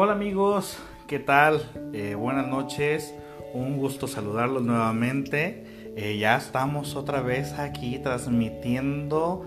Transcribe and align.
Hola 0.00 0.12
amigos, 0.12 0.78
¿qué 1.08 1.18
tal? 1.18 1.60
Eh, 1.92 2.14
buenas 2.14 2.46
noches, 2.46 3.12
un 3.52 3.78
gusto 3.78 4.06
saludarlos 4.06 4.62
nuevamente. 4.62 5.64
Eh, 5.96 6.18
ya 6.18 6.36
estamos 6.36 6.94
otra 6.94 7.20
vez 7.20 7.54
aquí 7.54 7.98
transmitiendo 7.98 9.44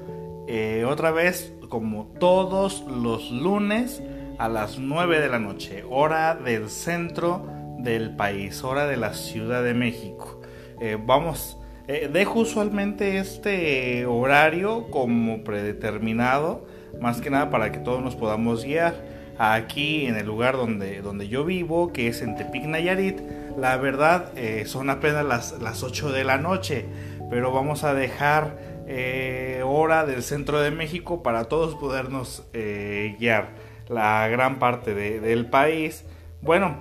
eh, 0.49 0.83
otra 0.85 1.11
vez 1.11 1.53
como 1.69 2.07
todos 2.19 2.81
los 2.81 3.31
lunes 3.31 4.03
a 4.39 4.49
las 4.49 4.77
9 4.77 5.21
de 5.21 5.29
la 5.29 5.39
noche, 5.39 5.85
hora 5.89 6.35
del 6.35 6.69
centro 6.69 7.47
del 7.77 8.17
país, 8.17 8.61
hora 8.65 8.87
de 8.87 8.97
la 8.97 9.13
Ciudad 9.13 9.63
de 9.63 9.73
México. 9.73 10.41
vamos, 11.05 11.57
dejo 11.87 12.41
usualmente 12.41 13.19
este 13.19 14.05
horario 14.05 14.91
como 14.91 15.45
predeterminado, 15.45 16.65
más 16.99 17.21
que 17.21 17.29
nada 17.29 17.49
para 17.49 17.71
que 17.71 17.79
todos 17.79 18.03
nos 18.03 18.17
podamos 18.17 18.65
guiar 18.65 19.10
aquí 19.41 20.05
en 20.05 20.17
el 20.17 20.27
lugar 20.27 20.55
donde, 20.55 21.01
donde 21.01 21.27
yo 21.27 21.43
vivo, 21.43 21.91
que 21.91 22.07
es 22.07 22.21
en 22.21 22.35
Tepic 22.35 22.65
Nayarit. 22.65 23.19
La 23.57 23.75
verdad 23.77 24.31
eh, 24.35 24.65
son 24.67 24.91
apenas 24.91 25.25
las, 25.25 25.59
las 25.59 25.81
8 25.81 26.11
de 26.11 26.23
la 26.23 26.37
noche, 26.37 26.85
pero 27.31 27.51
vamos 27.51 27.83
a 27.83 27.95
dejar 27.95 28.57
eh, 28.87 29.63
hora 29.65 30.05
del 30.05 30.21
centro 30.21 30.61
de 30.61 30.69
México 30.69 31.23
para 31.23 31.45
todos 31.45 31.73
podernos 31.73 32.45
eh, 32.53 33.15
guiar 33.19 33.49
la 33.89 34.27
gran 34.27 34.59
parte 34.59 34.93
del 34.93 35.47
país. 35.47 36.05
Bueno, 36.41 36.77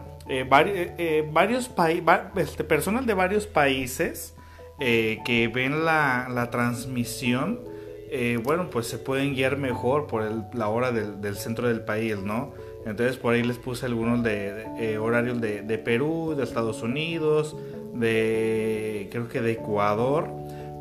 varios 0.49 1.69
países, 1.71 2.05
este, 2.37 2.63
personas 2.63 3.07
de 3.07 3.15
varios 3.15 3.47
países 3.47 4.35
que 4.79 5.51
ven 5.53 5.85
la, 5.85 6.29
la 6.31 6.51
transmisión 6.51 7.70
eh, 8.13 8.41
bueno, 8.43 8.71
pues 8.71 8.89
se 8.89 8.99
pueden 8.99 9.35
guiar 9.35 9.57
mejor 9.57 10.09
por 10.09 10.29
la 10.53 10.69
hora 10.69 10.91
del, 10.91 11.37
centro 11.37 11.69
del 11.69 11.83
país, 11.83 12.19
¿no? 12.19 12.53
Entonces 12.85 13.17
por 13.17 13.35
ahí 13.35 13.45
les 13.45 13.57
puse 13.59 13.87
algunos 13.87 14.25
de, 14.25 14.65
eh, 14.81 14.99
horarios 14.99 15.41
de, 15.41 15.79
Perú, 15.79 16.35
de 16.37 16.43
Estados 16.43 16.83
Unidos, 16.83 17.57
de 17.95 19.09
creo 19.13 19.29
que 19.29 19.41
de 19.41 19.53
Ecuador, 19.53 20.29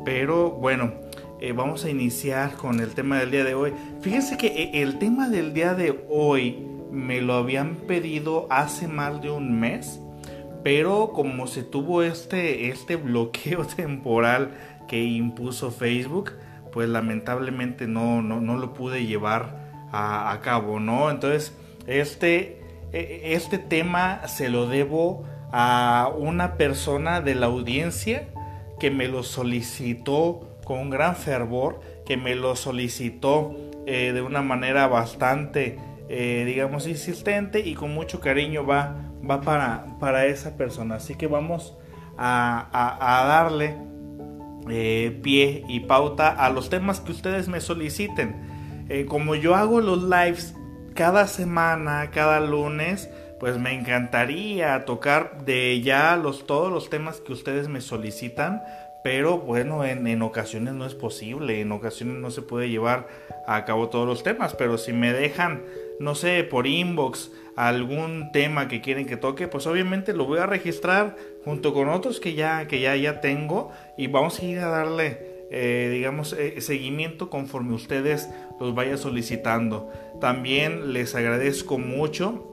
pero 0.04 0.50
bueno, 0.50 0.92
eh, 1.40 1.52
vamos 1.52 1.84
a 1.84 1.90
iniciar 1.90 2.54
con 2.54 2.80
el 2.80 2.94
tema 2.94 3.20
del 3.20 3.30
día 3.30 3.44
de 3.44 3.54
hoy. 3.54 3.74
Fíjense 4.00 4.36
que 4.36 4.82
el 4.82 4.98
tema 4.98 5.28
del 5.28 5.54
día 5.54 5.74
de 5.74 6.04
hoy 6.08 6.66
me 6.90 7.20
lo 7.20 7.34
habían 7.34 7.76
pedido 7.76 8.48
hace 8.50 8.88
más 8.88 9.22
de 9.22 9.30
un 9.30 9.60
mes, 9.60 10.00
pero 10.64 11.12
como 11.14 11.46
se 11.46 11.62
tuvo 11.62 12.02
este, 12.02 12.70
este 12.70 12.96
bloqueo 12.96 13.64
temporal 13.76 14.50
que 14.88 15.00
impuso 15.04 15.70
Facebook, 15.70 16.32
pues 16.72 16.88
lamentablemente 16.88 17.86
no, 17.86 18.22
no, 18.22 18.56
lo 18.56 18.72
pude 18.72 19.06
llevar 19.06 19.88
a, 19.92 20.38
cabo, 20.42 20.80
¿no? 20.80 21.10
Entonces, 21.10 21.56
este, 21.86 22.60
e, 22.92 23.34
este 23.34 23.58
tema 23.58 24.26
se 24.28 24.48
lo 24.48 24.66
debo 24.66 25.24
a 25.52 26.10
una 26.16 26.54
persona 26.54 27.20
de 27.20 27.34
la 27.34 27.46
audiencia 27.46 28.28
que 28.78 28.90
me 28.90 29.08
lo 29.08 29.22
solicitó 29.22 30.58
con 30.64 30.90
gran 30.90 31.16
fervor, 31.16 31.80
que 32.06 32.16
me 32.16 32.36
lo 32.36 32.54
solicitó 32.54 33.56
eh, 33.86 34.12
de 34.12 34.22
una 34.22 34.42
manera 34.42 34.86
bastante, 34.86 35.78
eh, 36.08 36.44
digamos, 36.46 36.86
insistente 36.86 37.60
y 37.60 37.74
con 37.74 37.92
mucho 37.92 38.20
cariño 38.20 38.64
va, 38.64 38.94
va 39.28 39.40
para, 39.40 39.98
para 39.98 40.26
esa 40.26 40.56
persona. 40.56 40.96
Así 40.96 41.16
que 41.16 41.26
vamos 41.26 41.76
a, 42.16 42.68
a 43.00 43.26
darle 43.26 43.89
eh, 44.68 45.18
pie 45.22 45.64
y 45.68 45.80
pauta 45.80 46.28
a 46.28 46.50
los 46.50 46.70
temas 46.70 47.00
que 47.00 47.12
ustedes 47.12 47.48
me 47.48 47.60
soliciten. 47.60 48.86
Eh, 48.88 49.06
como 49.06 49.34
yo 49.34 49.54
hago 49.54 49.80
los 49.80 50.02
lives 50.02 50.54
cada 50.94 51.26
semana, 51.26 52.10
cada 52.10 52.40
lunes, 52.40 53.08
pues 53.38 53.58
me 53.58 53.72
encantaría 53.72 54.84
tocar 54.84 55.44
de 55.44 55.80
ya 55.80 56.16
los, 56.16 56.46
todos 56.46 56.70
los 56.70 56.90
temas 56.90 57.20
que 57.20 57.32
ustedes 57.32 57.68
me 57.68 57.80
solicitan. 57.80 58.62
Pero 59.02 59.38
bueno, 59.38 59.84
en, 59.84 60.06
en 60.06 60.20
ocasiones 60.20 60.74
no 60.74 60.84
es 60.84 60.94
posible, 60.94 61.62
en 61.62 61.72
ocasiones 61.72 62.16
no 62.16 62.30
se 62.30 62.42
puede 62.42 62.68
llevar 62.68 63.08
a 63.46 63.64
cabo 63.64 63.88
todos 63.88 64.06
los 64.06 64.22
temas, 64.22 64.54
pero 64.54 64.76
si 64.76 64.92
me 64.92 65.14
dejan, 65.14 65.62
no 66.00 66.14
sé, 66.14 66.44
por 66.44 66.66
inbox, 66.66 67.30
algún 67.56 68.32
tema 68.32 68.68
que 68.68 68.80
quieren 68.80 69.06
que 69.06 69.16
toque, 69.16 69.48
pues 69.48 69.66
obviamente 69.66 70.12
lo 70.12 70.26
voy 70.26 70.38
a 70.38 70.46
registrar 70.46 71.16
junto 71.44 71.74
con 71.74 71.88
otros 71.88 72.20
que 72.20 72.34
ya, 72.34 72.66
que 72.66 72.80
ya, 72.80 72.96
ya 72.96 73.20
tengo 73.20 73.70
y 73.96 74.06
vamos 74.06 74.40
a 74.40 74.44
ir 74.44 74.58
a 74.60 74.68
darle, 74.68 75.46
eh, 75.50 75.90
digamos, 75.92 76.32
eh, 76.32 76.60
seguimiento 76.60 77.30
conforme 77.30 77.74
ustedes 77.74 78.28
los 78.58 78.74
vayan 78.74 78.98
solicitando. 78.98 79.90
También 80.20 80.92
les 80.92 81.14
agradezco 81.14 81.78
mucho 81.78 82.46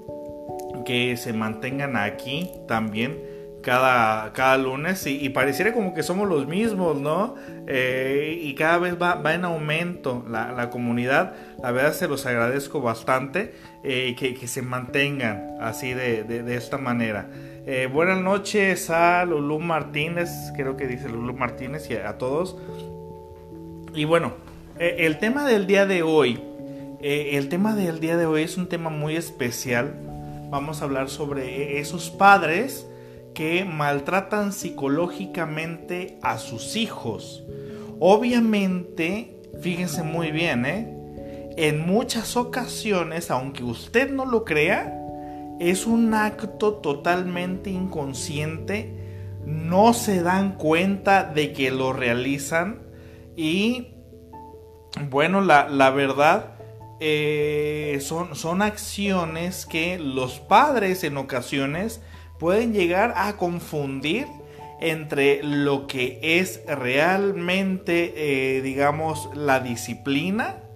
que 0.86 1.18
se 1.18 1.34
mantengan 1.34 1.97
aquí 1.97 2.50
también 2.68 3.38
cada, 3.62 4.31
cada 4.31 4.57
lunes 4.57 5.06
y, 5.07 5.28
pareciera 5.28 5.74
como 5.74 5.94
que 5.94 6.02
somos 6.02 6.30
los 6.30 6.47
mismos, 6.47 7.02
¿no? 7.02 7.36
Eh, 7.68 8.40
y 8.41 8.56
cada 8.56 8.78
vez 8.78 8.96
va, 9.02 9.16
va 9.16 9.34
en 9.34 9.44
aumento 9.44 10.24
la, 10.30 10.53
la, 10.53 10.69
comunidad. 10.69 11.34
La 11.62 11.72
verdad 11.72 11.91
se 11.91 12.07
los 12.07 12.25
agradezco 12.25 12.80
bastante 12.80 13.53
eh, 13.83 14.15
que, 14.15 14.47
se 14.47 14.61
mantengan 14.61 15.57
así 15.61 15.93
de, 15.93 16.23
de, 16.23 16.55
esta 16.55 16.77
manera. 16.77 17.29
Eh, 17.65 17.89
buenas 17.91 18.19
noches 18.19 18.89
a 18.89 19.25
Lulu 19.25 19.59
Martínez, 19.59 20.29
creo 20.55 20.77
que 20.77 20.88
dice 20.88 21.09
Lulu 21.09 21.33
Martínez 21.33 21.89
y 21.89 21.95
a, 21.95 22.17
todos. 22.17 22.57
Y 23.93 24.05
bueno, 24.05 24.33
el 24.79 25.17
tema 25.19 25.47
del 25.47 25.67
día 25.67 25.85
de 25.85 26.03
hoy, 26.03 26.39
el 27.01 27.49
tema 27.49 27.75
del 27.75 27.99
día 27.99 28.17
de 28.17 28.25
hoy 28.25 28.43
es 28.43 28.57
un 28.57 28.67
tema 28.67 28.89
muy 28.89 29.15
especial. 29.15 29.94
Vamos 30.49 30.81
a 30.81 30.85
hablar 30.85 31.09
sobre 31.09 31.79
esos 31.79 32.09
padres 32.09 32.88
que 33.33 33.65
maltratan 33.65 34.51
psicológicamente 34.51 36.17
a 36.23 36.39
sus 36.39 36.75
hijos. 36.75 37.44
Obviamente, 37.99 39.41
fíjense 39.61 40.01
muy 40.01 40.31
bien, 40.31 40.65
¿eh? 40.65 40.97
En 41.57 41.85
muchas 41.85 42.38
ocasiones, 42.38 43.31
aunque 43.31 43.63
usted 43.63 44.12
no 44.12 44.25
lo 44.25 44.45
crea, 44.45 44.94
es 45.59 45.88
un 45.88 46.13
acto 46.13 46.75
totalmente 46.75 47.72
inconsciente, 47.72 48.94
no 49.44 49.94
se 49.94 50.22
dan 50.22 50.53
cuenta 50.53 51.23
de 51.23 51.53
que 51.53 51.72
lo 51.72 51.94
realizan 51.94 52.84
y 53.35 53.95
bueno, 55.09 55.41
la, 55.41 55.68
la 55.68 55.90
verdad 55.90 56.57
eh, 57.00 57.97
son, 58.01 58.35
son 58.35 58.62
acciones 58.62 59.66
que 59.66 59.97
los 59.97 60.39
padres 60.39 61.03
en 61.03 61.18
ocasiones 61.18 62.01
pueden 62.38 62.72
llegar 62.72 63.13
a 63.16 63.35
confundir 63.35 64.28
entre 64.79 65.41
lo 65.41 65.88
que 65.88 66.19
es 66.22 66.62
realmente, 66.68 68.13
eh, 68.57 68.62
digamos, 68.62 69.30
la 69.33 69.59
disciplina 69.59 70.67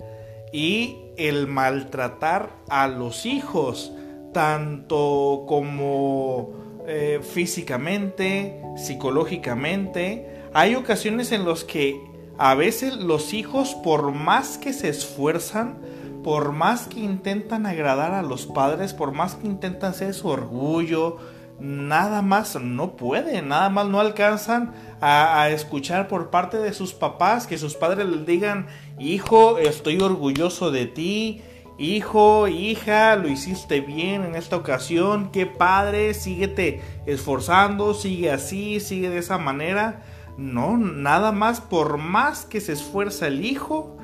y 0.51 0.98
el 1.18 1.48
maltratar 1.48 2.50
a 2.69 2.88
los 2.88 3.25
hijos, 3.25 3.92
tanto 4.33 5.45
como 5.48 6.51
eh, 6.88 7.19
físicamente, 7.24 8.62
psicológicamente. 8.75 10.44
Hay 10.53 10.75
ocasiones 10.75 11.31
en 11.31 11.45
las 11.45 11.63
que 11.63 12.00
a 12.38 12.56
veces 12.56 12.95
los 12.95 13.33
hijos, 13.33 13.75
por 13.75 14.12
más 14.12 14.57
que 14.57 14.74
se 14.74 14.89
esfuerzan, 14.89 15.77
por 16.24 16.51
más 16.51 16.88
que 16.88 17.00
intentan 17.00 17.65
agradar 17.65 18.13
a 18.13 18.21
los 18.21 18.45
padres, 18.45 18.94
por 18.94 19.12
más 19.12 19.36
que 19.36 19.47
intentan 19.47 19.94
ser 19.94 20.13
su 20.13 20.27
orgullo, 20.27 21.18
nada 21.62 22.24
más 22.24 22.60
no 22.60 22.96
pueden, 22.96 23.50
nada 23.50 23.69
más 23.69 23.88
no 23.88 24.00
alcanzan 24.00 24.74
a, 25.00 25.50
escuchar 25.50 26.08
por 26.08 26.31
parte 26.31 26.58
de 26.58 26.74
sus 26.74 26.94
papás 26.94 27.46
que 27.46 27.60
sus 27.60 27.75
padres 27.75 28.08
les 28.08 28.25
digan, 28.25 28.66
hijo, 29.00 29.60
estoy 29.60 30.02
orgulloso 30.02 30.72
de 30.72 30.88
ti, 30.88 31.42
hijo, 31.78 32.48
hija, 32.48 33.16
lo 33.16 33.28
hiciste 33.28 33.80
bien 33.80 34.25
en 34.25 34.36
esta 34.36 34.56
ocasión, 34.56 35.31
qué 35.31 35.46
padre, 35.46 36.16
síguete 36.16 36.81
esforzando, 37.06 37.94
sigue 37.94 38.31
así, 38.31 38.80
sigue 38.80 39.10
de 39.10 39.19
esa 39.19 39.38
manera. 39.38 40.04
No, 40.38 40.78
nada 40.78 41.31
más 41.31 41.62
por 41.62 41.98
más 41.98 42.46
que 42.46 42.60
se 42.60 42.74
esfuerza 42.74 43.28
el 43.28 43.46
hijo, 43.46 43.98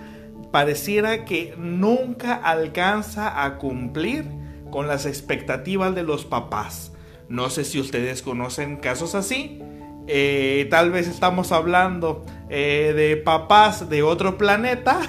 pareciera 0.51 1.25
que 1.25 1.55
nunca 1.57 2.35
alcanza 2.35 3.43
a 3.43 3.57
cumplir 3.57 4.25
con 4.69 4.87
las 4.87 5.07
expectativas 5.07 5.95
de 5.95 6.03
los 6.03 6.25
papás. 6.25 6.91
No 7.29 7.49
sé 7.49 7.65
si 7.65 7.79
ustedes 7.79 8.21
conocen 8.21 8.77
casos 8.77 9.15
así. 9.15 9.61
Eh, 10.07 10.67
tal 10.69 10.91
vez 10.91 11.07
estamos 11.07 11.51
hablando 11.51 12.25
eh, 12.49 12.93
de 12.95 13.17
papás 13.17 13.89
de 13.89 14.03
otro 14.03 14.37
planeta. 14.37 15.01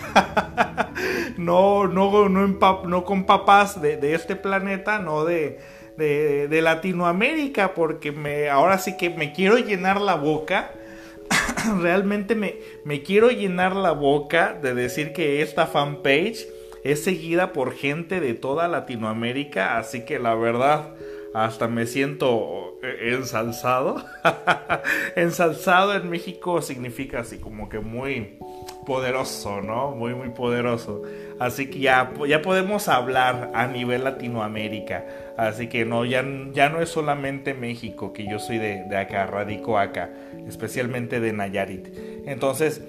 no, 1.37 1.87
no, 1.87 2.29
no, 2.29 3.05
con 3.05 3.25
papás 3.25 3.81
de, 3.81 4.15
este 4.15 4.35
planeta, 4.35 4.99
no 4.99 5.25
de, 5.25 5.61
de, 5.97 6.63
Latinoamérica, 6.63 7.75
porque 7.75 8.49
ahora 8.51 8.79
sí 8.79 8.97
que 8.97 9.11
me 9.11 9.33
quiero 9.33 9.59
llenar 9.59 10.01
la 10.01 10.17
boca. 10.17 10.73
Realmente 11.81 12.35
me, 12.35 12.57
me 12.85 13.03
quiero 13.03 13.31
llenar 13.31 13.77
la 13.77 13.93
boca 13.93 14.59
de 14.61 14.75
decir 14.75 15.13
que 15.13 15.43
esta 15.43 15.67
fanpage 15.67 16.49
es 16.83 17.05
seguida 17.05 17.53
por 17.53 17.75
gente 17.75 18.19
de 18.19 18.35
toda 18.35 18.67
Latinoamérica, 18.67 19.79
así 19.79 20.05
que 20.05 20.19
la 20.19 20.35
verdad 20.35 20.95
hasta 21.45 21.69
me 21.69 21.87
siento 21.87 22.79
eh, 22.83 23.15
ensalzado. 23.15 24.05
ensalzado 25.17 25.95
en 25.95 26.09
México 26.11 26.63
significa 26.63 27.21
así 27.21 27.39
como 27.39 27.69
que 27.69 27.81
muy 27.81 28.39
poderoso, 28.87 29.61
¿no? 29.61 29.91
Muy, 29.93 30.15
muy 30.15 30.31
poderoso. 30.31 31.03
Así 31.39 31.69
que 31.69 31.81
ya, 31.81 32.13
ya 32.27 32.43
podemos 32.43 32.89
hablar 32.89 33.51
a 33.55 33.67
nivel 33.67 34.05
Latinoamérica. 34.05 35.05
Así 35.37 35.69
que 35.69 35.85
no, 35.85 36.05
ya, 36.05 36.25
ya 36.53 36.69
no 36.69 36.81
es 36.81 36.89
solamente 36.89 37.55
México, 37.55 38.13
que 38.13 38.27
yo 38.29 38.39
soy 38.39 38.59
de, 38.59 38.97
acá, 38.97 39.27
radico 39.27 39.79
acá, 39.79 40.11
especialmente 40.47 41.21
de 41.21 41.33
Nayarit. 41.33 41.89
Entonces, 42.27 42.83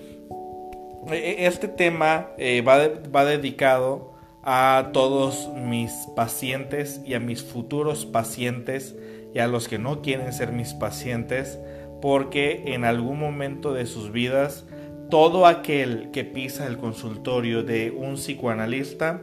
e, 1.11 1.15
e, 1.15 1.45
este 1.45 1.67
tema 1.67 2.29
eh, 2.37 2.61
va, 2.61 2.79
va 3.13 3.25
dedicado 3.25 4.18
a 4.43 4.91
todos 4.93 5.49
mis 5.53 5.91
pacientes 6.15 7.01
y 7.05 7.13
a 7.13 7.19
mis 7.19 7.43
futuros 7.43 8.05
pacientes 8.05 8.95
y 9.33 9.39
a 9.39 9.47
los 9.47 9.67
que 9.67 9.79
no 9.79 10.01
quieren 10.01 10.33
ser 10.33 10.51
mis 10.51 10.73
pacientes 10.73 11.59
porque 12.01 12.73
en 12.73 12.85
algún 12.85 13.19
momento 13.19 13.73
de 13.73 13.85
sus 13.85 14.11
vidas 14.11 14.65
todo 15.09 15.45
aquel 15.45 16.11
que 16.11 16.23
pisa 16.23 16.67
el 16.67 16.77
consultorio 16.77 17.63
de 17.63 17.91
un 17.91 18.15
psicoanalista 18.15 19.21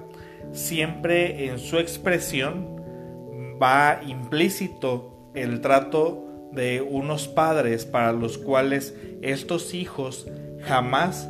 siempre 0.52 1.46
en 1.46 1.58
su 1.58 1.78
expresión 1.78 2.76
va 3.60 4.00
implícito 4.06 5.30
el 5.34 5.60
trato 5.60 6.50
de 6.52 6.82
unos 6.82 7.26
padres 7.26 7.86
para 7.86 8.12
los 8.12 8.38
cuales 8.38 8.94
estos 9.22 9.74
hijos 9.74 10.26
jamás 10.62 11.28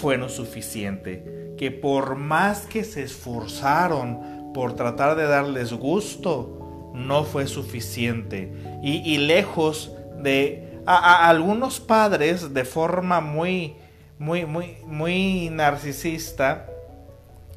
fueron 0.00 0.30
suficientes 0.30 1.37
que 1.58 1.70
por 1.70 2.16
más 2.16 2.62
que 2.62 2.84
se 2.84 3.02
esforzaron 3.02 4.52
por 4.54 4.74
tratar 4.74 5.16
de 5.16 5.26
darles 5.26 5.72
gusto, 5.72 6.90
no 6.94 7.24
fue 7.24 7.46
suficiente. 7.46 8.52
Y, 8.82 9.18
lejos 9.18 9.92
de 10.22 10.80
a, 10.86 11.28
algunos 11.28 11.80
padres 11.80 12.54
de 12.54 12.64
forma 12.64 13.20
muy, 13.20 13.76
muy, 14.18 14.46
muy, 14.46 14.78
muy 14.86 15.50
narcisista, 15.50 16.66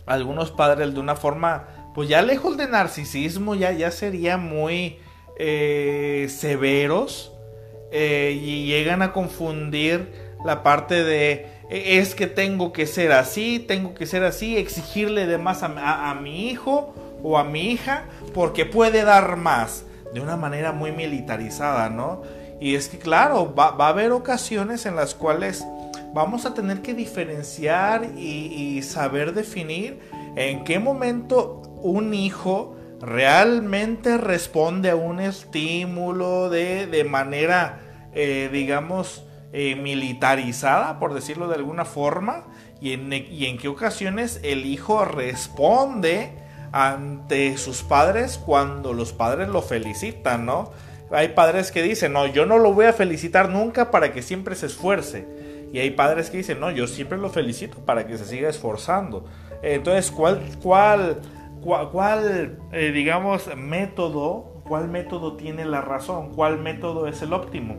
algunos 0.05 0.51
padres 0.51 0.93
de 0.93 0.99
una 0.99 1.15
forma, 1.15 1.91
pues 1.95 2.09
ya 2.09 2.21
lejos 2.21 2.57
de 2.57 2.67
narcisismo, 2.67 3.55
ya, 3.55 3.71
ya 3.71 3.91
serían 3.91 4.43
muy 4.43 4.97
eh, 5.37 6.27
severos 6.29 7.31
eh, 7.91 8.37
y 8.41 8.65
llegan 8.65 9.01
a 9.01 9.13
confundir 9.13 10.31
la 10.43 10.63
parte 10.63 11.03
de 11.03 11.60
es 11.71 12.15
que 12.15 12.27
tengo 12.27 12.73
que 12.73 12.85
ser 12.85 13.13
así, 13.13 13.57
tengo 13.59 13.93
que 13.93 14.05
ser 14.05 14.25
así, 14.25 14.57
exigirle 14.57 15.25
de 15.25 15.37
más 15.37 15.63
a, 15.63 16.13
mi 16.21 16.49
hijo 16.49 16.93
o 17.23 17.37
a 17.37 17.45
mi 17.45 17.71
hija 17.71 18.05
porque 18.33 18.65
puede 18.65 19.03
dar 19.03 19.37
más, 19.37 19.85
de 20.13 20.19
una 20.19 20.35
manera 20.35 20.73
muy 20.73 20.91
militarizada, 20.91 21.89
¿no? 21.89 22.23
Y 22.59 22.75
es 22.75 22.89
que 22.89 22.99
claro, 22.99 23.55
va, 23.55 23.69
a 23.69 23.87
haber 23.87 24.11
ocasiones 24.11 24.85
en 24.85 24.97
las 24.97 25.15
cuales 25.15 25.65
vamos 26.13 26.45
a 26.45 26.53
tener 26.53 26.81
que 26.81 26.93
diferenciar 26.93 28.03
y, 28.17 28.81
saber 28.81 29.33
definir 29.33 29.99
en 30.35 30.65
qué 30.65 30.77
momento 30.79 31.61
un 31.81 32.13
hijo 32.13 32.75
realmente 32.99 34.17
responde 34.17 34.89
a 34.89 34.95
un 34.95 35.21
estímulo 35.21 36.49
de, 36.49 36.87
de 36.87 37.03
manera, 37.05 37.79
eh, 38.13 38.49
digamos, 38.51 39.23
eh, 39.53 39.75
militarizada, 39.75 40.99
por 40.99 41.13
decirlo 41.13 41.47
de 41.47 41.55
alguna 41.55 41.85
forma, 41.85 42.45
y 42.79 42.93
en, 42.93 43.11
y 43.13 43.45
en 43.45 43.57
qué 43.57 43.67
ocasiones 43.67 44.39
el 44.43 44.65
hijo 44.65 45.05
responde 45.05 46.31
ante 46.71 47.57
sus 47.57 47.83
padres 47.83 48.37
cuando 48.37 48.93
los 48.93 49.13
padres 49.13 49.49
lo 49.49 49.61
felicitan, 49.61 50.45
¿no? 50.45 50.71
Hay 51.11 51.29
padres 51.29 51.71
que 51.71 51.83
dicen, 51.83 52.13
no, 52.13 52.25
yo 52.27 52.45
no 52.45 52.57
lo 52.57 52.73
voy 52.73 52.85
a 52.85 52.93
felicitar 52.93 53.49
nunca 53.49 53.91
para 53.91 54.13
que 54.13 54.21
siempre 54.21 54.55
se 54.55 54.67
esfuerce. 54.67 55.27
Y 55.73 55.79
hay 55.79 55.91
padres 55.91 56.29
que 56.29 56.37
dicen, 56.37 56.59
no, 56.59 56.71
yo 56.71 56.87
siempre 56.87 57.17
lo 57.17 57.29
felicito 57.29 57.79
para 57.79 58.07
que 58.07 58.17
se 58.17 58.25
siga 58.25 58.49
esforzando. 58.49 59.25
Entonces, 59.61 60.11
¿cuál, 60.11 60.41
cuál, 60.61 61.21
cuál, 61.61 62.59
eh, 62.71 62.91
digamos, 62.93 63.49
método, 63.57 64.61
cuál 64.67 64.87
método 64.87 65.35
tiene 65.35 65.65
la 65.65 65.81
razón? 65.81 66.33
¿Cuál 66.33 66.59
método 66.59 67.07
es 67.07 67.21
el 67.21 67.33
óptimo? 67.33 67.75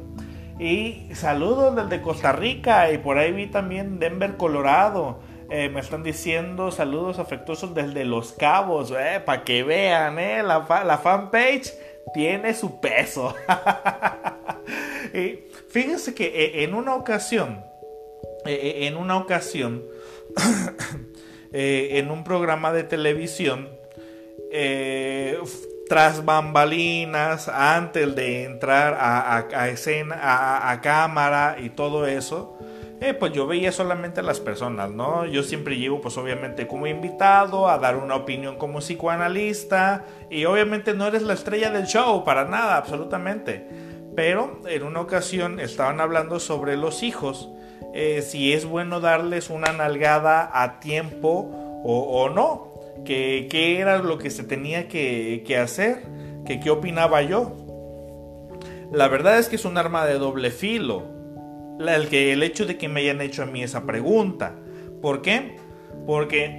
Y 0.59 1.09
saludos 1.15 1.75
desde 1.75 2.03
Costa 2.03 2.33
Rica 2.33 2.91
y 2.93 2.99
por 2.99 3.19
ahí 3.19 3.33
vi 3.33 3.47
también 3.47 3.99
Denver, 3.99 4.37
Colorado. 4.37 5.19
Eh, 5.51 5.69
me 5.69 5.81
están 5.81 6.03
diciendo 6.03 6.71
saludos 6.71 7.19
afectuosos 7.19 7.75
desde 7.75 8.05
Los 8.05 8.33
Cabos, 8.33 8.91
eh, 8.99 9.21
para 9.25 9.45
que 9.45 9.63
vean, 9.63 10.19
eh, 10.19 10.43
la, 10.43 10.67
la 10.85 10.99
fanpage 10.99 11.75
tiene 12.15 12.55
su 12.55 12.81
peso. 12.81 13.35
y 15.15 15.41
fíjense 15.69 16.15
que 16.15 16.27
eh, 16.27 16.65
en 16.65 16.75
una 16.75 16.95
ocasión, 16.95 17.63
en 18.47 18.97
una 18.97 19.19
ocasión, 19.19 19.85
en 21.53 22.11
un 22.11 22.25
programa 22.25 22.73
de 22.73 22.85
televisión, 22.85 23.69
tras 25.93 26.25
bambalinas, 26.25 27.51
antes 27.51 28.17
de 28.17 28.45
entrar 28.45 28.97
a, 28.99 29.69
escena, 29.69 30.17
a, 30.71 30.81
cámara 30.81 31.57
y 31.61 31.69
todo 31.69 32.07
eso, 32.07 32.57
eh, 32.99 33.13
pues 33.13 33.35
yo 33.35 33.47
veía 33.47 33.73
solamente 33.73 34.21
a 34.21 34.23
las 34.23 34.41
personas, 34.41 34.91
¿no? 34.91 35.27
Yo 35.27 35.43
siempre 35.43 35.77
llego, 35.77 36.01
pues 36.01 36.17
obviamente 36.17 36.67
como 36.67 36.87
invitado, 36.87 37.69
a 37.69 37.77
dar 37.77 37.97
una 37.97 38.15
opinión 38.15 38.57
como 38.57 38.79
psicoanalista, 38.79 40.07
y 40.31 40.47
obviamente 40.47 40.95
no 40.95 41.07
eres 41.07 41.25
la 41.25 41.35
estrella 41.35 41.71
del 41.71 41.85
show, 41.85 42.25
para 42.25 42.47
nada, 42.47 42.79
absolutamente. 42.79 43.69
Pero 44.17 44.63
en 44.65 44.85
una 44.85 45.03
ocasión 45.03 45.61
estaban 45.61 46.01
hablando 46.01 46.41
sobre 46.41 46.79
los 46.79 47.03
hijos, 47.03 47.51
eh, 47.93 48.23
si 48.23 48.55
es 48.55 48.65
bueno 48.65 49.01
darles 49.01 49.51
una 49.51 49.75
nalgada 49.75 50.51
a 50.55 50.81
tiempo 50.81 51.83
o 51.85 52.31
no 52.31 52.72
que 53.05 53.49
qué 53.51 53.79
era 53.79 53.99
lo 53.99 54.19
que 54.19 54.31
se 54.31 54.45
tenía 54.45 54.89
que, 54.89 55.59
hacer, 55.59 56.03
que 56.47 56.61
qué 56.61 56.71
opinaba 56.71 57.23
yo. 57.23 57.57
La 58.93 59.09
verdad 59.09 59.39
es 59.39 59.49
que 59.49 59.57
es 59.57 59.65
un 59.65 59.79
arma 59.79 60.07
de 60.07 60.19
doble 60.19 60.51
filo. 60.51 61.05
El, 61.81 62.09
que, 62.09 62.33
el 62.33 62.43
hecho 62.43 62.67
de 62.67 62.79
que 62.79 62.89
me 62.89 63.01
hayan 63.01 63.21
hecho 63.21 63.43
a 63.43 63.47
mí 63.47 63.63
esa 63.63 63.85
pregunta. 63.85 64.57
¿Por 65.01 65.23
qué? 65.23 65.57
Porque 66.07 66.59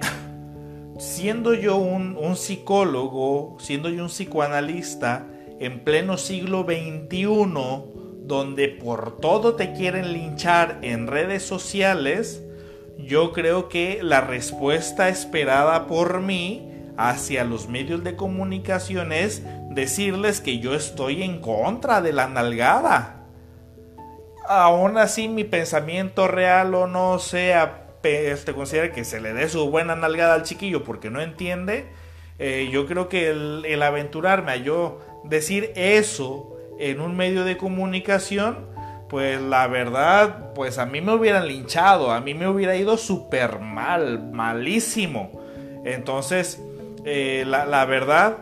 siendo 0.98 1.54
yo 1.54 1.76
un, 1.76 2.16
un 2.16 2.36
psicólogo, 2.36 3.56
siendo 3.58 3.88
yo 3.88 4.02
un 4.02 4.10
psicoanalista, 4.10 5.26
en 5.60 5.80
pleno 5.80 6.16
siglo 6.18 6.64
XXI, 6.64 7.26
donde 8.22 8.68
por 8.68 9.18
todo 9.18 9.54
te 9.54 9.72
quieren 9.72 10.12
linchar 10.12 10.78
en 10.82 11.06
redes 11.06 11.42
sociales, 11.42 12.43
yo 13.06 13.32
creo 13.32 13.68
que 13.68 14.00
la 14.02 14.20
respuesta 14.20 15.08
esperada 15.08 15.86
por 15.86 16.20
mí 16.20 16.70
hacia 16.96 17.44
los 17.44 17.68
medios 17.68 18.04
de 18.04 18.16
comunicación 18.16 19.12
es 19.12 19.42
decirles 19.70 20.40
que 20.40 20.58
yo 20.58 20.74
estoy 20.74 21.22
en 21.22 21.40
contra 21.40 22.00
de 22.00 22.12
la 22.12 22.28
nalgada. 22.28 23.24
Aún 24.46 24.98
así 24.98 25.28
mi 25.28 25.44
pensamiento 25.44 26.28
real 26.28 26.74
o 26.74 26.86
no 26.86 27.18
sea, 27.18 27.86
este, 28.02 28.52
considera 28.52 28.92
que 28.92 29.04
se 29.04 29.20
le 29.20 29.32
dé 29.32 29.48
su 29.48 29.70
buena 29.70 29.96
nalgada 29.96 30.34
al 30.34 30.42
chiquillo 30.42 30.84
porque 30.84 31.10
no 31.10 31.20
entiende. 31.20 31.86
Eh, 32.38 32.68
yo 32.70 32.86
creo 32.86 33.08
que 33.08 33.30
el, 33.30 33.64
el 33.64 33.82
aventurarme 33.82 34.52
a 34.52 34.56
yo 34.56 35.00
decir 35.24 35.72
eso 35.76 36.56
en 36.78 37.00
un 37.00 37.16
medio 37.16 37.44
de 37.44 37.56
comunicación 37.56 38.73
pues 39.08 39.40
la 39.40 39.66
verdad, 39.66 40.52
pues 40.54 40.78
a 40.78 40.86
mí 40.86 41.00
me 41.00 41.14
hubieran 41.14 41.46
linchado, 41.46 42.10
a 42.10 42.20
mí 42.20 42.34
me 42.34 42.48
hubiera 42.48 42.76
ido 42.76 42.96
súper 42.96 43.60
mal, 43.60 44.32
malísimo. 44.32 45.30
Entonces, 45.84 46.62
eh, 47.04 47.44
la, 47.46 47.84
verdad, 47.84 48.38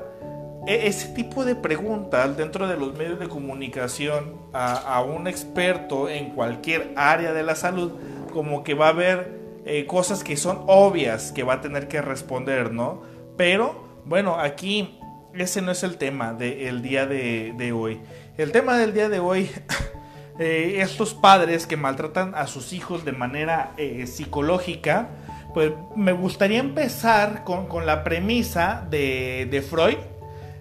e, 0.66 0.87
ese 0.87 1.09
tipo 1.09 1.45
de 1.45 1.57
preguntas 1.57 2.37
dentro 2.37 2.69
de 2.69 2.76
los 2.76 2.97
medios 2.97 3.19
de 3.19 3.28
comunicación 3.28 4.37
a, 4.52 5.02
un 5.02 5.26
experto 5.26 6.09
en 6.09 6.31
cualquier 6.31 6.92
área 6.97 7.33
de 7.33 7.42
la 7.42 7.57
salud, 7.57 7.92
como 8.33 8.62
que 8.62 8.75
va 8.75 8.87
a 8.87 8.90
haber 8.90 9.40
eh, 9.66 9.87
cosas 9.87 10.23
que 10.23 10.37
son 10.37 10.62
obvias 10.69 11.33
que 11.33 11.42
va 11.42 11.54
a 11.54 11.61
tener 11.61 11.88
que 11.88 12.00
responder, 12.00 12.73
¿no? 12.73 13.02
Pero, 13.37 13.85
bueno, 14.04 14.38
aquí 14.38 14.99
ese 15.35 15.61
no 15.61 15.73
es 15.73 15.83
el 15.83 15.97
tema 15.97 16.35
del 16.35 16.83
día 16.83 17.07
de 17.07 17.73
hoy. 17.75 18.00
El 18.38 18.52
tema 18.52 18.78
del 18.78 18.95
día 18.95 19.09
de 19.09 19.19
hoy 19.19 19.50
Eh, 20.39 20.81
estos 20.81 21.12
padres 21.12 21.67
que 21.67 21.77
maltratan 21.77 22.35
a 22.35 22.47
sus 22.47 22.73
hijos 22.73 23.05
de 23.05 23.12
manera 23.12 23.75
eh, 23.77 24.07
psicológica, 24.07 25.11
pues 25.53 25.73
me 25.95 26.12
gustaría 26.12 26.59
empezar 26.59 27.45
con, 27.45 27.69
la 27.85 28.03
premisa 28.03 28.87
de, 28.91 29.65
Freud, 29.69 29.99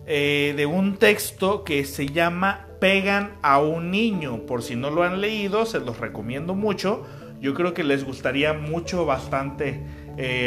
eh, 0.06 0.54
de 0.58 0.66
un 0.66 0.98
texto 0.98 1.64
que 1.64 1.86
se 1.86 2.08
llama 2.08 2.68
Pegan 2.82 3.32
a 3.42 3.60
un 3.60 3.92
niño. 3.92 4.46
Por 4.46 4.62
si 4.62 4.76
no 4.76 4.90
lo 4.90 5.04
han 5.04 5.22
leído, 5.22 5.66
se 5.66 5.80
los 5.80 6.00
recomiendo 6.00 6.54
mucho. 6.54 7.06
Yo 7.40 7.54
creo 7.54 7.74
que 7.74 7.86
les 7.86 8.04
gustaría 8.04 8.54
mucho, 8.54 9.06
bastante 9.06 9.82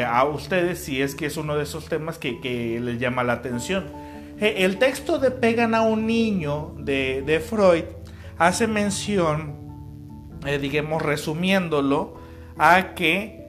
a 0.06 0.24
ustedes 0.24 0.78
si 0.78 1.00
es 1.00 1.14
que 1.14 1.26
es 1.26 1.36
uno 1.38 1.56
de 1.56 1.62
esos 1.64 1.88
temas 1.88 2.18
que, 2.18 2.78
les 2.80 3.00
llama 3.00 3.24
la 3.24 3.32
atención. 3.32 3.86
El 4.38 4.78
texto 4.78 5.18
de 5.18 5.30
Pegan 5.30 5.74
a 5.74 5.82
un 5.82 6.06
niño 6.06 6.74
de, 6.78 7.42
Freud 7.44 7.84
hace 8.38 8.66
mención, 8.66 9.56
eh, 10.46 10.58
digamos 10.58 11.02
resumiéndolo, 11.02 12.18
a 12.58 12.94
que 12.94 13.42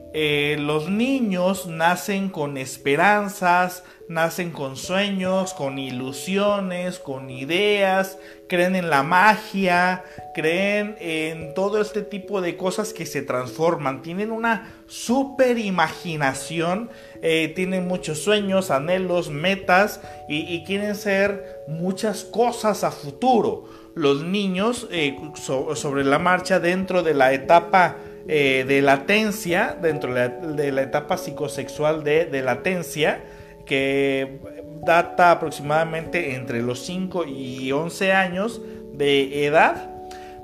los 0.58 0.88
niños 0.88 1.66
nacen 1.66 2.30
con 2.30 2.56
esperanzas, 2.56 3.84
nacen 4.08 4.50
con 4.50 4.76
sueños, 4.76 5.52
con 5.52 5.78
ilusiones, 5.78 6.98
con 6.98 7.28
ideas, 7.30 8.18
creen 8.48 8.76
en 8.76 8.88
la 8.88 9.02
magia, 9.02 10.04
creen 10.34 10.96
en 11.00 11.54
todo 11.54 11.80
este 11.80 12.02
tipo 12.02 12.40
de 12.40 12.56
cosas 12.56 12.92
que 12.92 13.06
se 13.06 13.22
transforman, 13.22 14.02
tienen 14.02 14.30
una 14.30 14.72
super 14.86 15.58
imaginación, 15.58 16.90
eh, 17.22 17.52
tienen 17.56 17.88
muchos 17.88 18.18
sueños, 18.18 18.70
anhelos, 18.70 19.30
metas 19.30 20.00
y, 20.28 20.64
quieren 20.64 20.94
ser 20.94 21.64
muchas 21.68 22.24
cosas 22.24 22.84
a 22.84 22.90
futuro. 22.90 23.85
Los 23.96 24.22
niños 24.24 24.88
eh, 24.90 25.16
sobre 25.34 26.04
la 26.04 26.18
marcha 26.18 26.60
dentro 26.60 27.02
de 27.02 27.14
la 27.14 27.32
etapa 27.32 27.96
eh, 28.28 28.66
de 28.68 28.82
latencia, 28.82 29.74
dentro 29.80 30.12
de 30.12 30.70
la, 30.70 30.82
etapa 30.82 31.16
psicosexual 31.16 32.04
de, 32.04 32.42
latencia, 32.44 33.24
que 33.64 34.38
data 34.84 35.30
aproximadamente 35.30 36.34
entre 36.34 36.60
los 36.60 36.80
5 36.80 37.24
y 37.24 37.72
11 37.72 38.12
años 38.12 38.60
de 38.92 39.46
edad. 39.46 39.88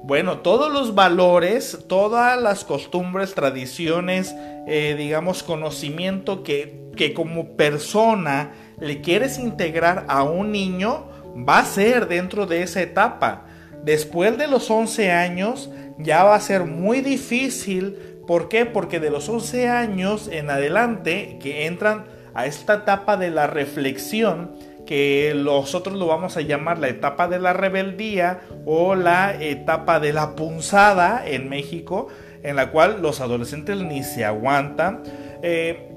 Bueno, 0.03 0.39
todos 0.39 0.73
los 0.73 0.95
valores, 0.95 1.85
todas 1.89 2.41
las 2.41 2.65
costumbres, 2.65 3.35
tradiciones, 3.35 4.35
eh, 4.67 4.95
digamos, 4.97 5.43
conocimiento 5.43 6.43
que, 6.43 6.89
que 6.97 7.13
como 7.13 7.49
persona 7.49 8.53
le 8.81 9.03
quieres 9.03 9.39
integrar 9.39 10.07
a 10.09 10.23
un 10.23 10.53
niño, 10.53 11.12
va 11.37 11.59
a 11.59 11.65
ser 11.65 12.09
dentro 12.09 12.47
de 12.47 12.63
esa 12.63 12.83
etapa. 12.83 13.47
Después 13.85 14.39
de 14.39 14.47
los 14.47 14.71
11 14.71 15.11
años 15.11 15.71
ya 15.99 16.25
va 16.25 16.35
a 16.35 16.41
ser 16.41 16.65
muy 16.65 17.01
difícil. 17.01 17.97
¿Por 18.27 18.49
qué? 18.49 18.67
Porque 18.67 19.01
de 19.01 19.11
los 19.11 19.29
11 19.29 19.69
años 19.69 20.29
en 20.29 20.51
adelante 20.51 21.39
que 21.41 21.67
entran 21.67 22.05
a 22.35 22.47
esta 22.47 22.75
etapa 22.75 23.17
de 23.17 23.31
la 23.31 23.47
reflexión 23.47 24.53
que 24.87 25.33
nosotros 25.37 25.97
lo 25.97 26.07
vamos 26.07 26.37
a 26.37 26.41
llamar 26.41 26.79
la 26.79 26.89
etapa 26.89 27.29
de 27.29 27.39
la 27.39 27.53
rebeldía 27.53 28.41
o 28.67 28.95
la 28.95 29.35
etapa 29.41 30.01
de 30.01 30.13
la 30.13 30.35
punzada 30.35 31.23
en 31.27 31.49
México, 31.49 32.09
en 32.43 32.57
la 32.57 32.71
cual 32.71 33.01
los 33.01 33.21
adolescentes 33.21 33.77
ni 33.79 34.03
se 34.03 34.25
aguantan. 34.25 35.03
Eh, 35.43 35.92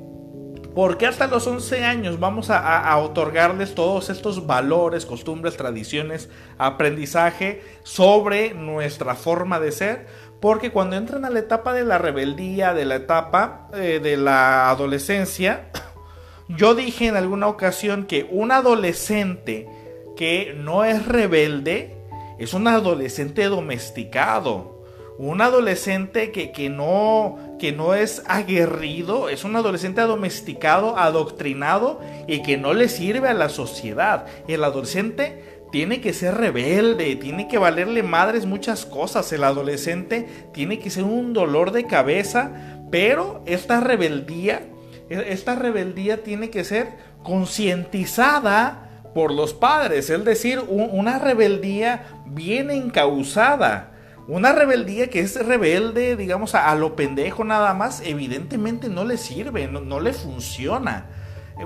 porque 0.75 1.07
hasta 1.07 1.27
los 1.27 1.47
11 1.47 1.85
años 1.85 2.19
vamos 2.19 2.49
a, 2.49 2.97
otorgarles 2.97 3.73
todos 3.75 4.09
estos 4.09 4.45
valores, 4.45 5.05
costumbres, 5.05 5.55
tradiciones, 5.55 6.29
aprendizaje 6.57 7.63
sobre 7.83 8.53
nuestra 8.53 9.15
forma 9.15 9.61
de 9.61 9.71
ser? 9.71 10.07
Porque 10.41 10.71
cuando 10.71 10.97
entran 10.97 11.23
a 11.23 11.29
la 11.29 11.39
etapa 11.39 11.73
de 11.73 11.85
la 11.85 11.97
rebeldía, 11.97 12.73
de 12.73 12.83
la 12.83 12.95
etapa 12.95 13.69
eh, 13.73 14.01
de 14.03 14.17
la 14.17 14.69
adolescencia, 14.69 15.69
yo 16.49 16.75
dije 16.75 17.07
en 17.07 17.15
alguna 17.15 17.47
ocasión 17.47 18.05
que 18.05 18.27
un 18.29 18.51
adolescente 18.51 19.69
que 20.17 20.55
no 20.57 20.83
es 20.83 21.05
rebelde 21.05 21.95
es 22.37 22.53
un 22.53 22.67
adolescente 22.67 23.45
domesticado. 23.45 24.75
Un 25.17 25.39
adolescente 25.39 26.33
que, 26.33 26.51
que, 26.51 26.69
no, 26.69 27.37
que 27.59 27.71
no 27.71 27.93
es 27.93 28.23
aguerrido, 28.27 29.29
es 29.29 29.43
un 29.43 29.55
adolescente 29.55 30.01
domesticado, 30.01 30.97
adoctrinado 30.97 32.01
y 32.27 32.41
que 32.41 32.57
no 32.57 32.73
le 32.73 32.89
sirve 32.89 33.29
a 33.29 33.33
la 33.33 33.49
sociedad. 33.49 34.25
El 34.47 34.63
adolescente 34.63 35.61
tiene 35.71 36.01
que 36.01 36.13
ser 36.13 36.35
rebelde, 36.35 37.15
tiene 37.15 37.47
que 37.47 37.57
valerle 37.57 38.03
madres 38.03 38.45
muchas 38.45 38.85
cosas. 38.85 39.31
El 39.31 39.43
adolescente 39.43 40.27
tiene 40.53 40.79
que 40.79 40.89
ser 40.89 41.03
un 41.03 41.33
dolor 41.33 41.71
de 41.71 41.87
cabeza, 41.87 42.79
pero 42.91 43.41
esta 43.45 43.79
rebeldía 43.79 44.61
e-, 45.09 45.33
esta 45.33 45.55
rebeldía 45.55 46.23
tiene 46.23 46.49
que 46.49 46.63
ser 46.63 46.93
concientizada 47.23 48.81
por 49.13 49.31
los 49.31 49.53
padres, 49.53 50.09
es 50.09 50.25
decir, 50.25 50.59
una 50.59 51.19
rebeldía 51.19 52.03
bien 52.25 52.69
encausada. 52.69 53.94
Una 54.27 54.53
rebeldía 54.53 55.09
que 55.09 55.19
es 55.19 55.35
rebelde, 55.45 56.15
digamos, 56.15 56.55
a, 56.55 56.73
lo 56.75 56.95
pendejo 56.95 57.43
nada 57.43 57.75
más, 57.75 58.01
evidentemente 58.03 58.89
no 58.89 59.03
le 59.03 59.17
sirve, 59.17 59.67
no, 59.67 59.99
le 59.99 60.13
funciona. 60.13 61.05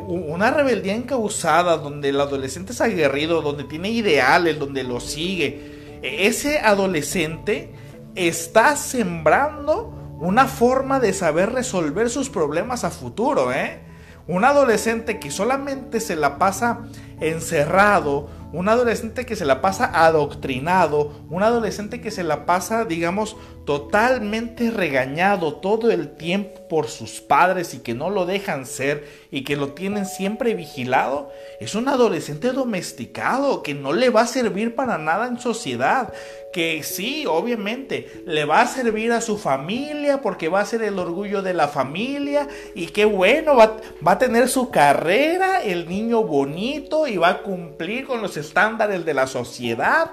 Una 0.08 0.52
rebeldía 0.52 0.94
encausada 0.94 1.78
donde 1.78 2.10
el 2.10 2.20
adolescente 2.20 2.74
es 2.74 2.82
aguerrido, 2.82 3.42
donde 3.42 3.64
tiene 3.64 3.90
ideales, 3.92 4.60
donde 4.60 4.84
lo 4.84 5.00
sigue. 5.00 6.00
E-, 6.02 6.28
ese 6.28 6.60
adolescente 6.60 7.74
está 8.16 8.76
sembrando 8.76 10.18
una 10.20 10.46
forma 10.46 11.00
de 11.00 11.14
saber 11.14 11.54
resolver 11.54 12.10
sus 12.10 12.30
problemas 12.30 12.84
a 12.84 12.90
futuro, 12.90 13.54
¿eh? 13.54 13.80
Un 14.28 14.44
adolescente 14.44 15.18
que 15.18 15.32
solamente 15.32 16.02
se 16.02 16.16
la 16.16 16.38
pasa 16.38 16.82
encerrado, 17.20 18.30
un 18.52 18.70
adolescente 18.70 19.26
que 19.26 19.36
se 19.36 19.46
la 19.46 19.62
pasa 19.62 20.06
adoctrinado, 20.06 21.12
un 21.30 21.44
adolescente 21.44 22.02
que 22.02 22.12
se 22.12 22.24
la 22.24 22.46
pasa, 22.46 22.86
digamos, 22.86 23.38
totalmente 23.70 24.72
regañado 24.72 25.54
todo 25.54 25.92
el 25.92 26.16
tiempo 26.16 26.68
por 26.68 26.88
sus 26.88 27.22
padres 27.22 27.76
y 27.76 27.80
que 27.82 27.94
no 27.94 28.10
lo 28.10 28.26
dejan 28.26 28.66
ser 28.66 29.08
y 29.30 29.44
que 29.44 29.56
lo 29.56 29.74
tienen 29.74 30.08
siempre 30.08 30.56
vigilado, 30.56 31.32
es 31.60 31.76
un 31.76 31.88
adolescente 31.88 32.52
domesticado 32.52 33.62
que 33.62 33.76
no 33.76 33.94
le 33.94 34.10
va 34.10 34.22
a 34.22 34.28
servir 34.28 34.74
para 34.74 34.98
nada 34.98 35.28
en 35.28 35.40
sociedad, 35.40 36.12
que 36.52 36.82
sí, 36.82 37.28
obviamente, 37.28 38.24
le 38.26 38.46
va 38.46 38.62
a 38.62 38.68
servir 38.68 39.12
a 39.12 39.22
su 39.22 39.38
familia 39.38 40.20
porque 40.20 40.50
va 40.50 40.62
a 40.62 40.66
ser 40.66 40.82
el 40.82 40.98
orgullo 40.98 41.44
de 41.44 41.54
la 41.54 41.68
familia 41.68 42.48
y 42.74 42.88
qué 42.88 43.06
bueno, 43.06 43.56
va, 43.56 43.78
va 44.06 44.14
a 44.14 44.18
tener 44.18 44.50
su 44.50 44.72
carrera, 44.72 45.62
el 45.62 45.88
niño 45.88 46.24
bonito 46.24 47.06
y 47.06 47.18
va 47.18 47.30
a 47.30 47.44
cumplir 47.44 48.08
con 48.08 48.24
los 48.24 48.36
estándares 48.36 49.06
de 49.06 49.14
la 49.14 49.28
sociedad 49.28 50.10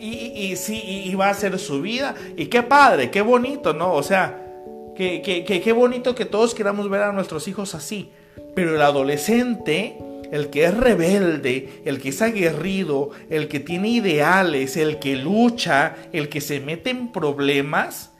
y, 0.00 0.56
sí, 0.56 1.02
y 1.06 1.14
va 1.14 1.30
a 1.30 1.34
ser 1.34 1.58
su 1.58 1.80
vida. 1.80 2.14
Y 2.36 2.46
qué 2.46 2.62
padre, 2.62 3.10
qué 3.10 3.22
bonito, 3.22 3.72
¿no? 3.72 3.92
O 3.92 4.02
sea, 4.02 4.42
qué, 4.94 5.22
qué 5.62 5.72
bonito 5.72 6.14
que 6.14 6.24
todos 6.24 6.54
queramos 6.54 6.88
ver 6.88 7.02
a 7.02 7.12
nuestros 7.12 7.48
hijos 7.48 7.74
así. 7.74 8.10
Pero 8.54 8.74
el 8.74 8.82
adolescente, 8.82 9.98
el 10.30 10.50
que 10.50 10.64
es 10.64 10.76
rebelde, 10.76 11.82
el 11.84 12.00
que 12.00 12.10
es 12.10 12.22
aguerrido, 12.22 13.10
el 13.30 13.48
que 13.48 13.60
tiene 13.60 13.88
ideales, 13.88 14.76
el 14.76 14.98
que 14.98 15.16
lucha, 15.16 15.96
el 16.12 16.28
que 16.28 16.40
se 16.40 16.60
mete 16.60 16.90
en 16.90 17.12
problemas, 17.12 18.12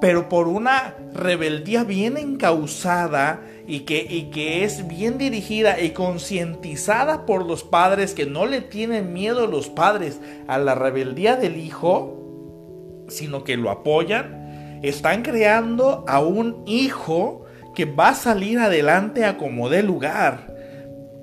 pero 0.00 0.28
por 0.28 0.48
una 0.48 0.94
rebeldía 1.14 1.84
bien 1.84 2.16
encausada 2.16 3.40
y 3.66 3.80
que, 3.80 4.06
y 4.08 4.30
que 4.30 4.64
es 4.64 4.86
bien 4.86 5.18
dirigida 5.18 5.80
y 5.80 5.90
concientizada 5.90 7.26
por 7.26 7.44
los 7.44 7.64
padres, 7.64 8.14
que 8.14 8.26
no 8.26 8.46
le 8.46 8.60
tienen 8.60 9.12
miedo 9.12 9.46
los 9.46 9.68
padres 9.68 10.20
a 10.46 10.58
la 10.58 10.74
rebeldía 10.74 11.36
del 11.36 11.56
hijo, 11.56 13.06
sino 13.08 13.44
que 13.44 13.56
lo 13.56 13.70
apoyan, 13.70 14.80
están 14.82 15.22
creando 15.22 16.04
a 16.06 16.20
un 16.20 16.62
hijo 16.66 17.44
que 17.74 17.84
va 17.84 18.08
a 18.08 18.14
salir 18.14 18.58
adelante 18.58 19.24
a 19.24 19.36
como 19.36 19.68
dé 19.68 19.82
lugar. 19.82 20.54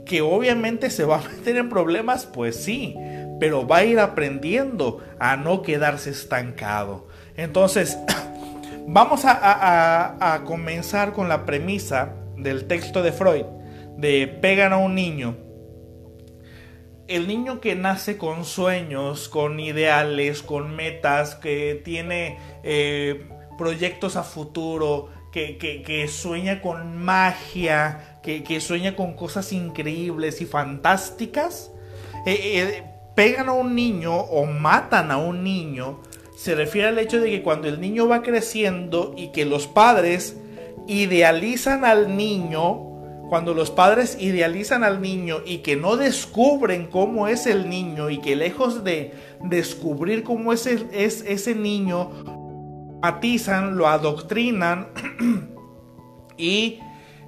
Que 0.06 0.22
obviamente 0.22 0.90
se 0.90 1.06
va 1.06 1.18
a 1.18 1.30
meter 1.38 1.58
en 1.58 1.70
problemas, 1.70 2.26
pues 2.26 2.56
sí, 2.56 2.96
pero 3.40 3.68
va 3.68 3.78
a 3.78 3.86
ir 3.86 4.00
aprendiendo 4.00 5.00
a 5.20 5.36
no 5.36 5.62
quedarse 5.62 6.12
estancado. 6.12 7.08
Entonces, 7.36 7.98
vamos 8.88 9.22
a, 9.26 10.42
comenzar 10.46 11.14
con 11.14 11.28
la 11.28 11.46
premisa 11.46 12.14
del 12.38 12.68
texto 12.68 13.02
de 13.04 13.12
Freud, 13.12 13.46
de 13.98 14.28
pegan 14.28 14.74
a 14.74 14.78
un 14.78 14.96
niño. 14.96 15.38
El 17.08 17.28
niño 17.28 17.60
que 17.60 17.76
nace 17.76 18.18
con 18.18 18.46
sueños, 18.46 19.28
con 19.28 19.60
ideales, 19.60 20.42
con 20.42 20.76
metas, 20.76 21.36
que 21.36 21.82
tiene 21.84 22.38
eh, 22.64 23.28
proyectos 23.58 24.16
a 24.16 24.24
futuro, 24.24 25.10
que, 25.34 26.08
sueña 26.08 26.62
con 26.62 26.98
magia, 26.98 28.20
que, 28.22 28.62
sueña 28.62 28.96
con 28.96 29.14
cosas 29.14 29.52
increíbles 29.52 30.42
y 30.42 30.46
fantásticas, 30.46 31.72
eh, 32.26 32.40
eh, 32.60 32.84
pegan 33.16 33.50
a 33.50 33.54
un 33.54 33.76
niño 33.76 34.16
o 34.16 34.46
matan 34.46 35.12
a 35.12 35.18
un 35.18 35.44
niño, 35.44 36.02
se 36.38 36.56
refiere 36.56 36.88
al 36.88 37.00
hecho 37.00 37.20
de 37.20 37.30
que 37.30 37.42
cuando 37.42 37.68
el 37.68 37.82
niño 37.82 38.08
va 38.08 38.22
creciendo 38.22 39.14
y 39.18 39.32
que 39.32 39.46
los 39.46 39.68
padres 39.68 40.38
idealizan 40.88 41.86
al 41.86 42.16
niño, 42.16 42.90
cuando 43.30 43.54
los 43.54 43.72
padres 43.72 44.18
idealizan 44.20 44.84
al 44.84 45.02
niño 45.02 45.38
y 45.46 45.60
que 45.60 45.76
no 45.76 45.98
descubren 45.98 46.88
cómo 46.88 47.28
es 47.28 47.48
el 47.48 47.70
niño 47.70 48.10
y 48.10 48.20
que 48.20 48.36
lejos 48.36 48.84
de 48.84 49.14
descubrir 49.42 50.24
cómo 50.24 50.54
es, 50.54 50.68
es 50.68 51.24
ese 51.28 51.56
niño, 51.56 52.12
matizan, 53.02 53.76
lo 53.76 53.88
adoctrinan 53.88 54.90
y 56.38 56.80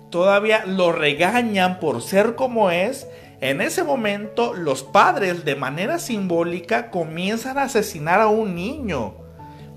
todavía 0.09 0.65
lo 0.65 0.91
regañan 0.91 1.79
por 1.79 2.01
ser 2.01 2.35
como 2.35 2.71
es, 2.71 3.07
en 3.41 3.61
ese 3.61 3.83
momento 3.83 4.53
los 4.53 4.83
padres 4.83 5.43
de 5.43 5.55
manera 5.55 5.99
simbólica 5.99 6.89
comienzan 6.91 7.57
a 7.57 7.63
asesinar 7.63 8.21
a 8.21 8.27
un 8.27 8.55
niño 8.55 9.24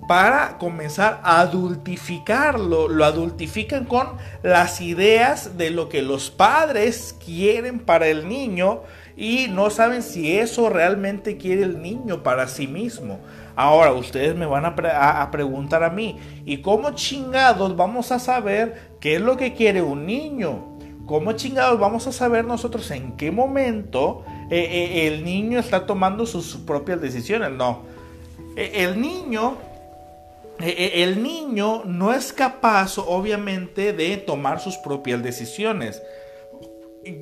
para 0.08 0.56
comenzar 0.58 1.20
a 1.22 1.40
adultificarlo. 1.40 2.88
Lo 2.88 3.04
adultifican 3.04 3.84
con 3.84 4.08
las 4.42 4.80
ideas 4.80 5.56
de 5.56 5.70
lo 5.70 5.88
que 5.88 6.02
los 6.02 6.30
padres 6.30 7.14
quieren 7.24 7.78
para 7.78 8.08
el 8.08 8.26
niño 8.26 8.80
y 9.16 9.48
no 9.50 9.68
saben 9.68 10.02
si 10.02 10.38
eso 10.38 10.70
realmente 10.70 11.36
quiere 11.36 11.62
el 11.62 11.82
niño 11.82 12.22
para 12.22 12.48
sí 12.48 12.66
mismo. 12.66 13.20
Ahora 13.54 13.92
ustedes 13.92 14.34
me 14.34 14.46
van 14.46 14.64
a, 14.64 15.30
preguntar 15.30 15.82
a 15.84 15.90
mí, 15.90 16.16
¿y 16.46 16.58
cómo 16.58 16.92
chingados 16.92 17.76
vamos 17.76 18.10
a 18.10 18.18
saber 18.18 18.92
qué 19.00 19.16
es 19.16 19.20
lo 19.20 19.36
que 19.36 19.52
quiere 19.52 19.82
un 19.82 20.06
niño? 20.06 20.78
¿Cómo 21.04 21.32
chingados 21.32 21.78
vamos 21.78 22.06
a 22.06 22.12
saber 22.12 22.44
nosotros 22.44 22.90
en 22.92 23.12
qué 23.16 23.30
momento 23.30 24.24
eh, 24.50 24.58
eh, 24.58 25.06
el 25.08 25.24
niño 25.24 25.58
está 25.58 25.84
tomando 25.84 26.24
sus 26.24 26.56
propias 26.56 27.00
decisiones? 27.00 27.50
No. 27.50 27.82
E, 28.56 28.84
el 28.84 29.00
niño 29.00 29.56
el 30.60 31.22
niño 31.22 31.84
no 31.84 32.12
es 32.12 32.32
capaz, 32.32 32.98
obviamente, 32.98 33.92
de 33.92 34.16
tomar 34.16 34.60
sus 34.60 34.76
propias 34.76 35.22
decisiones. 35.22 36.02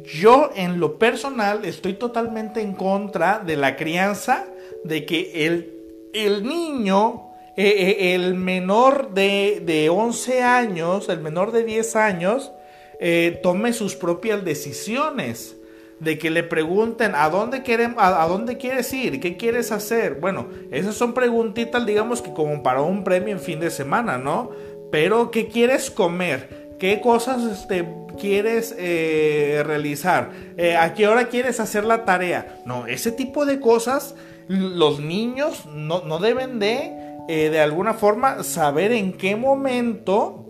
Yo, 0.05 0.51
en 0.57 0.81
lo 0.81 0.99
personal, 0.99 1.65
estoy 1.65 1.95
totalmente 1.95 2.61
en 2.61 2.75
contra 2.75 3.39
de 3.39 3.57
la 3.57 3.77
crianza, 3.77 4.47
de 4.85 5.05
que 5.05 5.47
el, 5.47 6.11
el 6.15 6.47
niño, 6.47 7.31
e, 7.57 8.15
el 8.15 8.35
menor 8.35 9.13
de, 9.13 9.63
de, 9.65 9.91
11 9.91 10.43
años, 10.43 11.09
el 11.09 11.21
menor 11.21 11.53
de 11.53 11.65
10 11.65 11.97
años, 11.97 12.53
eh, 13.01 13.39
tome 13.43 13.73
sus 13.75 13.95
propias 13.95 14.45
decisiones 14.45 15.57
de 15.99 16.19
que 16.19 16.31
le 16.31 16.43
pregunten 16.43 17.15
a 17.15 17.31
dónde, 17.31 17.63
a, 17.97 18.27
dónde 18.27 18.59
quieres 18.59 18.93
ir, 18.93 19.21
qué 19.21 19.37
quieres 19.37 19.73
hacer. 19.73 20.17
Bueno, 20.21 20.49
esas 20.71 20.95
son 20.95 21.15
preguntitas, 21.15 21.87
digamos 21.87 22.21
que 22.21 22.33
como 22.33 22.63
para 22.63 22.83
un 22.83 23.03
premio 23.03 23.33
en 23.33 23.41
fin 23.41 23.61
de 23.61 23.71
semana, 23.71 24.19
¿no? 24.19 24.51
Pero, 24.93 25.31
¿qué 25.31 25.49
quieres 25.49 25.91
comer? 25.91 26.77
¿Qué 26.79 27.01
cosas 27.01 27.43
este, 27.45 27.89
quieres 28.19 28.75
eh, 28.79 29.63
realizar? 29.65 30.31
Eh, 30.59 30.77
¿A 30.77 30.93
qué 30.93 31.09
hora 31.09 31.29
quieres 31.29 31.61
hacer 31.61 31.85
la 31.85 32.05
tarea? 32.05 32.61
No, 32.67 32.87
ese 32.87 33.11
tipo 33.11 33.47
de 33.47 33.59
cosas 33.59 34.15
los 34.49 35.01
niños 35.01 35.67
no, 35.67 36.19
deben 36.19 36.59
de, 36.59 36.93
eh, 37.29 37.49
de 37.51 37.61
alguna 37.61 37.95
forma, 37.95 38.45
saber 38.45 38.93
en 38.93 39.15
qué 39.15 39.35
momento 39.35 40.43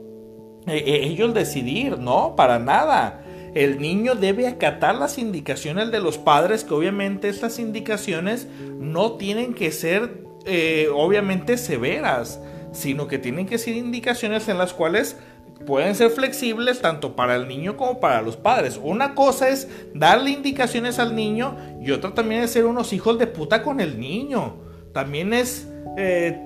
ellos 0.66 1.32
decidir, 1.32 1.96
¿no? 1.96 2.34
Para 2.34 2.58
nada 2.58 3.22
el 3.56 3.80
niño 3.80 4.14
debe 4.14 4.46
acatar 4.46 4.96
las 4.96 5.16
indicaciones 5.16 5.90
de 5.90 5.98
los 5.98 6.18
padres, 6.18 6.62
que 6.62 6.74
obviamente 6.74 7.30
estas 7.30 7.58
indicaciones 7.58 8.46
no 8.78 9.12
tienen 9.12 9.54
que 9.54 9.72
ser 9.72 10.24
eh, 10.44 10.88
obviamente 10.94 11.56
severas, 11.56 12.38
sino 12.72 13.08
que 13.08 13.18
tienen 13.18 13.46
que 13.46 13.56
ser 13.56 13.74
indicaciones 13.74 14.46
en 14.48 14.58
las 14.58 14.74
cuales 14.74 15.16
pueden 15.64 15.94
ser 15.94 16.10
flexibles 16.10 16.82
tanto 16.82 17.16
para 17.16 17.34
el 17.34 17.48
niño 17.48 17.78
como 17.78 17.98
para 17.98 18.20
los 18.20 18.36
padres. 18.36 18.78
Una 18.82 19.14
cosa 19.14 19.48
es 19.48 19.68
darle 19.94 20.32
indicaciones 20.32 20.98
al 20.98 21.16
niño 21.16 21.56
y 21.80 21.92
otra 21.92 22.12
también 22.12 22.42
es 22.42 22.50
ser 22.50 22.66
unos 22.66 22.92
hijos 22.92 23.18
de 23.18 23.26
puta 23.26 23.62
con 23.62 23.80
el 23.80 23.98
niño. 23.98 24.56
También 24.92 25.32
es... 25.32 25.66
Eh, 25.96 26.42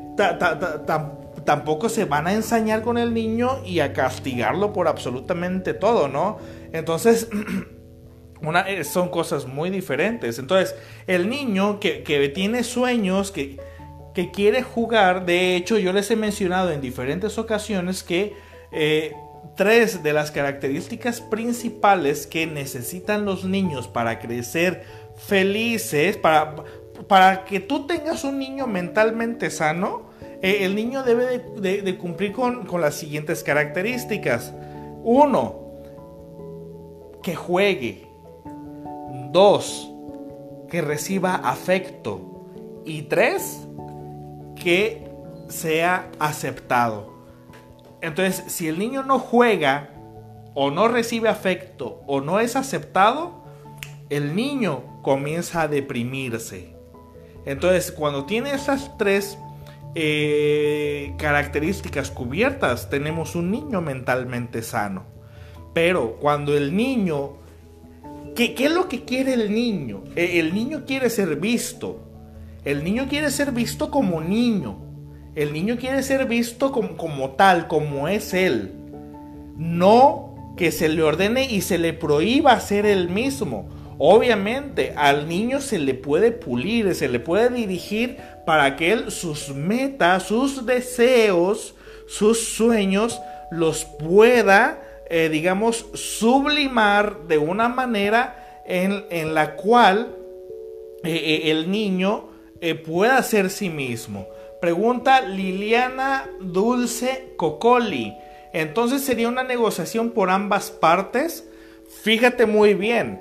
tampoco 1.44 1.88
se 1.88 2.04
van 2.04 2.26
a 2.26 2.32
ensañar 2.34 2.82
con 2.82 2.98
el 2.98 3.12
niño 3.14 3.64
y 3.64 3.80
a 3.80 3.92
castigarlo 3.92 4.72
por 4.72 4.86
absolutamente 4.86 5.74
todo, 5.74 6.06
¿no? 6.06 6.38
Entonces, 6.72 7.28
eh, 8.66 8.84
son 8.84 9.08
cosas 9.08 9.46
muy 9.46 9.70
diferentes. 9.70 10.38
Entonces, 10.38 10.74
el 11.06 11.28
niño 11.28 11.80
que, 11.80 12.32
tiene 12.34 12.64
sueños, 12.64 13.30
que, 13.30 13.58
que, 14.14 14.30
quiere 14.30 14.62
jugar, 14.62 15.26
de 15.26 15.56
hecho 15.56 15.78
yo 15.78 15.92
les 15.92 16.10
he 16.10 16.16
mencionado 16.16 16.70
en 16.70 16.80
diferentes 16.80 17.38
ocasiones 17.38 18.02
que 18.02 18.34
eh, 18.72 19.14
tres 19.56 20.02
de 20.02 20.12
las 20.12 20.30
características 20.30 21.20
principales 21.20 22.26
que 22.26 22.46
necesitan 22.46 23.24
los 23.24 23.44
niños 23.44 23.88
para 23.88 24.18
crecer 24.18 24.84
felices, 25.16 26.16
para, 26.16 26.56
para 27.08 27.44
que 27.44 27.60
tú 27.60 27.86
tengas 27.86 28.24
un 28.24 28.38
niño 28.38 28.66
mentalmente 28.66 29.50
sano, 29.50 30.10
eh, 30.42 30.64
el 30.64 30.74
niño 30.74 31.02
debe 31.02 31.42
de, 31.60 31.98
cumplir 31.98 32.32
con, 32.32 32.64
con, 32.64 32.80
las 32.80 32.94
siguientes 32.94 33.42
características. 33.42 34.54
Uno, 35.02 35.59
que 37.22 37.34
juegue. 37.34 38.08
Dos, 39.30 39.90
que 40.68 40.82
reciba 40.82 41.34
afecto. 41.34 42.46
Y 42.84 43.02
tres, 43.02 43.66
que 44.56 45.08
sea 45.48 46.10
aceptado. 46.18 47.12
Entonces, 48.00 48.44
si 48.52 48.68
el 48.68 48.78
niño 48.78 49.02
no 49.02 49.18
juega 49.18 49.90
o 50.54 50.70
no 50.70 50.88
recibe 50.88 51.28
afecto 51.28 52.02
o 52.06 52.20
no 52.20 52.40
es 52.40 52.56
aceptado, 52.56 53.44
el 54.08 54.34
niño 54.34 55.02
comienza 55.02 55.62
a 55.62 55.68
deprimirse. 55.68 56.74
Entonces, 57.46 57.92
cuando 57.92 58.26
tiene 58.26 58.52
esas 58.52 58.96
tres 58.98 59.38
eh, 59.94 61.14
características 61.18 62.10
cubiertas, 62.10 62.90
tenemos 62.90 63.34
un 63.34 63.50
niño 63.50 63.80
mentalmente 63.80 64.62
sano. 64.62 65.19
Pero 65.72 66.16
cuando 66.20 66.56
el 66.56 66.74
niño, 66.74 67.34
¿qué, 68.34 68.54
es 68.58 68.70
lo 68.70 68.88
que 68.88 69.04
quiere 69.04 69.34
el 69.34 69.54
niño? 69.54 70.04
E, 70.16 70.40
el 70.40 70.54
niño 70.54 70.84
quiere 70.86 71.10
ser 71.10 71.36
visto. 71.36 72.00
El 72.64 72.84
niño 72.84 73.06
quiere 73.08 73.30
ser 73.30 73.52
visto 73.52 73.90
como 73.90 74.20
niño. 74.20 74.78
El 75.34 75.52
niño 75.52 75.76
quiere 75.78 76.02
ser 76.02 76.26
visto 76.26 76.72
como, 76.72 76.96
como 76.96 77.30
tal, 77.30 77.68
como 77.68 78.08
es 78.08 78.34
él. 78.34 78.72
No 79.56 80.54
que 80.56 80.72
se 80.72 80.88
le 80.88 81.02
ordene 81.02 81.50
y 81.50 81.60
se 81.62 81.78
le 81.78 81.92
prohíba 81.92 82.58
ser 82.60 82.84
el 82.84 83.08
mismo. 83.08 83.68
Obviamente 83.98 84.94
al 84.96 85.28
niño 85.28 85.60
se 85.60 85.78
le 85.78 85.94
puede 85.94 86.32
pulir, 86.32 86.94
se 86.94 87.08
le 87.08 87.20
puede 87.20 87.50
dirigir 87.50 88.16
para 88.46 88.76
que 88.76 88.92
él 88.92 89.10
sus 89.10 89.54
metas, 89.54 90.22
sus 90.24 90.64
deseos, 90.64 91.74
sus 92.08 92.40
sueños 92.40 93.20
los 93.50 93.84
pueda 93.84 94.80
eh, 95.12 95.28
digamos, 95.28 95.86
sublimar 95.94 97.26
de 97.26 97.36
una 97.36 97.68
manera 97.68 98.62
en, 98.64 99.34
la 99.34 99.56
cual 99.56 100.14
eh, 101.02 101.10
eh, 101.10 101.50
el 101.50 101.68
niño 101.68 102.28
pueda 102.86 103.20
ser 103.24 103.50
sí 103.50 103.70
mismo. 103.70 104.28
Pregunta 104.60 105.22
Liliana 105.22 106.30
Dulce 106.40 107.32
Cocoli. 107.36 108.14
Entonces 108.52 109.02
sería 109.02 109.26
una 109.26 109.42
negociación 109.42 110.10
por 110.10 110.30
ambas 110.30 110.70
partes. 110.70 111.44
Fíjate 112.02 112.46
muy 112.46 112.74
bien. 112.74 113.20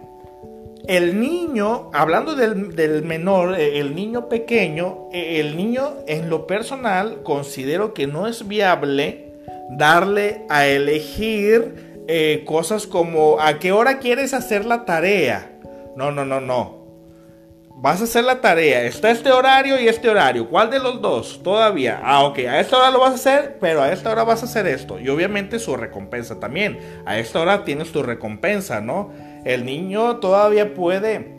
El 0.86 1.20
niño, 1.20 1.90
hablando 1.92 2.36
del, 2.36 2.76
del 2.76 3.02
menor, 3.02 3.56
el 3.60 3.96
niño 3.96 4.30
pequeño, 4.30 5.08
el 5.12 5.58
niño 5.58 5.96
en 6.06 6.30
lo 6.30 6.46
personal 6.46 7.24
considero 7.24 7.96
que 7.96 8.06
no 8.06 8.28
es 8.28 8.48
viable 8.48 9.29
darle 9.70 10.46
a 10.50 10.66
elegir 10.68 12.04
eh, 12.08 12.44
cosas 12.46 12.88
como 12.88 13.40
a 13.40 13.60
qué 13.60 13.72
hora 13.72 14.00
quieres 14.00 14.34
hacer 14.34 14.66
la 14.66 14.86
tarea. 14.86 15.52
No, 15.96 16.12
no, 16.12 16.26
no, 16.26 16.42
no. 16.42 16.80
Vas 17.82 18.02
a 18.02 18.06
hacer 18.06 18.26
la 18.26 18.42
tarea. 18.42 18.84
Está 18.84 19.12
este 19.12 19.32
horario 19.32 19.80
y 19.80 19.88
este 19.88 20.10
horario. 20.10 20.50
¿Cuál 20.50 20.70
de 20.70 20.80
los 20.80 21.02
dos? 21.02 21.42
Todavía. 21.44 22.02
Ah, 22.04 22.24
ok. 22.26 22.40
A 22.40 22.60
esta 22.60 22.78
hora 22.78 22.92
lo 22.92 23.00
vas 23.00 23.12
a 23.12 23.16
hacer, 23.16 23.58
pero 23.62 23.82
a 23.82 23.92
esta 23.94 24.12
hora 24.12 24.24
vas 24.24 24.42
a 24.42 24.48
hacer 24.48 24.68
esto. 24.68 25.00
Y 25.00 25.08
obviamente 25.08 25.60
su 25.60 25.78
recompensa 25.78 26.40
también. 26.40 26.80
A 27.06 27.20
esta 27.20 27.40
hora 27.40 27.64
tienes 27.64 27.92
tu 27.92 28.04
recompensa, 28.04 28.82
¿no? 28.82 29.12
El 29.46 29.66
niño 29.66 30.18
todavía 30.18 30.74
puede. 30.74 31.38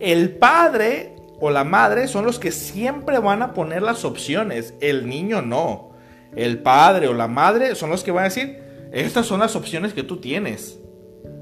El 0.00 0.36
padre 0.36 1.16
o 1.40 1.50
la 1.50 1.64
madre 1.64 2.08
son 2.08 2.24
los 2.24 2.38
que 2.38 2.52
siempre 2.52 3.18
van 3.18 3.42
a 3.42 3.52
poner 3.52 3.82
las 3.82 4.04
opciones. 4.04 4.74
El 4.80 5.08
niño 5.08 5.42
no 5.42 5.93
el 6.36 6.58
padre 6.58 7.08
o 7.08 7.14
la 7.14 7.28
madre 7.28 7.74
son 7.74 7.90
los 7.90 8.02
que 8.04 8.10
van 8.10 8.22
a 8.24 8.28
decir, 8.28 8.62
estas 8.92 9.26
son 9.26 9.40
las 9.40 9.56
opciones 9.56 9.92
que 9.92 10.02
tú 10.02 10.18
tienes. 10.18 10.78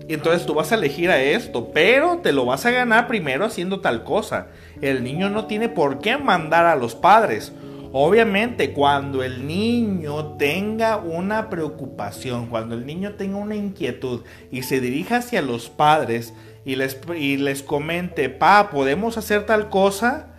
Y 0.08 0.14
entonces 0.14 0.46
tú 0.46 0.54
vas 0.54 0.72
a 0.72 0.74
elegir 0.74 1.10
a 1.10 1.22
esto, 1.22 1.70
pero 1.72 2.18
te 2.18 2.32
lo 2.32 2.44
vas 2.44 2.66
a 2.66 2.70
ganar 2.70 3.06
primero 3.06 3.44
haciendo 3.44 3.80
tal 3.80 4.04
cosa. 4.04 4.48
El 4.80 5.04
niño 5.04 5.30
no 5.30 5.46
tiene 5.46 5.68
por 5.68 6.00
qué 6.00 6.16
mandar 6.16 6.66
a 6.66 6.76
los 6.76 6.94
padres. 6.94 7.52
Obviamente, 7.92 8.72
cuando 8.72 9.22
el 9.22 9.46
niño 9.46 10.36
tenga 10.38 10.96
una 10.96 11.50
preocupación, 11.50 12.46
cuando 12.46 12.74
el 12.74 12.86
niño 12.86 13.14
tenga 13.14 13.36
una 13.36 13.54
inquietud 13.54 14.22
y 14.50 14.62
se 14.62 14.80
dirija 14.80 15.18
hacia 15.18 15.42
los 15.42 15.68
padres 15.68 16.32
y 16.64 16.76
les, 16.76 16.98
y 17.16 17.36
les 17.36 17.62
comente, 17.62 18.30
pa, 18.30 18.70
podemos 18.70 19.18
hacer 19.18 19.44
tal 19.44 19.68
cosa, 19.68 20.31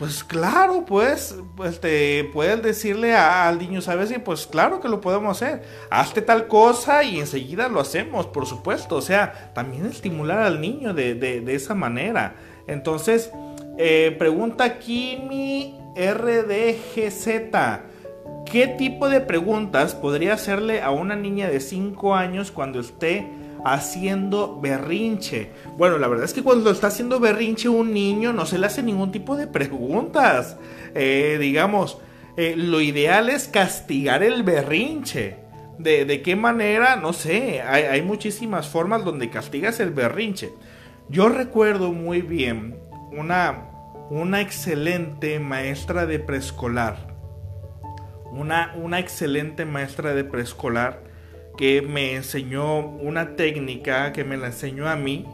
pues 0.00 0.24
claro, 0.24 0.86
pues, 0.86 1.36
pues 1.54 1.78
te 1.78 2.24
puedes 2.32 2.62
decirle 2.62 3.14
al 3.14 3.58
niño, 3.58 3.82
¿sabes? 3.82 4.10
Y 4.10 4.18
pues 4.18 4.46
claro 4.46 4.80
que 4.80 4.88
lo 4.88 5.02
podemos 5.02 5.36
hacer. 5.36 5.62
Hazte 5.90 6.22
tal 6.22 6.48
cosa 6.48 7.04
y 7.04 7.20
enseguida 7.20 7.68
lo 7.68 7.80
hacemos, 7.80 8.26
por 8.26 8.46
supuesto. 8.46 8.96
O 8.96 9.02
sea, 9.02 9.52
también 9.52 9.84
estimular 9.84 10.38
al 10.38 10.58
niño 10.58 10.94
de, 10.94 11.44
esa 11.48 11.74
manera. 11.74 12.34
Entonces, 12.66 13.30
eh, 13.76 14.16
pregunta 14.18 14.78
Kimi 14.78 15.78
RDGZ. 15.94 17.26
¿Qué 18.50 18.68
tipo 18.78 19.10
de 19.10 19.20
preguntas 19.20 19.94
podría 19.94 20.32
hacerle 20.32 20.80
a 20.80 20.92
una 20.92 21.14
niña 21.14 21.50
de 21.50 21.60
5 21.60 22.14
años 22.14 22.50
cuando 22.50 22.80
esté 22.80 23.28
haciendo 23.64 24.60
berrinche. 24.60 25.50
Bueno, 25.76 25.98
la 25.98 26.08
verdad 26.08 26.24
es 26.24 26.32
que 26.32 26.42
cuando 26.42 26.70
está 26.70 26.88
haciendo 26.88 27.20
berrinche 27.20 27.68
un 27.68 27.92
niño 27.92 28.32
no 28.32 28.46
se 28.46 28.58
le 28.58 28.66
hace 28.66 28.82
ningún 28.82 29.12
tipo 29.12 29.36
de 29.36 29.46
preguntas. 29.46 30.56
Eh, 30.94 31.38
digamos, 31.40 31.98
eh, 32.36 32.54
lo 32.56 32.80
ideal 32.80 33.28
es 33.28 33.48
castigar 33.48 34.22
el 34.22 34.42
berrinche. 34.42 35.36
De, 35.78 36.20
qué 36.20 36.36
manera? 36.36 36.96
No 36.96 37.14
sé, 37.14 37.62
hay, 37.62 37.84
hay, 37.84 38.02
muchísimas 38.02 38.68
formas 38.68 39.02
donde 39.02 39.30
castigas 39.30 39.80
el 39.80 39.90
berrinche. 39.90 40.52
Yo 41.08 41.30
recuerdo 41.30 41.92
muy 41.92 42.20
bien 42.20 42.78
una, 43.12 43.70
una 44.10 44.42
excelente 44.42 45.40
maestra 45.40 46.04
de 46.04 46.18
preescolar. 46.18 47.16
Una, 48.30 48.74
una 48.76 48.98
excelente 48.98 49.64
maestra 49.64 50.12
de 50.12 50.22
preescolar 50.24 51.09
que 51.60 51.82
me 51.82 52.14
enseñó 52.14 52.78
una 52.78 53.36
técnica 53.36 54.14
que 54.14 54.24
me 54.24 54.38
la 54.38 54.46
enseñó 54.46 54.88
a 54.88 54.96
mí, 54.96 55.26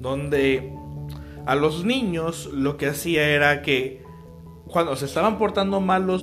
donde 0.00 0.72
a 1.44 1.54
los 1.54 1.84
niños 1.84 2.46
lo 2.50 2.78
que 2.78 2.86
hacía 2.86 3.28
era 3.28 3.60
que 3.60 4.02
cuando 4.66 4.96
se 4.96 5.04
estaban 5.04 5.36
portando 5.36 5.82
mal 5.82 6.06
los 6.06 6.22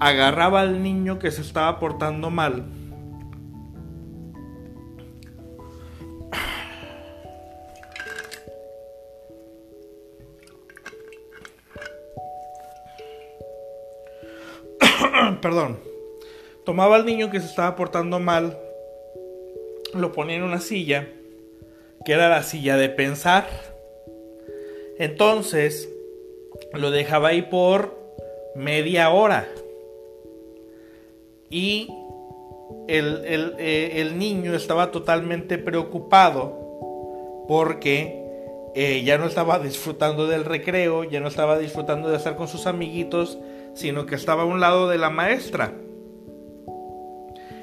agarraba 0.00 0.62
al 0.62 0.82
niño 0.82 1.18
que 1.18 1.30
se 1.30 1.42
estaba 1.42 1.78
portando 1.78 2.30
mal 2.30 2.72
perdón, 15.42 15.78
tomaba 16.64 16.96
al 16.96 17.04
niño 17.04 17.30
que 17.30 17.40
se 17.40 17.46
estaba 17.46 17.76
portando 17.76 18.18
mal, 18.18 18.58
lo 19.92 20.12
ponía 20.12 20.36
en 20.36 20.44
una 20.44 20.60
silla, 20.60 21.08
que 22.06 22.12
era 22.12 22.30
la 22.30 22.42
silla 22.42 22.78
de 22.78 22.88
pensar. 22.88 23.46
Entonces, 24.98 25.90
lo 26.72 26.90
dejaba 26.90 27.28
ahí 27.28 27.42
por 27.42 27.98
media 28.54 29.10
hora. 29.10 29.46
Y 31.50 31.88
el, 32.88 33.22
eh, 33.58 34.12
niño 34.14 34.54
estaba 34.54 34.90
totalmente 34.90 35.58
preocupado 35.58 37.44
porque 37.46 38.22
eh, 38.74 39.02
ya 39.04 39.18
no 39.18 39.26
estaba 39.26 39.58
disfrutando 39.58 40.26
del 40.26 40.46
recreo, 40.46 41.04
ya 41.04 41.20
no 41.20 41.28
estaba 41.28 41.58
disfrutando 41.58 42.08
de 42.08 42.16
estar 42.16 42.36
con 42.36 42.48
sus 42.48 42.66
amiguitos 42.66 43.38
sino 43.74 44.06
que 44.06 44.14
estaba 44.14 44.42
a 44.42 44.46
un 44.46 44.60
lado 44.60 44.88
de 44.88 44.98
la 44.98 45.10
maestra. 45.10 45.72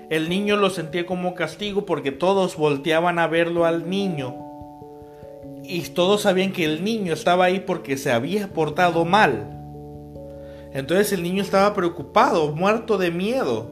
El 0.10 0.28
niño 0.28 0.58
lo 0.58 0.70
sentía 0.70 1.06
como 1.06 1.36
castigo 1.36 1.86
porque 1.86 2.12
todos 2.12 2.58
volteaban 2.58 3.20
a 3.20 3.28
verlo 3.28 3.66
al 3.66 3.90
niño 3.90 4.36
y 5.64 5.82
todos 5.90 6.22
sabían 6.22 6.52
que 6.52 6.66
el 6.66 6.84
niño 6.84 7.14
estaba 7.14 7.46
ahí 7.46 7.60
porque 7.60 7.96
se 7.96 8.12
había 8.12 8.48
portado 8.48 9.06
mal. 9.06 9.56
Entonces 10.74 11.14
el 11.14 11.22
niño 11.22 11.44
estaba 11.44 11.74
preocupado, 11.76 12.52
muerto 12.56 12.98
de 12.98 13.12
miedo. 13.12 13.70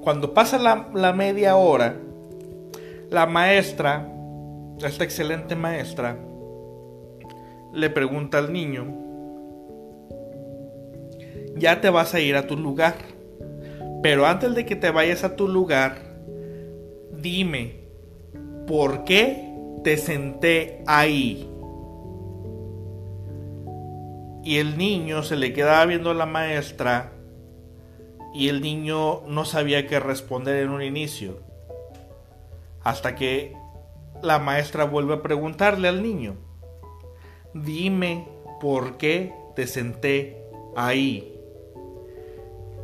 Cuando 0.00 0.32
pasa 0.32 0.58
la, 0.58 0.88
la 0.94 1.12
media 1.12 1.56
hora, 1.56 1.96
la 3.10 3.26
maestra, 3.26 4.08
esta 4.84 5.02
excelente 5.02 5.56
maestra, 5.56 6.16
le 7.72 7.90
pregunta 7.90 8.38
al 8.38 8.52
niño, 8.52 9.05
ya 11.56 11.80
te 11.80 11.90
vas 11.90 12.14
a 12.14 12.20
ir 12.20 12.36
a 12.36 12.46
tu 12.46 12.56
lugar. 12.56 12.96
Pero 14.02 14.26
antes 14.26 14.54
de 14.54 14.66
que 14.66 14.76
te 14.76 14.90
vayas 14.90 15.24
a 15.24 15.36
tu 15.36 15.48
lugar, 15.48 15.98
dime, 17.12 17.80
¿por 18.66 19.04
qué 19.04 19.52
te 19.82 19.96
senté 19.96 20.82
ahí? 20.86 21.50
Y 24.44 24.58
el 24.58 24.78
niño 24.78 25.22
se 25.22 25.36
le 25.36 25.52
quedaba 25.52 25.84
viendo 25.86 26.10
a 26.10 26.14
la 26.14 26.26
maestra 26.26 27.12
y 28.32 28.48
el 28.48 28.60
niño 28.60 29.22
no 29.26 29.44
sabía 29.44 29.86
qué 29.86 29.98
responder 29.98 30.62
en 30.62 30.70
un 30.70 30.82
inicio. 30.82 31.40
Hasta 32.84 33.16
que 33.16 33.56
la 34.22 34.38
maestra 34.38 34.84
vuelve 34.84 35.14
a 35.14 35.22
preguntarle 35.22 35.88
al 35.88 36.02
niño, 36.02 36.36
dime 37.54 38.28
por 38.60 38.98
qué 38.98 39.34
te 39.56 39.66
senté 39.66 40.44
ahí. 40.76 41.35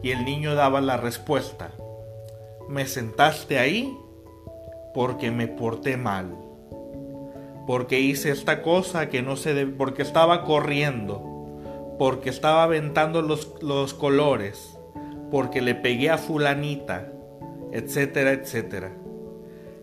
Y 0.03 0.11
el 0.11 0.25
niño 0.25 0.55
daba 0.55 0.81
la 0.81 0.97
respuesta, 0.97 1.71
me 2.69 2.87
sentaste 2.87 3.59
ahí 3.59 3.97
porque 4.95 5.31
me 5.31 5.47
porté 5.47 5.97
mal, 5.97 6.37
porque 7.67 8.01
hice 8.01 8.31
esta 8.31 8.63
cosa 8.63 9.09
que 9.09 9.23
no 9.23 9.37
sé, 9.37 9.67
porque 9.67 10.03
estaba 10.03 10.45
corriendo, 10.45 11.95
porque 11.99 12.31
estaba 12.31 12.65
aventando 12.65 13.23
los, 13.23 13.63
los 13.63 13.95
colores, 13.95 14.77
porque 15.31 15.61
le 15.61 15.75
pegué 15.75 16.11
a 16.11 16.19
fulanita, 16.19 17.13
etcétera, 17.73 18.33
etcétera. 18.33 18.93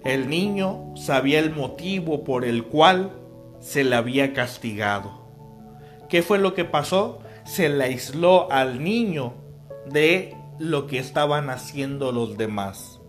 El 0.04 0.30
niño 0.30 0.94
sabía 0.96 1.40
el 1.40 1.54
motivo 1.54 2.24
por 2.24 2.46
el 2.46 2.66
cual 2.66 3.14
se 3.60 3.84
le 3.84 3.96
había 3.96 4.34
castigado. 4.34 5.20
¿Qué 6.08 6.24
fue 6.24 6.40
lo 6.40 6.54
que 6.54 6.66
pasó? 6.66 7.20
Se 7.46 7.70
le 7.70 7.84
aisló 7.84 8.52
al 8.52 8.84
niño 8.84 9.34
de 9.86 10.36
lo 10.60 10.88
que 10.88 11.00
estaban 11.00 11.50
haciendo 11.50 12.12
los 12.12 12.38
demás. 12.38 13.00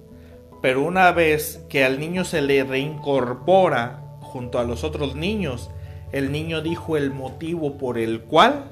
Pero 0.63 0.83
una 0.83 1.13
vez 1.13 1.65
que 1.69 1.85
al 1.85 1.99
niño 1.99 2.25
se 2.25 2.43
le 2.43 2.65
reincorpora 2.65 4.03
junto 4.21 4.59
a 4.59 4.65
los 4.65 4.85
otros 4.85 5.17
niños, 5.17 5.71
el 6.13 6.33
niño 6.33 6.61
dijo 6.61 6.97
el 6.97 7.13
motivo 7.13 7.79
por 7.79 7.99
el 7.99 8.23
cual 8.23 8.71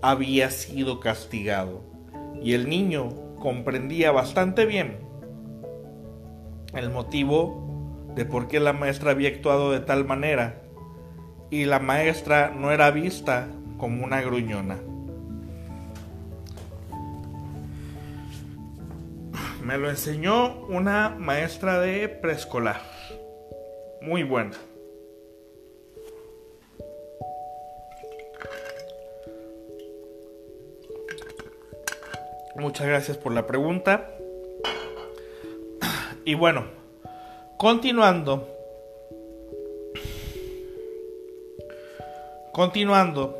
había 0.00 0.50
sido 0.50 1.00
castigado. 1.00 1.82
Y 2.42 2.54
el 2.54 2.68
niño 2.68 3.10
comprendía 3.38 4.10
bastante 4.10 4.66
bien 4.66 4.98
el 6.74 6.90
motivo 6.90 8.10
de 8.14 8.24
por 8.24 8.48
qué 8.48 8.60
la 8.60 8.72
maestra 8.72 9.10
había 9.10 9.28
actuado 9.28 9.72
de 9.72 9.80
tal 9.80 10.04
manera. 10.04 10.62
Y 11.50 11.66
la 11.66 11.78
maestra 11.78 12.52
no 12.56 12.70
era 12.70 12.90
vista 12.90 13.48
como 13.76 14.04
una 14.04 14.22
gruñona. 14.22 14.78
Me 19.62 19.78
lo 19.78 19.88
enseñó 19.88 20.66
una 20.66 21.10
maestra 21.10 21.78
de 21.78 22.08
preescolar. 22.08 22.80
Muy 24.00 24.24
buena. 24.24 24.56
Muchas 32.56 32.88
gracias 32.88 33.16
por 33.16 33.32
la 33.32 33.46
pregunta. 33.46 34.10
Y 36.24 36.34
bueno, 36.34 36.64
continuando. 37.56 38.48
Continuando. 42.52 43.38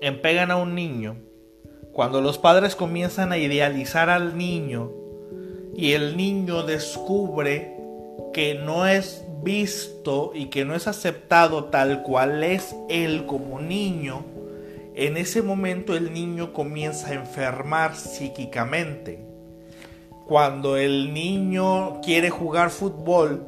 En 0.00 0.22
pegan 0.22 0.50
a 0.50 0.56
un 0.56 0.74
niño 0.74 1.31
cuando 1.92 2.20
los 2.20 2.38
padres 2.38 2.74
comienzan 2.74 3.32
a 3.32 3.38
idealizar 3.38 4.08
al 4.08 4.36
niño 4.36 4.90
y 5.74 5.92
el 5.92 6.16
niño 6.16 6.62
descubre 6.62 7.76
que 8.32 8.54
no 8.54 8.86
es 8.86 9.24
visto 9.42 10.32
y 10.34 10.46
que 10.46 10.64
no 10.64 10.74
es 10.74 10.86
aceptado 10.86 11.64
tal 11.64 12.02
cual 12.02 12.44
es 12.44 12.74
él 12.88 13.26
como 13.26 13.60
niño, 13.60 14.24
en 14.94 15.16
ese 15.16 15.42
momento 15.42 15.94
el 15.94 16.12
niño 16.12 16.52
comienza 16.52 17.08
a 17.08 17.14
enfermar 17.14 17.94
psíquicamente. 17.96 19.26
Cuando 20.26 20.76
el 20.76 21.12
niño 21.12 22.00
quiere 22.00 22.30
jugar 22.30 22.70
fútbol 22.70 23.44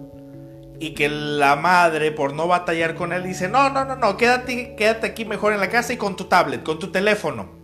y 0.80 0.90
que 0.90 1.08
la 1.08 1.56
madre, 1.56 2.10
por 2.10 2.34
no 2.34 2.46
batallar 2.46 2.94
con 2.94 3.12
él, 3.12 3.22
dice, 3.22 3.48
no, 3.48 3.70
no, 3.70 3.84
no, 3.84 3.96
no, 3.96 4.16
quédate, 4.16 4.74
quédate 4.74 5.06
aquí 5.06 5.24
mejor 5.24 5.52
en 5.52 5.60
la 5.60 5.70
casa 5.70 5.92
y 5.92 5.96
con 5.96 6.16
tu 6.16 6.24
tablet, 6.24 6.62
con 6.62 6.78
tu 6.78 6.90
teléfono. 6.90 7.63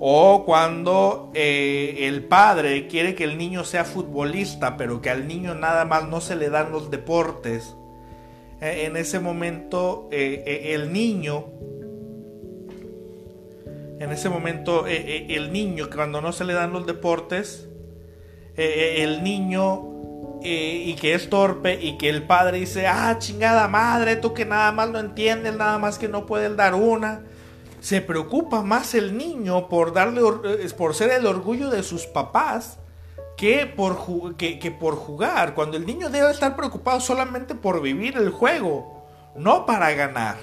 O 0.00 0.44
cuando 0.44 1.32
eh, 1.34 2.06
el 2.06 2.24
padre 2.24 2.86
quiere 2.86 3.16
que 3.16 3.24
el 3.24 3.36
niño 3.36 3.64
sea 3.64 3.84
futbolista, 3.84 4.76
pero 4.76 5.02
que 5.02 5.10
al 5.10 5.26
niño 5.26 5.56
nada 5.56 5.84
más 5.84 6.08
no 6.08 6.20
se 6.20 6.36
le 6.36 6.50
dan 6.50 6.70
los 6.70 6.90
deportes. 6.90 7.74
eh, 8.60 8.84
en 8.86 8.96
ese 8.96 9.18
momento 9.18 10.08
eh, 10.12 10.72
el 10.74 10.92
niño, 10.92 11.46
en 13.98 14.12
ese 14.12 14.28
momento 14.28 14.86
el 14.86 15.52
niño, 15.52 15.88
cuando 15.92 16.20
no 16.20 16.32
se 16.32 16.44
le 16.44 16.52
dan 16.52 16.72
los 16.72 16.86
deportes, 16.86 17.68
el 18.56 19.24
niño 19.24 20.40
y 20.40 20.94
que 20.94 21.14
es 21.14 21.28
torpe 21.28 21.80
y 21.82 21.98
que 21.98 22.08
el 22.08 22.22
padre 22.22 22.60
dice, 22.60 22.86
ah, 22.86 23.16
chingada 23.18 23.66
madre, 23.66 24.14
tú 24.14 24.34
que 24.34 24.44
nada 24.44 24.70
más 24.70 24.90
no 24.90 25.00
entiendes, 25.00 25.56
nada 25.56 25.78
más 25.78 25.98
que 25.98 26.06
no 26.06 26.26
puedes 26.26 26.56
dar 26.56 26.76
una. 26.76 27.22
Se 27.80 28.00
preocupa 28.00 28.62
más 28.62 28.94
el 28.94 29.16
niño 29.16 29.68
por 29.68 29.92
darle 29.92 30.20
por 30.76 30.94
ser 30.94 31.10
el 31.10 31.26
orgullo 31.26 31.70
de 31.70 31.82
sus 31.82 32.06
papás 32.06 32.78
que 33.38 33.66
por, 33.66 34.36
que, 34.36 34.76
por 34.78 34.96
jugar, 34.96 35.54
cuando 35.54 35.76
el 35.76 35.86
niño 35.86 36.10
debe 36.10 36.30
estar 36.30 36.56
preocupado 36.56 37.00
solamente 37.00 37.54
por 37.54 37.80
vivir 37.80 38.16
el 38.16 38.30
juego, 38.30 39.06
no 39.36 39.64
para 39.64 39.92
ganar. 39.92 40.36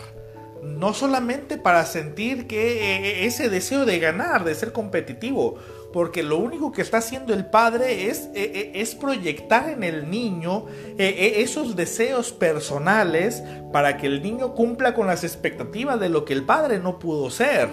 No 0.63 0.93
solamente 0.93 1.58
para 1.58 1.86
sentir 1.86 2.48
que 2.48 2.80
eh, 2.80 3.06
eh, 3.06 3.26
ese 3.26 3.50
deseo 3.50 3.86
de 3.86 4.00
ganar, 4.00 4.45
de 4.45 4.56
ser 4.56 4.71
competitivo, 4.71 5.60
porque 5.95 6.23
lo 6.23 6.39
único 6.39 6.73
que 6.73 6.81
está 6.81 6.97
haciendo 6.97 7.34
el 7.34 7.45
padre 7.45 8.10
es, 8.10 8.29
eh, 8.36 8.73
es 8.75 8.95
proyectar 8.95 9.69
en 9.69 9.81
el 9.81 10.10
niño 10.12 10.65
esos 10.97 11.77
deseos 11.77 12.34
personales 12.34 13.41
para 13.71 13.95
que 13.95 14.08
el 14.08 14.21
niño 14.21 14.55
cumpla 14.55 14.93
con 14.93 15.08
las 15.08 15.23
expectativas 15.23 15.97
de 15.97 16.10
lo 16.10 16.25
que 16.25 16.34
el 16.34 16.43
padre 16.43 16.79
no 16.79 16.99
pudo 16.99 17.29
ser. 17.29 17.69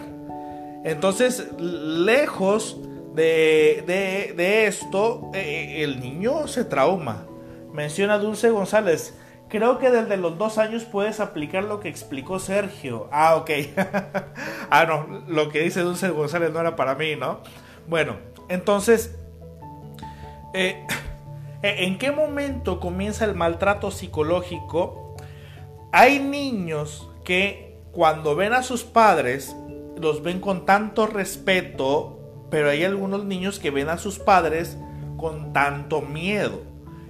Entonces, 0.85 1.49
lejos 1.59 2.79
de, 3.13 4.67
esto, 4.69 5.33
eh, 5.35 5.41
eh, 5.41 5.83
el 5.83 5.99
niño 5.99 6.47
se 6.47 6.65
trauma. 6.65 7.27
Menciona 7.73 8.19
Dulce 8.19 8.51
González. 8.51 9.15
Creo 9.49 9.81
que 9.81 9.91
desde 9.91 10.17
los 10.17 10.39
dos 10.39 10.59
años 10.59 10.85
puedes 10.85 11.19
aplicar 11.19 11.65
lo 11.65 11.81
que 11.81 11.89
explicó 11.89 12.39
Sergio. 12.39 13.09
Ah, 13.11 13.35
ok. 13.35 13.51
ah, 14.71 14.85
no, 14.87 15.25
lo 15.27 15.49
que 15.49 15.59
dice 15.59 15.81
Dulce 15.81 16.09
González 16.11 16.53
no 16.53 16.61
era 16.61 16.77
para 16.77 16.95
mí, 16.95 17.17
¿no? 17.17 17.41
Bueno, 17.89 18.17
entonces, 18.49 19.15
eh, 20.55 20.87
¿en 21.63 21.99
qué 21.99 22.13
momento 22.13 22.81
comienza 22.81 23.25
el 23.25 23.35
maltrato 23.35 23.91
psicológico? 23.91 25.17
Hay 25.93 26.19
niños 26.21 27.09
que 27.25 27.79
cuando 27.93 28.35
ven 28.35 28.55
a 28.55 28.63
sus 28.63 28.85
padres, 28.85 29.55
los 30.01 30.23
ven 30.23 30.41
con 30.41 30.65
tanto 30.65 31.07
respeto, 31.07 32.47
pero 32.51 32.71
hay 32.71 32.85
algunos 32.85 33.25
niños 33.25 33.59
que 33.59 33.71
ven 33.71 33.89
a 33.89 33.99
sus 33.99 34.19
padres 34.19 34.77
con 35.17 35.53
tanto 35.53 36.01
miedo. 36.01 36.63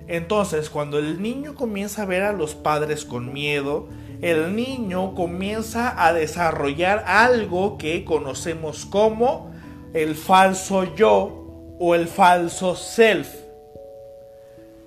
Entonces, 0.08 0.68
cuando 0.68 0.98
el 0.98 1.22
niño 1.22 1.54
comienza 1.54 2.02
a 2.02 2.06
ver 2.06 2.22
a 2.22 2.32
los 2.32 2.54
padres 2.54 3.04
con 3.04 3.32
miedo, 3.32 3.88
el 4.20 4.54
niño 4.54 5.14
comienza 5.14 6.04
a 6.04 6.12
desarrollar 6.12 7.04
algo 7.06 7.78
que 7.78 8.04
conocemos 8.04 8.84
como 8.84 9.51
el 9.94 10.14
falso 10.14 10.94
yo 10.94 11.74
o 11.78 11.94
el 11.94 12.08
falso 12.08 12.76
self. 12.76 13.28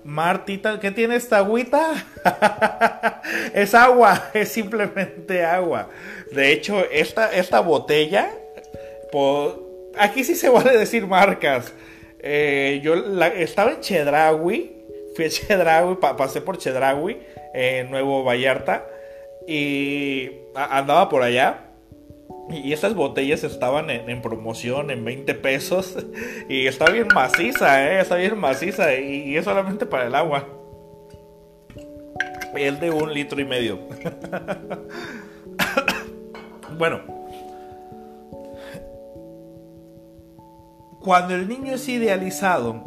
Martita, 0.04 0.80
¿qué 0.80 0.91
tiene 0.91 1.15
esta 1.15 1.38
agüita? 1.38 2.06
es 3.54 3.74
agua, 3.74 4.30
es 4.34 4.50
simplemente 4.50 5.44
agua. 5.44 5.89
De 6.32 6.52
hecho, 6.52 6.86
esta, 6.91 7.34
esta 7.36 7.60
botella, 7.60 8.30
aquí 9.98 10.24
sí 10.24 10.36
se 10.36 10.50
vale 10.50 10.78
decir 10.78 11.08
marcas. 11.08 11.74
Eh, 12.20 12.82
yo 12.84 12.96
estaba 13.36 13.72
en 13.72 13.82
Chedraui, 13.82 14.76
fui 15.15 15.26
a 15.26 15.30
Chedraui, 15.30 15.98
pasé 16.00 16.41
por 16.41 16.58
Chedraui, 16.58 17.20
en 17.54 17.89
Nuevo 17.89 18.24
Vallarta, 18.24 18.86
y 19.48 20.32
andaba 20.56 21.10
por 21.10 21.24
allá. 21.24 21.64
Y 22.49 22.73
estas 22.73 22.93
botellas 22.93 23.43
estaban 23.43 23.89
en, 23.89 24.21
promoción 24.21 24.91
en 24.91 25.03
20 25.03 25.34
pesos. 25.36 25.97
Y 26.49 26.67
está 26.67 26.91
bien 26.91 27.08
maciza, 27.13 27.91
¿eh? 27.91 28.01
Está 28.01 28.15
bien 28.15 28.38
maciza. 28.38 28.95
Y, 28.95 29.36
es 29.36 29.45
solamente 29.45 29.86
para 29.86 30.08
el 30.08 30.15
agua. 30.15 30.47
El 32.55 32.79
de 32.79 32.91
un 32.91 33.13
litro 33.13 33.41
y 33.41 33.45
medio. 33.45 33.79
bueno, 36.77 37.15
Cuando 41.05 41.36
el 41.36 41.47
niño 41.47 41.75
es 41.75 41.88
idealizado, 41.88 42.81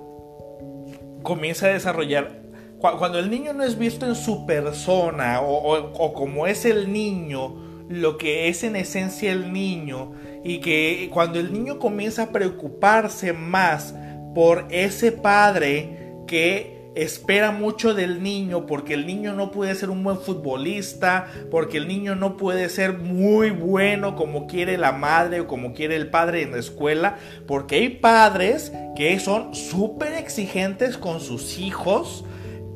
comienza 1.22 1.66
a 1.66 1.70
desarrollar 1.70 2.42
cuando 2.80 3.18
el 3.18 3.28
niño 3.28 3.52
no 3.52 3.64
es 3.64 3.76
visto 3.76 4.06
en 4.06 4.14
su 4.14 4.46
persona 4.46 5.40
o, 5.40 6.12
como 6.12 6.46
es 6.46 6.64
el 6.64 6.92
niño, 6.92 7.56
lo 7.88 8.18
que 8.18 8.48
es 8.48 8.64
en 8.64 8.76
esencia 8.76 9.32
el 9.32 9.52
niño, 9.52 10.12
y 10.44 10.60
que 10.60 11.10
cuando 11.12 11.38
el 11.40 11.52
niño 11.52 11.78
comienza 11.78 12.24
a 12.24 12.32
preocuparse 12.32 13.32
más 13.32 13.94
por 14.34 14.66
ese 14.70 15.12
padre 15.12 16.14
que 16.26 16.78
espera 17.02 17.52
mucho 17.52 17.94
del 17.94 18.24
niño 18.24 18.66
porque 18.66 18.94
el 18.94 19.06
niño 19.06 19.32
no 19.32 19.52
puede 19.52 19.74
ser 19.76 19.88
un 19.88 20.02
buen 20.02 20.18
futbolista, 20.18 21.28
porque 21.50 21.76
el 21.76 21.86
niño 21.86 22.16
no 22.16 22.36
puede 22.36 22.68
ser 22.68 22.98
muy 22.98 23.50
bueno 23.50 24.16
como 24.16 24.48
quiere 24.48 24.76
la 24.78 24.92
madre 24.92 25.40
o 25.40 25.46
como 25.46 25.74
quiere 25.74 25.94
el 25.94 26.10
padre 26.10 26.42
en 26.42 26.52
la 26.52 26.58
escuela, 26.58 27.16
porque 27.46 27.76
hay 27.76 27.88
padres 27.90 28.72
que 28.96 29.18
son 29.20 29.54
súper 29.54 30.14
exigentes 30.14 30.98
con 30.98 31.20
sus 31.20 31.58
hijos. 31.58 32.24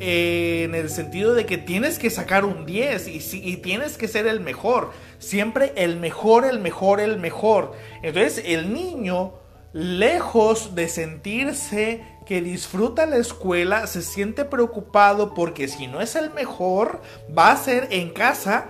Eh, 0.05 0.65
en 0.65 0.75
el 0.75 0.91
sentido 0.91 1.33
de 1.33 1.47
que 1.47 1.59
tienes 1.59 1.97
que 1.97 2.11
sacar 2.11 2.45
un 2.45 2.67
10 2.67 3.07
y, 3.07 3.57
tienes 3.59 3.97
que 3.97 4.09
ser 4.09 4.27
el 4.27 4.41
mejor. 4.41 4.91
Siempre 5.21 5.73
el 5.77 5.97
mejor, 5.97 6.45
el 6.45 6.59
mejor, 6.59 6.99
el 6.99 7.21
mejor. 7.21 7.75
Entonces 8.03 8.43
el 8.45 8.75
niño, 8.75 9.35
lejos 9.73 10.75
de 10.75 10.89
sentirse 10.89 12.03
que 12.27 12.43
disfruta 12.43 13.07
la 13.07 13.19
escuela 13.19 13.87
se 13.87 14.03
siente 14.03 14.45
preocupado 14.45 15.35
porque 15.35 15.69
si 15.69 15.87
no 15.87 16.01
es 16.01 16.17
el 16.17 16.31
mejor, 16.31 17.01
va 17.39 17.53
a 17.53 17.57
ser 17.57 17.87
en 17.93 18.11
casa, 18.11 18.67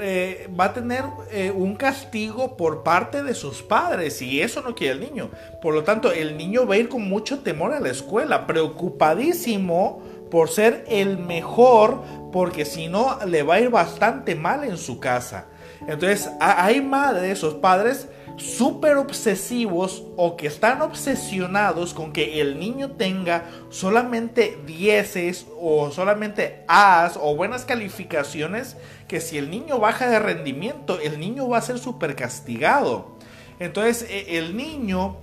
eh, 0.00 0.48
va 0.58 0.64
a 0.64 0.72
tener 0.72 1.04
eh, 1.30 1.52
un 1.54 1.76
castigo 1.76 2.56
por 2.56 2.82
parte 2.82 3.22
de 3.22 3.34
sus 3.34 3.62
padres 3.62 4.22
y 4.22 4.40
eso 4.40 4.62
no 4.62 4.74
quiere 4.74 4.94
el 4.94 5.00
niño. 5.00 5.28
Por 5.60 5.74
lo 5.74 5.84
tanto, 5.84 6.10
el 6.10 6.38
niño 6.38 6.66
va 6.66 6.76
a 6.76 6.78
ir 6.78 6.88
con 6.88 7.06
mucho 7.06 7.40
temor 7.40 7.74
a 7.74 7.80
la 7.80 7.90
escuela, 7.90 8.46
preocupadísimo 8.46 10.09
por 10.30 10.48
ser 10.48 10.84
el 10.88 11.18
mejor, 11.18 12.02
porque 12.32 12.64
si 12.64 12.88
no 12.88 13.18
le 13.26 13.42
va 13.42 13.54
a 13.54 13.60
ir 13.60 13.70
bastante 13.70 14.34
mal 14.34 14.64
en 14.64 14.76
su 14.76 15.00
casa. 15.00 15.46
Entonces, 15.86 16.30
hay 16.40 16.80
madres, 16.80 17.38
esos 17.38 17.54
padres, 17.54 18.08
súper 18.36 18.96
obsesivos 18.96 20.04
o 20.16 20.36
que 20.36 20.46
están 20.46 20.80
obsesionados 20.82 21.94
con 21.94 22.12
que 22.12 22.40
el 22.40 22.58
niño 22.58 22.92
tenga 22.92 23.44
solamente 23.68 24.58
dieces 24.66 25.46
o 25.60 25.90
solamente 25.90 26.64
A's 26.66 27.18
o 27.20 27.36
buenas 27.36 27.64
calificaciones, 27.64 28.76
que 29.08 29.20
si 29.20 29.36
el 29.36 29.50
niño 29.50 29.78
baja 29.78 30.08
de 30.08 30.18
rendimiento, 30.18 30.98
el 31.00 31.20
niño 31.20 31.48
va 31.48 31.58
a 31.58 31.62
ser 31.62 31.78
súper 31.78 32.16
castigado. 32.16 33.16
Entonces 33.58 34.06
e, 34.08 34.38
el 34.38 34.56
niño 34.56 35.18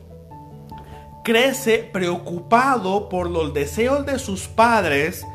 crece 1.28 1.80
preocupado 1.80 3.10
por 3.10 3.30
los 3.30 3.54
deseos 3.54 4.06
de 4.06 4.18
sus 4.18 4.48
padres 4.48 5.28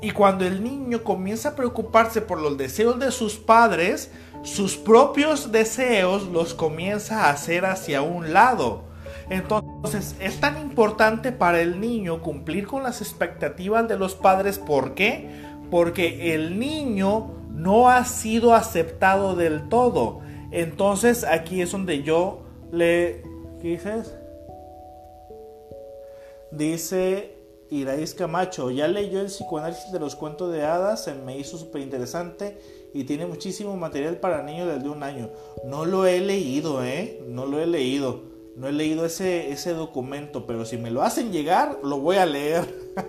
y 0.00 0.10
cuando 0.10 0.46
el 0.46 0.64
niño 0.64 1.04
comienza 1.04 1.50
a 1.50 1.54
preocuparse 1.54 2.22
por 2.22 2.40
los 2.40 2.56
deseos 2.56 2.98
de 2.98 3.10
sus 3.10 3.34
padres, 3.34 4.10
sus 4.42 4.78
propios 4.78 5.52
deseos 5.52 6.28
los 6.28 6.54
comienza 6.54 7.26
a 7.26 7.30
hacer 7.30 7.66
hacia 7.66 8.00
un 8.00 8.32
lado. 8.32 8.84
Entonces 9.28 10.16
es 10.18 10.40
tan 10.40 10.58
importante 10.62 11.30
para 11.30 11.60
el 11.60 11.78
niño 11.78 12.22
cumplir 12.22 12.66
con 12.66 12.82
las 12.82 13.02
expectativas 13.02 13.86
de 13.86 13.98
los 13.98 14.14
padres. 14.14 14.58
¿Por 14.58 14.94
qué? 14.94 15.28
Porque 15.70 16.34
el 16.34 16.58
niño 16.58 17.34
no 17.50 17.90
ha 17.90 18.06
sido 18.06 18.54
aceptado 18.54 19.36
del 19.36 19.68
todo. 19.68 20.22
Entonces 20.52 21.22
aquí 21.22 21.60
es 21.60 21.70
donde 21.70 22.02
yo 22.02 22.46
le... 22.72 23.22
¿Qué 23.60 23.68
dices? 23.68 24.14
Dice 26.56 27.34
Iraís 27.70 28.14
Camacho, 28.14 28.70
ya 28.70 28.86
leyó 28.86 29.20
el 29.20 29.26
psicoanálisis 29.26 29.90
de 29.90 29.98
los 29.98 30.14
cuentos 30.14 30.52
de 30.52 30.64
hadas, 30.64 31.02
se 31.02 31.14
me 31.14 31.36
hizo 31.36 31.58
súper 31.58 31.82
interesante 31.82 32.58
y 32.92 33.02
tiene 33.04 33.26
muchísimo 33.26 33.76
material 33.76 34.18
para 34.18 34.42
niños 34.42 34.68
desde 34.68 34.88
un 34.88 35.02
año. 35.02 35.30
No 35.64 35.84
lo 35.84 36.06
he 36.06 36.20
leído, 36.20 36.84
¿eh? 36.84 37.20
No 37.26 37.46
lo 37.46 37.58
he 37.58 37.66
leído. 37.66 38.22
No 38.56 38.68
he 38.68 38.72
leído 38.72 39.04
ese, 39.04 39.50
ese 39.50 39.72
documento, 39.72 40.46
pero 40.46 40.64
si 40.64 40.76
me 40.76 40.92
lo 40.92 41.02
hacen 41.02 41.32
llegar, 41.32 41.80
lo 41.82 41.98
voy 41.98 42.18
a 42.18 42.26
leer. 42.26 42.64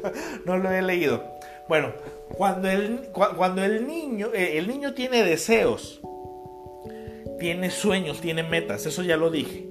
no 0.45 0.57
lo 0.57 0.71
he 0.71 0.81
leído. 0.81 1.23
Bueno, 1.69 1.93
cuando 2.35 2.67
el, 2.67 3.09
cuando 3.11 3.63
el 3.63 3.85
niño, 3.85 4.29
eh, 4.33 4.57
el 4.57 4.67
niño 4.67 4.95
tiene 4.95 5.21
deseos, 5.23 6.01
tiene 7.39 7.69
sueños, 7.69 8.21
tiene 8.21 8.41
metas, 8.41 8.87
eso 8.87 9.03
ya 9.03 9.17
lo 9.17 9.29
dije. 9.29 9.69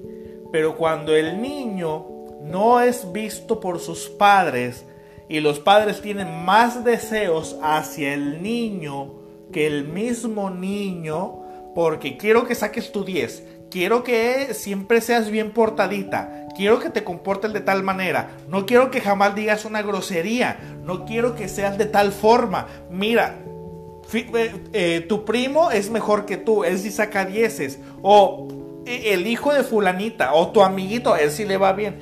Pero 0.53 0.77
cuando 0.77 1.13
el 1.13 1.41
niño 1.41 2.14
no 2.45 2.79
es 2.79 3.11
visto 3.11 3.59
por 3.59 3.79
sus 3.79 4.07
padres 4.07 4.85
y 5.27 5.39
los 5.39 5.59
padres 5.59 6.01
tienen 6.01 6.45
más 6.45 6.83
deseos 6.83 7.57
hacia 7.61 8.13
el 8.13 8.41
niño 8.41 9.25
que 9.51 9.67
el 9.67 9.87
mismo 9.87 10.49
niño, 10.49 11.43
porque 11.73 12.17
quiero 12.17 12.45
que 12.45 12.55
saques 12.55 12.91
tu 12.91 13.03
10, 13.03 13.43
quiero 13.69 14.03
que 14.03 14.53
siempre 14.53 15.01
seas 15.01 15.29
bien 15.29 15.51
portadita, 15.51 16.47
quiero 16.55 16.79
que 16.79 16.89
te 16.89 17.03
comportes 17.03 17.53
de 17.53 17.61
tal 17.61 17.83
manera, 17.83 18.31
no 18.47 18.65
quiero 18.65 18.91
que 18.91 19.01
jamás 19.01 19.35
digas 19.35 19.65
una 19.65 19.81
grosería, 19.81 20.59
no 20.83 21.05
quiero 21.05 21.35
que 21.35 21.47
seas 21.47 21.77
de 21.77 21.85
tal 21.85 22.11
forma. 22.11 22.67
Mira, 22.89 23.39
eh, 24.13 24.53
eh, 24.73 25.05
tu 25.07 25.25
primo 25.25 25.71
es 25.71 25.89
mejor 25.89 26.25
que 26.25 26.37
tú, 26.37 26.63
él 26.63 26.77
sí 26.79 26.91
saca 26.91 27.25
dieces. 27.25 27.79
O 28.01 28.47
el 28.85 29.27
hijo 29.27 29.53
de 29.53 29.63
fulanita, 29.63 30.33
o 30.33 30.49
tu 30.49 30.61
amiguito, 30.61 31.15
él 31.15 31.31
sí 31.31 31.45
le 31.45 31.57
va 31.57 31.73
bien. 31.73 31.97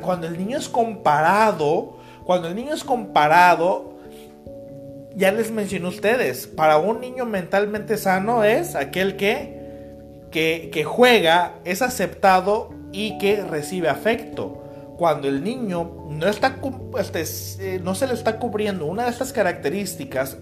Cuando 0.00 0.26
el 0.26 0.38
niño 0.38 0.58
es 0.58 0.68
comparado, 0.68 1.98
cuando 2.24 2.48
el 2.48 2.54
niño 2.54 2.72
es 2.72 2.84
comparado, 2.84 3.98
ya 5.16 5.32
les 5.32 5.50
mencioné 5.50 5.88
ustedes, 5.88 6.46
para 6.46 6.78
un 6.78 7.00
niño 7.00 7.26
mentalmente 7.26 7.96
sano 7.96 8.44
es 8.44 8.76
aquel 8.76 9.16
que, 9.16 9.58
que, 10.30 10.84
juega, 10.84 11.54
es 11.64 11.82
aceptado 11.82 12.70
y 12.92 13.18
que 13.18 13.42
recibe 13.42 13.88
afecto 13.88 14.62
cuando 14.96 15.28
el 15.28 15.42
niño 15.42 16.06
no, 16.10 16.28
está, 16.28 16.58
este, 16.98 17.80
no 17.80 17.94
se 17.94 18.06
le 18.06 18.14
está 18.14 18.38
cubriendo 18.38 18.86
una 18.86 19.04
de 19.04 19.10
estas 19.10 19.32
características 19.32 20.38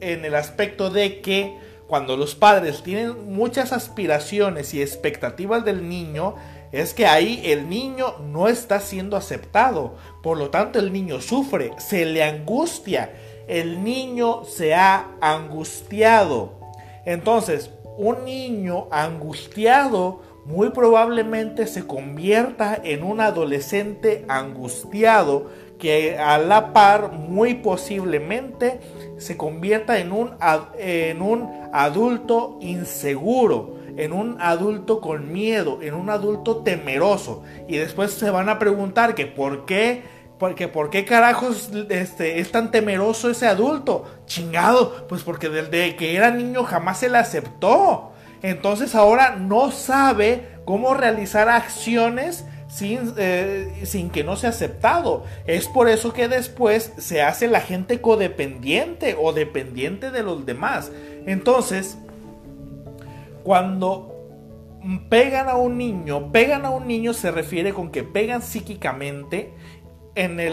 en 0.00 0.24
el 0.24 0.34
aspecto 0.34 0.90
de 0.90 1.20
que 1.20 1.56
cuando 1.86 2.16
los 2.16 2.34
padres 2.34 2.82
tienen 2.82 3.34
muchas 3.34 3.72
aspiraciones 3.72 4.74
y 4.74 4.82
expectativas 4.82 5.64
del 5.64 5.88
niño, 5.88 6.34
es 6.72 6.94
que 6.94 7.06
ahí 7.06 7.40
el 7.44 7.68
niño 7.68 8.18
no 8.18 8.48
está 8.48 8.80
siendo 8.80 9.16
aceptado. 9.16 9.96
Por 10.22 10.36
lo 10.36 10.50
tanto, 10.50 10.78
el 10.78 10.92
niño 10.92 11.20
sufre, 11.20 11.72
se 11.78 12.04
le 12.04 12.24
angustia. 12.24 13.12
El 13.46 13.84
niño 13.84 14.44
se 14.44 14.74
ha 14.74 15.12
angustiado. 15.20 16.58
Entonces, 17.04 17.70
un 17.96 18.24
niño 18.24 18.88
angustiado 18.90 20.22
muy 20.44 20.70
probablemente 20.70 21.66
se 21.66 21.86
convierta 21.86 22.80
en 22.82 23.02
un 23.02 23.20
adolescente 23.20 24.24
angustiado 24.28 25.50
que 25.78 26.18
a 26.18 26.38
la 26.38 26.72
par 26.72 27.12
muy 27.12 27.54
posiblemente 27.54 28.80
se 29.18 29.36
convierta 29.36 29.98
en 29.98 30.12
un, 30.12 30.34
en 30.78 31.22
un 31.22 31.50
adulto 31.72 32.58
inseguro, 32.60 33.76
en 33.96 34.12
un 34.12 34.36
adulto 34.40 35.00
con 35.00 35.32
miedo, 35.32 35.80
en 35.82 35.94
un 35.94 36.10
adulto 36.10 36.58
temeroso. 36.58 37.42
Y 37.68 37.76
después 37.76 38.12
se 38.12 38.30
van 38.30 38.48
a 38.48 38.58
preguntar 38.58 39.14
que 39.14 39.26
por 39.26 39.66
qué, 39.66 40.02
porque 40.38 40.68
por 40.68 40.90
qué 40.90 41.04
carajos 41.04 41.70
este, 41.88 42.40
es 42.40 42.50
tan 42.50 42.70
temeroso 42.70 43.30
ese 43.30 43.46
adulto. 43.46 44.04
Chingado, 44.26 45.06
pues 45.08 45.22
porque 45.22 45.48
desde 45.48 45.96
que 45.96 46.16
era 46.16 46.30
niño 46.30 46.64
jamás 46.64 47.00
se 47.00 47.08
le 47.08 47.18
aceptó. 47.18 48.12
Entonces 48.42 48.94
ahora 48.94 49.36
no 49.36 49.70
sabe 49.70 50.56
cómo 50.64 50.94
realizar 50.94 51.48
acciones 51.48 52.44
sin, 52.76 53.14
eh, 53.16 53.72
sin, 53.84 54.10
que 54.10 54.22
no 54.22 54.36
sea 54.36 54.50
aceptado. 54.50 55.24
Es 55.46 55.66
por 55.66 55.88
eso 55.88 56.12
que 56.12 56.28
después 56.28 56.92
se 56.98 57.22
hace 57.22 57.48
la 57.48 57.62
gente 57.62 58.02
codependiente 58.02 59.16
o 59.18 59.32
dependiente 59.32 60.10
de 60.10 60.22
los 60.22 60.44
demás. 60.44 60.92
Entonces, 61.24 61.96
cuando 63.44 64.14
pegan 65.08 65.48
a 65.48 65.56
un 65.56 65.78
niño, 65.78 66.30
pegan 66.32 66.66
a 66.66 66.70
un 66.70 66.86
niño 66.86 67.14
se 67.14 67.30
refiere 67.30 67.72
con 67.72 67.90
que 67.90 68.02
pegan 68.02 68.42
psíquicamente 68.42 69.54
en, 70.14 70.38
el, 70.38 70.52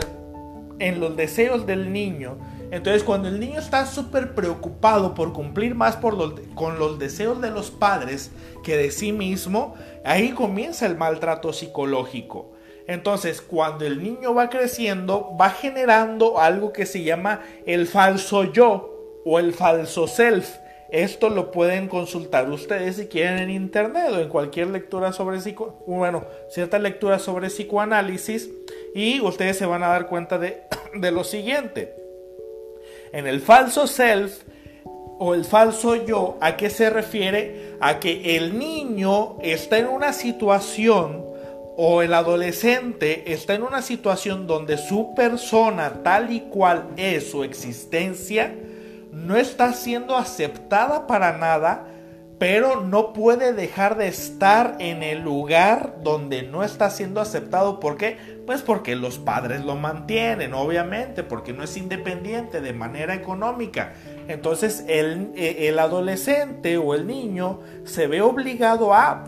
en 0.79 1.01
los 1.01 1.17
deseos 1.17 1.65
del 1.65 1.91
niño. 1.91 2.37
Entonces, 2.73 3.03
cuando 3.03 3.27
el 3.27 3.39
niño 3.39 3.59
está 3.59 3.85
súper 3.85 4.33
preocupado 4.33 5.13
por 5.13 5.31
cumplir 5.31 5.75
más 5.75 5.95
por 5.95 6.17
con 6.55 6.79
los 6.79 6.97
deseos 6.97 7.39
de 7.39 7.51
los 7.51 7.69
padres 7.69 8.31
que 8.63 8.75
de 8.75 8.89
sí 8.89 9.11
mismo, 9.11 9.75
ahí 10.03 10.31
comienza 10.31 10.87
el 10.87 10.97
maltrato 10.97 11.53
psicológico. 11.53 12.53
Entonces, 12.87 13.41
cuando 13.41 13.85
el 13.85 14.01
niño 14.01 14.33
va 14.33 14.49
creciendo, 14.49 15.37
va 15.39 15.51
generando 15.51 16.39
algo 16.39 16.73
que 16.73 16.87
se 16.87 17.03
llama 17.03 17.41
el 17.67 17.85
falso 17.85 18.51
yo 18.51 19.21
o 19.23 19.37
el 19.37 19.53
falso 19.53 20.07
self. 20.07 20.49
Esto 20.89 21.29
lo 21.29 21.51
pueden 21.51 21.87
consultar 21.87 22.49
ustedes 22.49 22.95
si 22.95 23.05
quieren 23.05 23.37
en 23.37 23.51
internet 23.51 24.07
o 24.09 24.19
en 24.19 24.29
cualquier 24.29 24.69
lectura 24.69 25.13
sobre 25.13 25.41
psico, 25.41 25.83
bueno, 25.85 26.25
cierta 26.49 26.79
lectura 26.79 27.19
sobre 27.19 27.49
psicoanálisis 27.49 28.49
y 28.95 29.21
ustedes 29.21 29.59
se 29.59 29.67
van 29.67 29.83
a 29.83 29.89
dar 29.89 30.07
cuenta 30.07 30.39
de, 30.39 30.63
de 30.95 31.11
lo 31.11 31.23
siguiente. 31.23 32.02
En 33.13 33.27
el 33.27 33.41
falso 33.41 33.85
self 33.85 34.41
o 35.19 35.35
el 35.35 35.45
falso 35.45 35.95
yo, 36.05 36.37
¿a 36.41 36.57
qué 36.57 36.69
se 36.69 36.89
refiere? 36.89 37.77
A 37.79 37.99
que 37.99 38.35
el 38.35 38.57
niño 38.57 39.37
está 39.41 39.77
en 39.77 39.87
una 39.87 40.13
situación 40.13 41.23
o 41.77 42.01
el 42.01 42.13
adolescente 42.13 43.31
está 43.33 43.53
en 43.53 43.63
una 43.63 43.81
situación 43.81 44.47
donde 44.47 44.77
su 44.77 45.13
persona 45.15 46.01
tal 46.03 46.31
y 46.33 46.41
cual 46.41 46.89
es 46.97 47.31
su 47.31 47.43
existencia 47.43 48.53
no 49.11 49.37
está 49.37 49.73
siendo 49.73 50.15
aceptada 50.15 51.07
para 51.07 51.37
nada 51.37 51.87
pero 52.43 52.81
no 52.81 53.13
puede 53.13 53.53
dejar 53.53 53.97
de 53.97 54.09
estar 54.09 54.75
en 54.79 55.01
el 55.01 55.21
lugar 55.21 55.99
donde 56.03 56.43
no 56.43 56.65
está 56.65 56.89
siendo 56.89 57.21
aceptado. 57.21 57.79
¿Por 57.79 57.95
qué? 57.95 58.17
Pues 58.45 58.61
porque 58.61 58.97
los 58.97 59.17
padres 59.17 59.63
lo 59.63 59.77
mantienen, 59.77 60.53
obviamente, 60.53 61.23
porque 61.23 61.53
no 61.53 61.63
es 61.63 61.77
independiente 61.77 62.59
de 62.59 62.73
manera 62.73 63.15
económica. 63.15 63.93
Entonces 64.27 64.83
el, 64.89 65.31
eh, 65.37 65.69
el 65.69 65.79
adolescente 65.79 66.77
o 66.77 66.95
el 66.95 67.07
niño 67.07 67.61
se 67.85 68.07
ve 68.07 68.21
obligado 68.21 68.93
a 68.93 69.23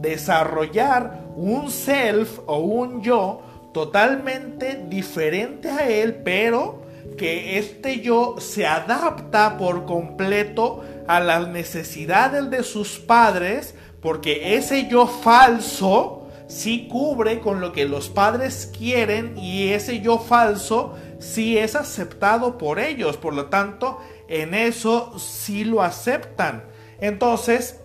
desarrollar 0.00 1.22
un 1.34 1.72
self 1.72 2.38
o 2.46 2.58
un 2.58 3.02
yo 3.02 3.42
totalmente 3.72 4.84
diferente 4.88 5.70
a 5.70 5.88
él, 5.88 6.20
pero 6.22 6.82
que 7.18 7.58
este 7.58 8.00
yo 8.00 8.36
se 8.38 8.64
adapta 8.64 9.58
por 9.58 9.86
completo 9.86 10.84
a 11.10 11.18
las 11.18 11.48
necesidades 11.48 12.50
de 12.50 12.62
sus 12.62 13.00
padres, 13.00 13.74
porque 14.00 14.54
ese 14.54 14.86
yo 14.86 15.08
falso 15.08 16.28
sí 16.46 16.86
cubre 16.88 17.40
con 17.40 17.60
lo 17.60 17.72
que 17.72 17.84
los 17.84 18.08
padres 18.08 18.70
quieren 18.78 19.36
y 19.36 19.72
ese 19.72 20.02
yo 20.02 20.20
falso 20.20 20.94
sí 21.18 21.58
es 21.58 21.74
aceptado 21.74 22.58
por 22.58 22.78
ellos, 22.78 23.16
por 23.16 23.34
lo 23.34 23.46
tanto, 23.46 23.98
en 24.28 24.54
eso 24.54 25.18
sí 25.18 25.64
lo 25.64 25.82
aceptan. 25.82 26.62
Entonces, 27.00 27.80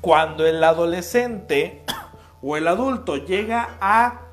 cuando 0.00 0.46
el 0.46 0.64
adolescente 0.64 1.82
o 2.40 2.56
el 2.56 2.68
adulto 2.68 3.18
llega 3.18 3.76
a 3.82 4.25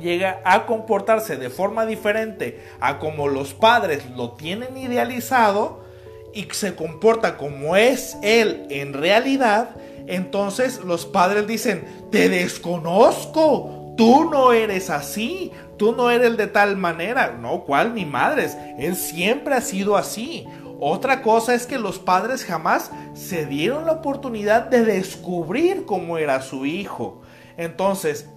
llega 0.00 0.40
a 0.44 0.66
comportarse 0.66 1.36
de 1.36 1.50
forma 1.50 1.86
diferente 1.86 2.60
a 2.80 2.98
como 2.98 3.28
los 3.28 3.54
padres 3.54 4.04
lo 4.16 4.32
tienen 4.32 4.76
idealizado 4.76 5.84
y 6.32 6.48
se 6.52 6.74
comporta 6.74 7.36
como 7.36 7.76
es 7.76 8.16
él 8.22 8.66
en 8.70 8.92
realidad, 8.92 9.70
entonces 10.06 10.80
los 10.84 11.06
padres 11.06 11.46
dicen, 11.46 11.84
te 12.10 12.28
desconozco, 12.28 13.94
tú 13.96 14.28
no 14.30 14.52
eres 14.52 14.90
así, 14.90 15.52
tú 15.76 15.92
no 15.92 16.10
eres 16.10 16.36
de 16.36 16.46
tal 16.46 16.76
manera. 16.76 17.36
No, 17.40 17.64
¿cuál 17.64 17.92
mi 17.92 18.04
madres? 18.04 18.56
Él 18.78 18.96
siempre 18.96 19.54
ha 19.54 19.60
sido 19.60 19.96
así. 19.96 20.46
Otra 20.80 21.22
cosa 21.22 21.54
es 21.54 21.66
que 21.66 21.78
los 21.78 21.98
padres 21.98 22.44
jamás 22.44 22.90
se 23.12 23.44
dieron 23.46 23.86
la 23.86 23.92
oportunidad 23.92 24.62
de 24.62 24.84
descubrir 24.84 25.84
cómo 25.84 26.16
era 26.16 26.40
su 26.40 26.64
hijo. 26.64 27.20
Entonces, 27.56 28.28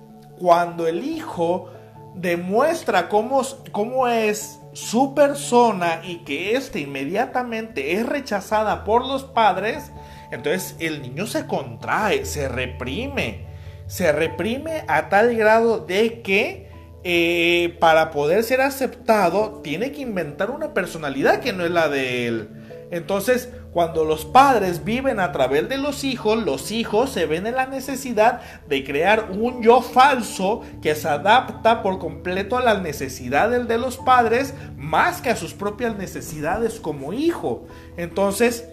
cuando 0.43 0.87
el 0.87 1.05
hijo 1.05 1.71
demuestra 2.15 3.07
cómo, 3.07 3.43
cómo 3.71 4.09
es 4.09 4.59
su 4.73 5.15
persona 5.15 6.01
y 6.03 6.17
que 6.25 6.57
éste 6.57 6.81
inmediatamente 6.81 7.93
es 7.93 8.05
rechazada 8.05 8.83
por 8.83 9.07
los 9.07 9.23
padres, 9.23 9.93
entonces 10.31 10.75
el 10.79 11.01
niño 11.01 11.27
se 11.27 11.47
contrae, 11.47 12.25
se 12.25 12.49
reprime, 12.49 13.45
se 13.87 14.11
reprime 14.11 14.83
a 14.89 15.07
tal 15.07 15.33
grado 15.33 15.79
de 15.79 16.21
que 16.21 16.69
eh, 17.05 17.77
para 17.79 18.11
poder 18.11 18.43
ser 18.43 18.59
aceptado 18.59 19.61
tiene 19.63 19.93
que 19.93 20.01
inventar 20.01 20.51
una 20.51 20.73
personalidad 20.73 21.39
que 21.39 21.53
no 21.53 21.63
es 21.63 21.71
la 21.71 21.87
de 21.87 22.27
él. 22.27 22.49
Entonces, 22.93 23.49
cuando 23.71 24.05
los 24.05 24.23
padres 24.23 24.85
viven 24.85 25.19
a 25.19 25.31
través 25.31 25.67
de 25.67 25.79
los 25.79 26.03
hijos, 26.03 26.45
los 26.45 26.69
hijos 26.71 27.09
se 27.09 27.25
ven 27.25 27.47
en 27.47 27.55
la 27.55 27.65
necesidad 27.65 28.41
de 28.67 28.83
crear 28.83 29.31
un 29.31 29.63
yo 29.63 29.81
falso 29.81 30.61
que 30.79 30.93
se 30.93 31.09
adapta 31.09 31.81
por 31.81 31.97
completo 31.97 32.55
a 32.55 32.61
las 32.61 32.83
necesidades 32.83 33.67
de 33.67 33.79
los 33.79 33.97
padres 33.97 34.53
más 34.77 35.23
que 35.23 35.31
a 35.31 35.35
sus 35.35 35.55
propias 35.55 35.97
necesidades 35.97 36.79
como 36.79 37.13
hijo. 37.13 37.65
Entonces, 37.97 38.69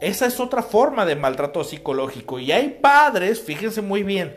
esa 0.00 0.26
es 0.26 0.38
otra 0.38 0.62
forma 0.62 1.04
de 1.04 1.16
maltrato 1.16 1.64
psicológico. 1.64 2.38
Y 2.38 2.52
hay 2.52 2.78
padres, 2.80 3.40
fíjense 3.40 3.82
muy 3.82 4.04
bien, 4.04 4.36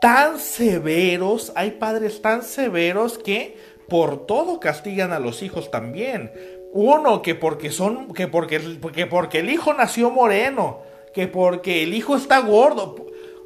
tan 0.00 0.40
severos, 0.40 1.52
hay 1.54 1.70
padres 1.70 2.20
tan 2.20 2.42
severos 2.42 3.16
que 3.16 3.56
por 3.88 4.26
todo 4.26 4.58
castigan 4.58 5.12
a 5.12 5.20
los 5.20 5.44
hijos 5.44 5.70
también 5.70 6.32
uno, 6.72 7.20
que 7.20 7.34
porque 7.34 7.70
son, 7.70 8.12
que 8.14 8.28
porque, 8.28 8.60
que 8.94 9.06
porque 9.06 9.40
el 9.40 9.50
hijo 9.50 9.74
nació 9.74 10.10
moreno, 10.10 10.78
que 11.12 11.28
porque 11.28 11.82
el 11.82 11.92
hijo 11.92 12.16
está 12.16 12.38
gordo. 12.40 12.96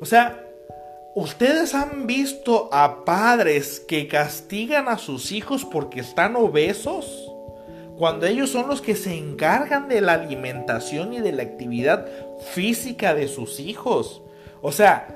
O 0.01 0.07
sea, 0.07 0.45
¿ustedes 1.14 1.74
han 1.74 2.07
visto 2.07 2.68
a 2.72 3.05
padres 3.05 3.81
que 3.81 4.07
castigan 4.07 4.89
a 4.89 4.99
sus 4.99 5.33
hijos 5.33 5.64
porque 5.64 6.01
están 6.01 6.37
obesos? 6.37 7.33
Cuando 7.99 8.27
ellos 8.27 8.51
son 8.51 8.68
los 8.68 8.81
que 8.81 8.95
se 8.95 9.16
encargan 9.16 9.89
de 9.89 10.03
la 10.03 10.12
alimentación 10.12 11.14
y 11.14 11.20
de 11.20 11.33
la 11.33 11.43
actividad 11.43 12.07
física 12.53 13.14
de 13.14 13.27
sus 13.27 13.59
hijos. 13.59 14.22
O 14.61 14.70
sea, 14.70 15.09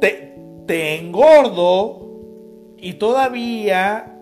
te, 0.00 0.36
te 0.66 0.94
engordo 0.94 2.08
y 2.78 2.94
todavía 2.94 4.17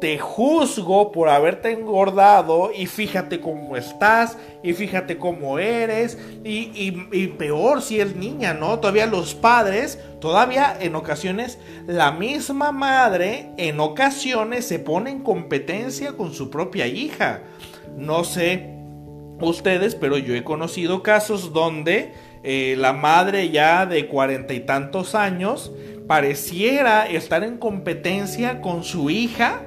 te 0.00 0.18
juzgo 0.18 1.10
por 1.10 1.28
haberte 1.28 1.72
engordado 1.72 2.70
y 2.76 2.86
fíjate 2.86 3.40
cómo 3.40 3.76
estás 3.76 4.36
y 4.62 4.74
fíjate 4.74 5.16
cómo 5.16 5.58
eres 5.58 6.18
y, 6.44 6.90
peor 7.38 7.80
si 7.80 8.00
es 8.00 8.14
niña, 8.14 8.52
¿no? 8.52 8.78
Todavía 8.78 9.06
los 9.06 9.34
padres, 9.34 9.98
todavía 10.20 10.76
en 10.80 10.94
ocasiones 10.96 11.58
la 11.86 12.12
misma 12.12 12.72
madre 12.72 13.50
en 13.56 13.80
ocasiones 13.80 14.66
se 14.66 14.78
pone 14.78 15.10
en 15.10 15.22
competencia 15.22 16.12
con 16.12 16.32
su 16.34 16.50
propia 16.50 16.86
hija. 16.86 17.42
No 17.96 18.24
sé 18.24 18.74
ustedes, 19.40 19.94
pero 19.94 20.18
yo 20.18 20.34
he 20.34 20.44
conocido 20.44 21.02
casos 21.02 21.52
donde 21.52 22.12
eh, 22.42 22.74
la 22.76 22.92
madre 22.92 23.50
ya 23.50 23.86
de 23.86 24.06
cuarenta 24.06 24.52
y 24.52 24.60
tantos 24.60 25.14
años 25.14 25.72
pareciera 26.06 27.06
estar 27.06 27.42
en 27.44 27.56
competencia 27.56 28.60
con 28.60 28.84
su 28.84 29.10
hija 29.10 29.62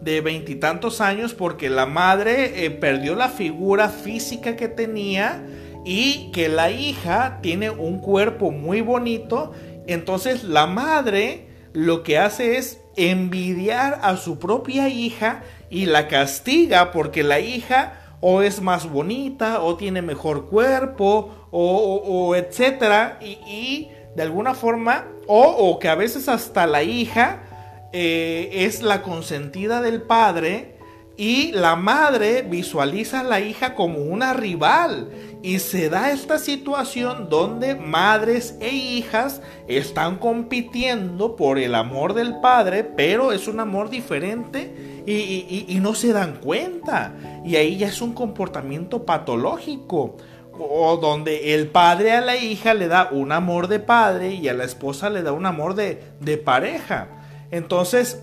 de 0.00 0.20
veintitantos 0.20 1.00
años 1.00 1.34
porque 1.34 1.70
la 1.70 1.86
madre 1.86 2.64
eh, 2.64 2.70
perdió 2.70 3.14
la 3.14 3.28
figura 3.28 3.88
física 3.88 4.56
que 4.56 4.68
tenía 4.68 5.44
y 5.84 6.30
que 6.32 6.48
la 6.48 6.70
hija 6.70 7.38
tiene 7.42 7.70
un 7.70 7.98
cuerpo 8.00 8.50
muy 8.50 8.80
bonito. 8.80 9.52
Entonces 9.86 10.44
la 10.44 10.66
madre 10.66 11.48
lo 11.72 12.02
que 12.02 12.18
hace 12.18 12.56
es 12.56 12.80
envidiar 12.96 14.00
a 14.02 14.16
su 14.16 14.38
propia 14.38 14.88
hija 14.88 15.42
y 15.70 15.86
la 15.86 16.08
castiga 16.08 16.92
porque 16.92 17.22
la 17.22 17.40
hija 17.40 17.94
o 18.20 18.42
es 18.42 18.60
más 18.60 18.90
bonita 18.90 19.62
o 19.62 19.76
tiene 19.76 20.02
mejor 20.02 20.46
cuerpo 20.46 21.48
o, 21.50 22.34
etcétera 22.34 23.18
y, 23.22 23.38
y, 23.46 23.90
de 24.16 24.22
alguna 24.22 24.54
forma 24.54 25.06
o, 25.26 25.42
o 25.42 25.78
que 25.78 25.88
a 25.88 25.94
veces 25.94 26.28
hasta 26.28 26.66
la 26.66 26.82
hija 26.82 27.47
eh, 27.92 28.50
es 28.52 28.82
la 28.82 29.02
consentida 29.02 29.80
del 29.80 30.02
padre 30.02 30.78
y 31.18 31.50
la 31.50 31.74
madre 31.74 32.42
visualiza 32.42 33.20
a 33.20 33.24
la 33.24 33.40
hija 33.40 33.74
como 33.74 33.98
una 33.98 34.34
rival. 34.34 35.10
Y 35.42 35.58
se 35.58 35.90
da 35.90 36.12
esta 36.12 36.38
situación 36.38 37.28
donde 37.28 37.74
madres 37.74 38.56
e 38.60 38.68
hijas 38.68 39.42
están 39.66 40.18
compitiendo 40.18 41.34
por 41.34 41.58
el 41.58 41.74
amor 41.74 42.14
del 42.14 42.38
padre, 42.40 42.84
pero 42.84 43.32
es 43.32 43.48
un 43.48 43.58
amor 43.58 43.90
diferente 43.90 45.02
y, 45.06 45.76
no 45.80 45.96
se 45.96 46.12
dan 46.12 46.34
cuenta. 46.34 47.14
Y 47.44 47.56
ahí 47.56 47.78
ya 47.78 47.88
es 47.88 48.00
un 48.00 48.12
comportamiento 48.12 49.04
patológico 49.04 50.16
o 50.52 50.96
donde 50.98 51.54
el 51.54 51.66
padre 51.66 52.12
a 52.12 52.20
la 52.20 52.36
hija 52.36 52.74
le 52.74 52.86
da 52.86 53.08
un 53.10 53.32
amor 53.32 53.66
de 53.66 53.80
padre 53.80 54.34
y 54.34 54.48
a 54.48 54.54
la 54.54 54.64
esposa 54.64 55.10
le 55.10 55.22
da 55.22 55.32
un 55.32 55.46
amor 55.46 55.74
de 55.74 56.36
pareja. 56.44 57.17
Entonces, 57.50 58.22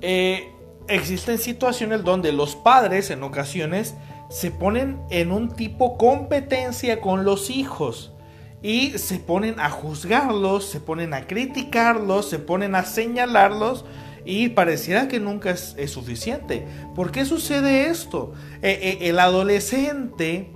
eh, 0.00 0.52
existen 0.88 1.38
situaciones 1.38 2.04
donde 2.04 2.32
los 2.32 2.56
padres 2.56 3.10
en 3.10 3.22
ocasiones 3.22 3.94
se 4.30 4.50
ponen 4.50 5.00
en 5.10 5.32
un 5.32 5.54
tipo 5.54 5.96
competencia 5.96 7.00
con 7.00 7.24
los 7.24 7.50
hijos 7.50 8.12
y 8.62 8.90
se 8.98 9.18
ponen 9.18 9.60
a 9.60 9.70
juzgarlos, 9.70 10.64
se 10.64 10.80
ponen 10.80 11.14
a 11.14 11.26
criticarlos, 11.26 12.28
se 12.28 12.38
ponen 12.38 12.74
a 12.74 12.84
señalarlos 12.84 13.84
y 14.24 14.50
pareciera 14.50 15.08
que 15.08 15.20
nunca 15.20 15.50
es, 15.50 15.74
suficiente. 15.90 16.66
¿Por 16.94 17.10
qué 17.12 17.24
sucede 17.24 17.88
esto? 17.88 18.34
Eh, 18.62 18.78
eh, 18.82 19.08
el 19.08 19.18
adolescente, 19.20 20.52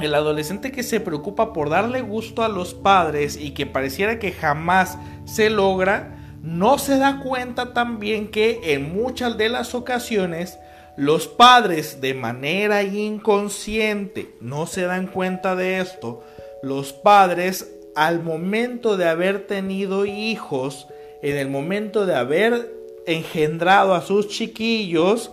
el 0.00 0.14
adolescente 0.14 0.72
que 0.72 0.82
se 0.82 1.00
preocupa 1.00 1.52
por 1.52 1.70
darle 1.70 2.02
gusto 2.02 2.42
a 2.42 2.48
los 2.48 2.74
padres 2.74 3.36
y 3.36 3.52
que 3.52 3.66
pareciera 3.66 4.18
que 4.18 4.32
jamás 4.32 4.98
se 5.24 5.50
logra, 5.50 6.16
no 6.42 6.78
se 6.78 6.98
da 6.98 7.20
cuenta 7.20 7.72
también 7.72 8.30
que 8.30 8.60
en 8.74 8.94
muchas 8.94 9.36
de 9.36 9.48
las 9.48 9.74
ocasiones 9.74 10.58
los 10.96 11.26
padres 11.26 12.00
de 12.00 12.14
manera 12.14 12.82
inconsciente 12.82 14.34
no 14.40 14.66
se 14.66 14.82
dan 14.82 15.06
cuenta 15.06 15.56
de 15.56 15.80
esto. 15.80 16.22
Los 16.62 16.92
padres 16.92 17.72
al 17.94 18.22
momento 18.22 18.96
de 18.96 19.08
haber 19.08 19.46
tenido 19.46 20.04
hijos, 20.04 20.86
en 21.22 21.36
el 21.36 21.48
momento 21.48 22.06
de 22.06 22.14
haber 22.14 22.72
engendrado 23.06 23.94
a 23.94 24.02
sus 24.02 24.28
chiquillos, 24.28 25.32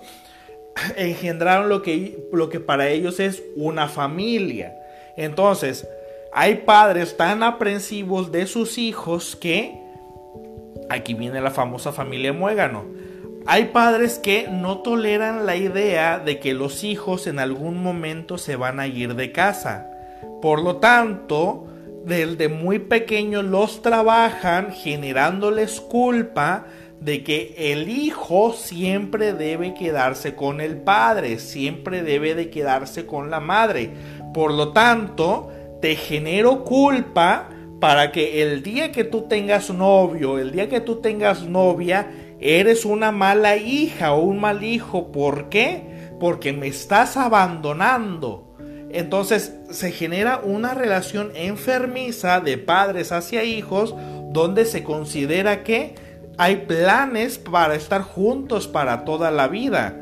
engendraron 0.97 1.69
lo 1.69 1.81
que, 1.81 2.27
lo 2.31 2.49
que 2.49 2.59
para 2.59 2.89
ellos 2.89 3.19
es 3.19 3.43
una 3.55 3.87
familia. 3.87 4.75
Entonces, 5.15 5.87
hay 6.33 6.55
padres 6.55 7.15
tan 7.17 7.43
aprensivos 7.43 8.31
de 8.31 8.47
sus 8.47 8.77
hijos 8.77 9.35
que 9.35 9.83
Aquí 10.89 11.13
viene 11.13 11.41
la 11.41 11.51
famosa 11.51 11.91
familia 11.91 12.33
Muégano. 12.33 12.85
Hay 13.45 13.65
padres 13.65 14.19
que 14.19 14.47
no 14.49 14.79
toleran 14.79 15.45
la 15.45 15.55
idea 15.55 16.19
de 16.19 16.39
que 16.39 16.53
los 16.53 16.83
hijos 16.83 17.27
en 17.27 17.39
algún 17.39 17.81
momento 17.81 18.37
se 18.37 18.55
van 18.55 18.79
a 18.79 18.87
ir 18.87 19.15
de 19.15 19.31
casa. 19.31 19.89
Por 20.41 20.61
lo 20.61 20.77
tanto, 20.77 21.67
desde 22.05 22.47
muy 22.47 22.79
pequeños 22.79 23.43
los 23.43 23.81
trabajan 23.81 24.71
generándoles 24.71 25.81
culpa 25.81 26.67
de 27.03 27.21
que 27.23 27.53
el 27.57 27.89
hijo 27.89 28.53
siempre 28.53 29.33
debe 29.33 29.73
quedarse 29.73 30.35
con 30.35 30.61
el 30.61 30.77
padre, 30.77 31.39
siempre 31.39 32.01
debe 32.01 32.33
de 32.33 32.49
quedarse 32.49 33.05
con 33.05 33.29
la 33.29 33.41
madre. 33.41 33.91
Por 34.33 34.53
lo 34.53 34.71
tanto, 34.71 35.51
te 35.81 35.95
genero 35.95 36.63
culpa 36.63 37.49
para 37.81 38.13
que 38.13 38.41
el 38.41 38.63
día 38.63 38.93
que 38.93 39.03
tú 39.03 39.23
tengas 39.23 39.69
novio, 39.69 40.39
el 40.39 40.53
día 40.53 40.69
que 40.69 40.79
tú 40.79 41.01
tengas 41.01 41.43
novia, 41.43 42.09
eres 42.39 42.85
una 42.85 43.11
mala 43.11 43.57
hija 43.57 44.13
o 44.13 44.21
un 44.21 44.39
mal 44.39 44.63
hijo. 44.63 45.11
¿Por 45.11 45.49
qué? 45.49 46.09
Porque 46.21 46.53
me 46.53 46.67
estás 46.67 47.17
abandonando. 47.17 48.55
Entonces 48.91 49.55
se 49.71 49.91
genera 49.91 50.39
una 50.41 50.73
relación 50.73 51.31
enfermiza 51.35 52.39
de 52.39 52.57
padres 52.57 53.11
hacia 53.11 53.43
hijos 53.43 53.93
donde 54.31 54.63
se 54.63 54.83
considera 54.83 55.63
que 55.63 55.95
hay 56.37 56.57
planes 56.57 57.37
para 57.37 57.75
estar 57.75 58.01
juntos 58.01 58.67
para 58.67 59.05
toda 59.05 59.31
la 59.31 59.47
vida. 59.47 59.95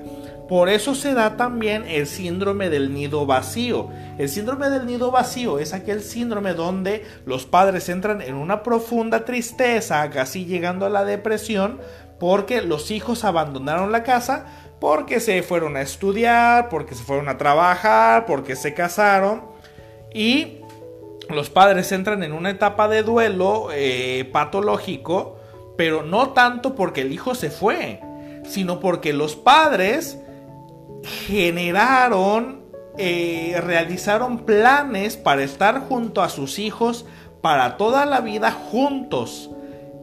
Por 0.48 0.68
eso 0.68 0.96
se 0.96 1.14
da 1.14 1.38
también 1.38 1.86
el 1.88 2.08
síndrome 2.08 2.70
del 2.70 2.94
nido 2.94 3.26
vacío. 3.26 3.90
El 4.18 4.28
síndrome 4.28 4.70
del 4.70 4.86
nido 4.86 5.10
vacío 5.10 5.60
es 5.60 5.74
aquel 5.74 6.02
síndrome 6.02 6.54
donde 6.54 7.06
los 7.26 7.46
padres 7.46 7.88
entran 7.88 8.22
en 8.22 8.36
una 8.36 8.62
profunda 8.62 9.24
tristeza, 9.24 10.10
casi 10.10 10.46
llegando 10.46 10.86
a 10.86 10.90
la 10.90 11.06
depresión, 11.06 11.80
porque 12.20 12.62
los 12.62 12.92
hijos 12.92 13.24
abandonaron 13.24 13.94
la 13.94 14.04
casa, 14.04 14.46
porque 14.82 15.22
se 15.22 15.42
fueron 15.42 15.78
a 15.78 15.82
estudiar, 15.82 16.68
porque 16.68 16.96
se 16.96 17.04
fueron 17.04 17.30
a 17.30 17.38
trabajar, 17.38 18.26
porque 18.26 18.56
se 18.56 18.74
casaron 18.74 19.44
y 20.14 20.60
los 21.30 21.50
padres 21.50 21.92
entran 21.92 22.24
en 22.24 22.34
una 22.34 22.50
etapa 22.50 22.88
de 22.88 23.04
duelo 23.04 23.70
eh, 23.72 24.30
patológico, 24.34 25.40
pero 25.78 26.04
no 26.04 26.32
tanto 26.32 26.76
porque 26.76 27.02
el 27.02 27.12
hijo 27.12 27.36
se 27.36 27.50
fue, 27.50 28.02
sino 28.44 28.80
porque 28.80 29.14
los 29.14 29.36
padres 29.36 30.20
generaron, 31.04 32.66
eh, 32.98 33.60
realizaron 33.64 34.40
planes 34.40 35.18
para 35.18 35.44
estar 35.44 35.82
junto 35.88 36.22
a 36.22 36.30
sus 36.30 36.60
hijos 36.60 37.06
para 37.42 37.78
toda 37.78 38.06
la 38.06 38.22
vida 38.22 38.52
juntos. 38.52 39.50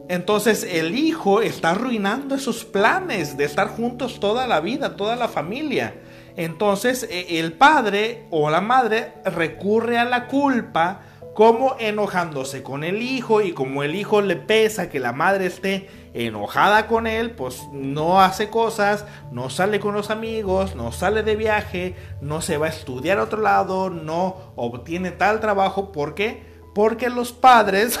Entonces 0.09 0.63
el 0.63 0.97
hijo 0.97 1.41
está 1.41 1.71
arruinando 1.71 2.35
esos 2.35 2.65
planes 2.65 3.37
de 3.37 3.45
estar 3.45 3.67
juntos 3.67 4.19
toda 4.19 4.47
la 4.47 4.59
vida, 4.59 4.95
toda 4.95 5.15
la 5.15 5.27
familia. 5.27 5.95
Entonces 6.35 7.07
e, 7.09 7.39
el 7.39 7.53
padre 7.53 8.25
o 8.31 8.49
la 8.49 8.59
madre 8.59 9.13
recurre 9.23 9.97
a 9.99 10.05
la 10.05 10.27
culpa 10.27 11.01
como 11.33 11.75
enojándose 11.79 12.63
con 12.63 12.83
el 12.83 13.01
hijo 13.01 13.41
y 13.41 13.53
como 13.53 13.83
el 13.83 13.95
hijo 13.95 14.21
le 14.21 14.35
pesa 14.35 14.89
que 14.89 14.99
la 14.99 15.13
madre 15.13 15.45
esté 15.45 15.87
enojada 16.13 16.87
con 16.87 17.07
él, 17.07 17.31
pues 17.31 17.61
no 17.71 18.21
hace 18.21 18.49
cosas, 18.49 19.05
no 19.31 19.49
sale 19.49 19.79
con 19.79 19.93
los 19.93 20.09
amigos, 20.09 20.75
no 20.75 20.91
sale 20.91 21.23
de 21.23 21.35
viaje, 21.35 21.95
no 22.21 22.41
se 22.41 22.57
va 22.57 22.65
a 22.65 22.69
estudiar 22.69 23.19
a 23.19 23.23
otro 23.23 23.41
lado, 23.41 23.89
no 23.89 24.53
obtiene 24.55 25.11
tal 25.11 25.39
trabajo. 25.39 25.91
¿Por 25.91 26.15
qué? 26.15 26.43
Porque 26.73 27.09
los 27.09 27.31
padres 27.31 27.99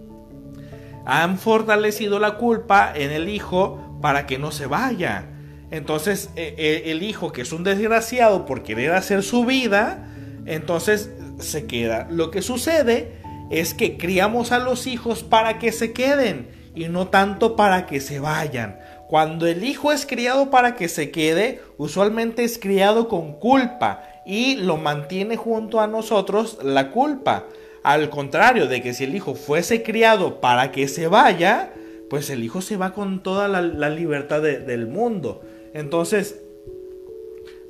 han 1.04 1.38
fortalecido 1.38 2.18
la 2.20 2.36
culpa 2.36 2.92
en 2.94 3.10
el 3.10 3.28
hijo 3.28 3.98
para 4.00 4.26
que 4.26 4.38
no 4.38 4.50
se 4.50 4.66
vaya. 4.66 5.26
Entonces 5.70 6.30
e, 6.36 6.54
e, 6.56 6.90
el 6.90 7.02
hijo 7.02 7.32
que 7.32 7.42
es 7.42 7.52
un 7.52 7.64
desgraciado 7.64 8.46
por 8.46 8.62
querer 8.62 8.92
hacer 8.92 9.22
su 9.22 9.44
vida, 9.44 10.08
entonces 10.46 11.10
se 11.40 11.66
queda. 11.66 12.06
Lo 12.10 12.30
que 12.30 12.42
sucede 12.42 13.12
es 13.50 13.74
que 13.74 13.96
criamos 13.96 14.52
a 14.52 14.58
los 14.58 14.86
hijos 14.86 15.22
para 15.22 15.58
que 15.58 15.72
se 15.72 15.92
queden 15.92 16.48
y 16.74 16.88
no 16.88 17.08
tanto 17.08 17.56
para 17.56 17.86
que 17.86 18.00
se 18.00 18.20
vayan. 18.20 18.78
Cuando 19.08 19.46
el 19.46 19.64
hijo 19.64 19.92
es 19.92 20.06
criado 20.06 20.50
para 20.50 20.76
que 20.76 20.88
se 20.88 21.10
quede, 21.10 21.60
usualmente 21.78 22.44
es 22.44 22.58
criado 22.58 23.08
con 23.08 23.32
culpa 23.40 24.04
y 24.24 24.54
lo 24.54 24.76
mantiene 24.76 25.36
junto 25.36 25.80
a 25.80 25.88
nosotros 25.88 26.58
la 26.62 26.90
culpa. 26.92 27.46
Al 27.82 28.10
contrario 28.10 28.68
de 28.68 28.82
que 28.82 28.94
si 28.94 29.04
el 29.04 29.16
hijo 29.16 29.34
fuese 29.34 29.82
criado 29.82 30.40
para 30.40 30.70
que 30.70 30.86
se 30.86 31.08
vaya, 31.08 31.72
pues 32.08 32.30
el 32.30 32.44
hijo 32.44 32.60
se 32.60 32.76
va 32.76 32.92
con 32.92 33.22
toda 33.22 33.48
la, 33.48 33.90
libertad 33.90 34.42
del 34.42 34.86
mundo. 34.86 35.42
Entonces, 35.74 36.40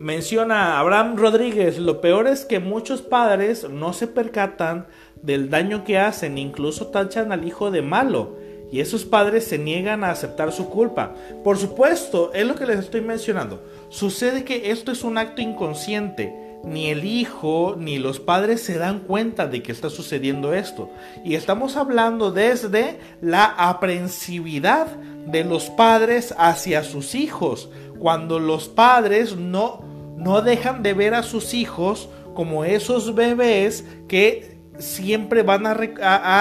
menciona 0.01 0.81
Abraham 0.81 1.17
Rodríguez, 1.17 1.79
lo 1.79 2.01
peor 2.01 2.27
es 2.27 2.47
que 2.47 2.59
muchos 2.59 3.03
padres 3.03 3.69
no 3.69 3.93
se 3.93 4.07
percatan 4.07 4.87
del 5.23 5.51
daño 5.51 5.85
que 5.85 5.99
hacen, 5.99 6.39
incluso 6.39 6.87
tachan 6.87 7.33
al 7.33 7.47
hijo 7.47 7.71
de 7.71 7.83
malo. 7.83 8.37
Y 8.73 8.81
esos 8.81 9.05
padres 9.05 9.45
se 9.45 9.59
niegan 9.59 10.03
a 10.03 10.11
aceptar 10.11 10.53
su 10.53 10.71
culpa. 10.71 11.15
Por 11.45 11.59
supuesto, 11.59 12.33
es 12.33 12.47
lo 12.47 12.55
que 12.55 12.67
les 12.67 12.79
estoy 12.79 13.03
mencionando. 13.03 13.63
Sucede 13.91 14.45
que 14.45 14.71
esto 14.71 14.91
es 14.91 15.05
un 15.05 15.19
acto 15.19 15.43
inconsciente 15.43 16.51
ni 16.63 16.91
el 16.91 17.05
hijo 17.05 17.75
ni 17.79 17.99
los 17.99 18.21
padres 18.21 18.63
se 18.63 18.79
dan 18.79 19.01
cuenta 19.01 19.47
de 19.47 19.63
que 19.63 19.73
está 19.73 19.91
sucediendo 19.91 20.55
esto. 20.55 20.91
Y 21.25 21.35
estamos 21.35 21.77
hablando 21.77 22.33
desde 22.33 22.99
la 23.21 23.45
aprensividad 23.45 24.87
de 25.27 25.45
los 25.45 25.71
padres 25.71 26.35
hacia 26.39 26.83
sus 26.83 27.15
hijos, 27.15 27.71
cuando 28.01 28.41
los 28.41 28.69
padres 28.69 29.37
no, 29.37 29.85
no 30.17 30.43
dejan 30.43 30.83
de 30.83 30.95
ver 30.95 31.15
a 31.15 31.23
sus 31.23 31.55
hijos 31.55 32.09
como 32.35 32.65
esos 32.65 33.15
bebés 33.15 33.85
que 34.09 34.59
siempre 34.79 35.43
van 35.43 35.67
a, 35.67 35.77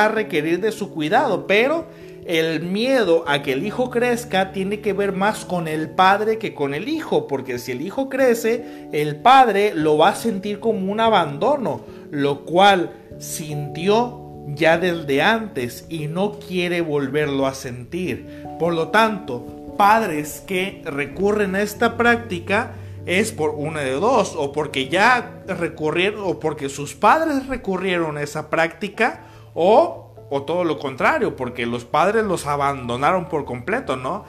a 0.04 0.08
requerir 0.08 0.62
de 0.62 0.72
su 0.72 0.90
cuidado, 0.92 1.46
pero 1.46 1.86
el 2.26 2.62
miedo 2.62 3.24
a 3.28 3.42
que 3.42 3.54
el 3.54 3.66
hijo 3.66 3.90
crezca 3.90 4.52
tiene 4.52 4.82
que 4.82 4.94
ver 4.94 5.14
más 5.14 5.46
con 5.46 5.68
el 5.68 5.90
padre 5.90 6.38
que 6.38 6.54
con 6.54 6.74
el 6.74 6.88
hijo, 6.88 7.28
porque 7.28 7.58
si 7.58 7.72
el 7.72 7.82
hijo 7.82 8.08
crece, 8.08 8.88
el 8.92 9.18
padre 9.18 9.74
lo 9.74 9.98
va 9.98 10.10
a 10.10 10.16
sentir 10.16 10.60
como 10.60 10.92
un 10.92 11.00
abandono, 11.00 11.82
lo 12.12 12.46
cual 12.46 12.92
sintió 13.18 14.30
ya 14.56 14.78
desde 14.78 15.22
antes 15.22 15.86
y 15.90 16.08
no 16.08 16.34
quiere 16.40 16.82
volverlo 16.82 17.48
a 17.48 17.54
sentir. 17.54 18.44
Por 18.60 18.74
lo 18.74 18.90
tanto, 18.90 19.59
padres 19.80 20.44
que 20.46 20.82
recurren 20.84 21.56
a 21.56 21.62
esta 21.62 21.96
práctica 21.96 22.74
es 23.06 23.32
por 23.32 23.52
una 23.52 23.80
de 23.80 23.94
dos, 23.94 24.36
o 24.36 24.52
porque 24.52 24.90
ya 24.90 25.42
recurrieron, 25.48 26.20
o 26.26 26.38
porque 26.38 26.68
sus 26.68 26.96
padres 26.96 27.48
recurrieron 27.48 28.18
a 28.18 28.22
esa 28.22 28.50
práctica, 28.50 29.22
o 29.54 30.08
o 30.30 30.44
todo 30.44 30.66
lo 30.66 30.78
contrario, 30.80 31.38
porque 31.38 31.66
los 31.66 31.86
padres 31.86 32.26
los 32.26 32.46
abandonaron 32.46 33.30
por 33.30 33.46
completo, 33.46 33.96
¿no? 33.96 34.26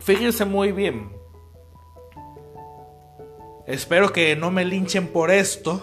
Fíjense 0.00 0.44
muy 0.44 0.72
bien. 0.72 1.10
Espero 3.68 4.12
que 4.12 4.34
no 4.34 4.50
me 4.50 4.64
linchen 4.64 5.06
por 5.06 5.30
esto. 5.30 5.80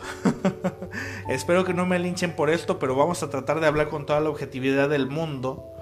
Espero 1.29 1.63
que 1.63 1.73
no 1.73 1.85
me 1.85 1.99
linchen 1.99 2.35
por 2.35 2.49
esto, 2.49 2.79
pero 2.79 2.95
vamos 2.95 3.23
a 3.23 3.29
tratar 3.29 3.61
de 3.61 3.67
hablar 3.67 3.87
con 3.87 4.05
toda 4.05 4.19
la 4.19 4.29
objetividad 4.29 4.89
del 4.89 5.07
mundo. 5.07 5.74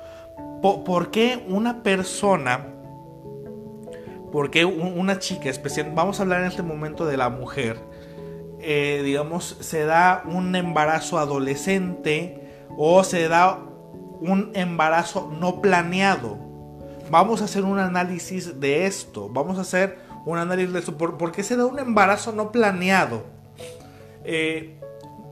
¿Por, 0.64 1.12
qué 1.12 1.46
una 1.50 1.84
persona, 1.84 2.68
por 4.32 4.50
qué 4.50 4.64
una 4.64 5.20
chica 5.20 5.50
especial, 5.50 5.92
vamos 5.94 6.20
a 6.20 6.24
hablar 6.24 6.40
en 6.40 6.48
este 6.48 6.64
momento 6.64 7.06
de 7.06 7.18
la 7.18 7.28
mujer, 7.28 7.78
eh, 8.62 9.02
digamos, 9.04 9.58
se 9.60 9.84
da 9.84 10.24
un 10.26 10.56
embarazo 10.56 11.20
adolescente, 11.20 12.40
o 12.78 13.04
se 13.04 13.28
da 13.28 13.60
un 14.22 14.52
embarazo 14.54 15.30
no 15.38 15.62
planeado. 15.62 16.38
Vamos 17.12 17.42
a 17.42 17.46
hacer 17.46 17.66
un 17.66 17.78
análisis 17.80 18.62
de 18.62 18.86
esto. 18.86 19.28
Vamos 19.30 19.58
a 19.58 19.62
hacer 19.62 19.98
un 20.26 20.38
análisis 20.38 20.72
de 20.72 20.80
esto. 20.80 20.98
¿Por, 20.98 21.32
qué 21.34 21.44
se 21.44 21.58
da 21.58 21.66
un 21.66 21.78
embarazo 21.78 22.32
no 22.32 22.54
planeado? 22.54 23.24
Eh, 24.24 24.80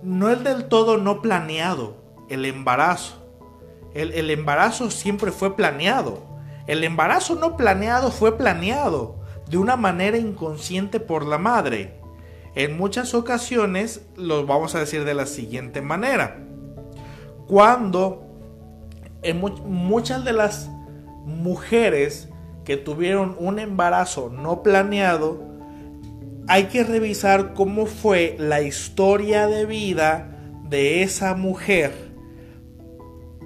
no 0.04 0.30
es 0.30 0.44
del 0.44 0.66
todo 0.66 0.98
no 0.98 1.22
planeado 1.22 1.96
el 2.28 2.44
embarazo. 2.44 3.21
El, 3.94 4.30
embarazo 4.30 4.92
siempre 4.92 5.32
fue 5.32 5.56
planeado. 5.56 6.24
El 6.68 6.84
embarazo 6.84 7.36
no 7.36 7.58
planeado 7.58 8.12
fue 8.12 8.38
planeado 8.38 9.20
de 9.50 9.58
una 9.58 9.76
manera 9.76 10.18
inconsciente 10.18 11.00
por 11.00 11.26
la 11.26 11.38
madre. 11.38 12.00
En 12.56 12.78
muchas 12.78 13.14
ocasiones 13.14 14.02
lo 14.16 14.46
vamos 14.46 14.76
a 14.76 14.80
decir 14.80 15.04
de 15.04 15.14
la 15.14 15.26
siguiente 15.26 15.82
manera 15.82 16.48
cuando 17.52 18.24
en 19.24 19.42
muchas 19.42 20.24
de 20.24 20.32
las 20.32 20.70
mujeres 21.26 22.30
que 22.64 22.78
tuvieron 22.78 23.36
un 23.40 23.60
embarazo 23.60 24.30
no 24.30 24.64
planeado, 24.64 25.44
hay 26.48 26.68
que 26.68 26.86
revisar 26.86 27.54
cómo 27.54 27.88
fue 27.88 28.38
la 28.40 28.62
historia 28.62 29.48
de 29.48 29.66
vida 29.66 30.40
de 30.64 31.04
esa 31.04 31.36
mujer. 31.36 32.11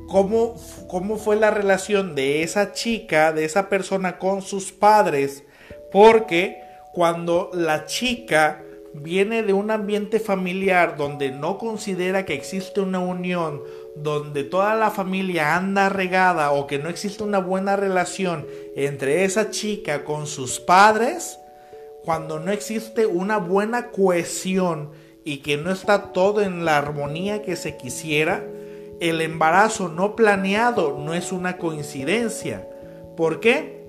Cómo, 0.07 0.55
cómo 0.87 1.17
fue 1.17 1.35
la 1.35 1.51
relación 1.51 2.15
de 2.15 2.43
esa 2.43 2.73
chica, 2.73 3.33
de 3.33 3.45
esa 3.45 3.69
persona 3.69 4.19
con 4.19 4.41
sus 4.41 4.71
padres. 4.71 5.43
Porque 5.91 6.61
cuando 6.93 7.49
la 7.53 7.85
chica 7.85 8.61
viene 8.93 9.43
de 9.43 9.53
un 9.53 9.71
ambiente 9.71 10.19
familiar 10.19 10.95
donde 10.95 11.31
no 11.31 11.57
considera 11.57 12.25
que 12.25 12.33
existe 12.33 12.79
una 12.79 12.99
unión, 12.99 13.61
donde 13.95 14.43
toda 14.43 14.75
la 14.75 14.91
familia 14.91 15.55
anda 15.55 15.89
regada 15.89 16.51
o 16.51 16.67
que 16.67 16.79
no 16.79 16.89
existe 16.89 17.23
una 17.23 17.39
buena 17.39 17.75
relación 17.75 18.45
entre 18.75 19.25
esa 19.25 19.49
chica 19.49 20.03
con 20.03 20.27
sus 20.27 20.59
padres, 20.59 21.39
cuando 22.03 22.39
no 22.39 22.51
existe 22.51 23.05
una 23.05 23.37
buena 23.37 23.91
cohesión 23.91 24.91
y 25.23 25.37
que 25.37 25.57
no 25.57 25.71
está 25.71 26.13
todo 26.13 26.41
en 26.41 26.63
la 26.63 26.77
armonía 26.77 27.41
que 27.41 27.55
se 27.55 27.77
quisiera, 27.77 28.45
el 28.99 29.21
embarazo 29.21 29.89
no 29.89 30.15
planeado 30.15 30.97
no 30.97 31.13
es 31.13 31.31
una 31.31 31.57
coincidencia. 31.57 32.67
¿Por 33.15 33.39
qué? 33.39 33.83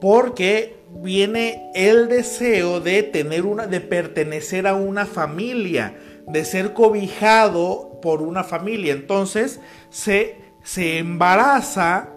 Porque 0.00 0.76
viene 0.90 1.70
el 1.74 2.08
deseo 2.08 2.80
de 2.80 3.02
tener 3.02 3.46
una 3.46 3.66
de 3.66 3.80
pertenecer 3.80 4.66
a 4.66 4.74
una 4.74 5.06
familia, 5.06 5.96
de 6.26 6.44
ser 6.44 6.72
cobijado 6.72 8.00
por 8.02 8.22
una 8.22 8.44
familia. 8.44 8.92
Entonces 8.92 9.60
se, 9.90 10.36
se 10.62 10.98
embaraza, 10.98 12.10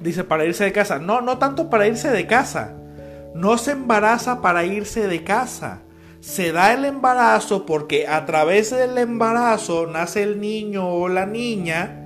dice, 0.00 0.24
para 0.24 0.44
irse 0.44 0.64
de 0.64 0.72
casa. 0.72 0.98
No, 0.98 1.20
no 1.20 1.38
tanto 1.38 1.70
para 1.70 1.86
irse 1.86 2.10
de 2.10 2.26
casa. 2.26 2.76
No 3.34 3.58
se 3.58 3.72
embaraza 3.72 4.40
para 4.40 4.64
irse 4.64 5.06
de 5.06 5.22
casa. 5.22 5.82
Se 6.20 6.52
da 6.52 6.74
el 6.74 6.84
embarazo 6.84 7.66
porque 7.66 8.06
a 8.06 8.26
través 8.26 8.70
del 8.70 8.98
embarazo 8.98 9.86
nace 9.86 10.22
el 10.22 10.40
niño 10.40 10.88
o 10.88 11.08
la 11.08 11.26
niña. 11.26 11.96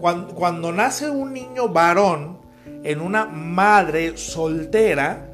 cuando, 0.00 0.34
cuando 0.34 0.72
nace 0.72 1.10
un 1.10 1.32
niño 1.32 1.68
varón 1.68 2.38
en 2.82 3.00
una 3.00 3.26
madre 3.26 4.16
soltera, 4.16 5.32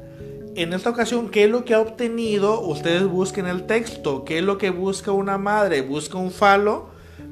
en 0.55 0.73
esta 0.73 0.89
ocasión, 0.89 1.29
¿qué 1.29 1.45
es 1.45 1.49
lo 1.49 1.63
que 1.63 1.73
ha 1.73 1.79
obtenido? 1.79 2.59
Ustedes 2.59 3.05
busquen 3.07 3.45
el 3.45 3.65
texto. 3.65 4.25
¿Qué 4.25 4.39
es 4.39 4.43
lo 4.43 4.57
que 4.57 4.71
busca 4.71 5.11
una 5.13 5.37
madre? 5.37 5.81
Busca 5.81 6.17
un 6.17 6.31
falo. 6.31 6.89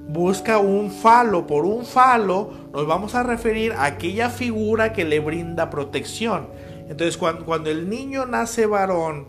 Busca 0.07 0.59
un 0.59 0.91
falo. 0.91 1.45
Por 1.45 1.65
un 1.65 1.85
falo 1.85 2.51
nos 2.71 2.87
vamos 2.87 3.15
a 3.15 3.23
referir 3.23 3.73
a 3.73 3.83
aquella 3.83 4.29
figura 4.29 4.93
que 4.93 5.03
le 5.03 5.19
brinda 5.19 5.69
protección. 5.69 6.47
Entonces, 6.87 7.17
cuando, 7.17 7.69
el 7.69 7.89
niño 7.89 8.25
nace 8.25 8.65
varón 8.65 9.27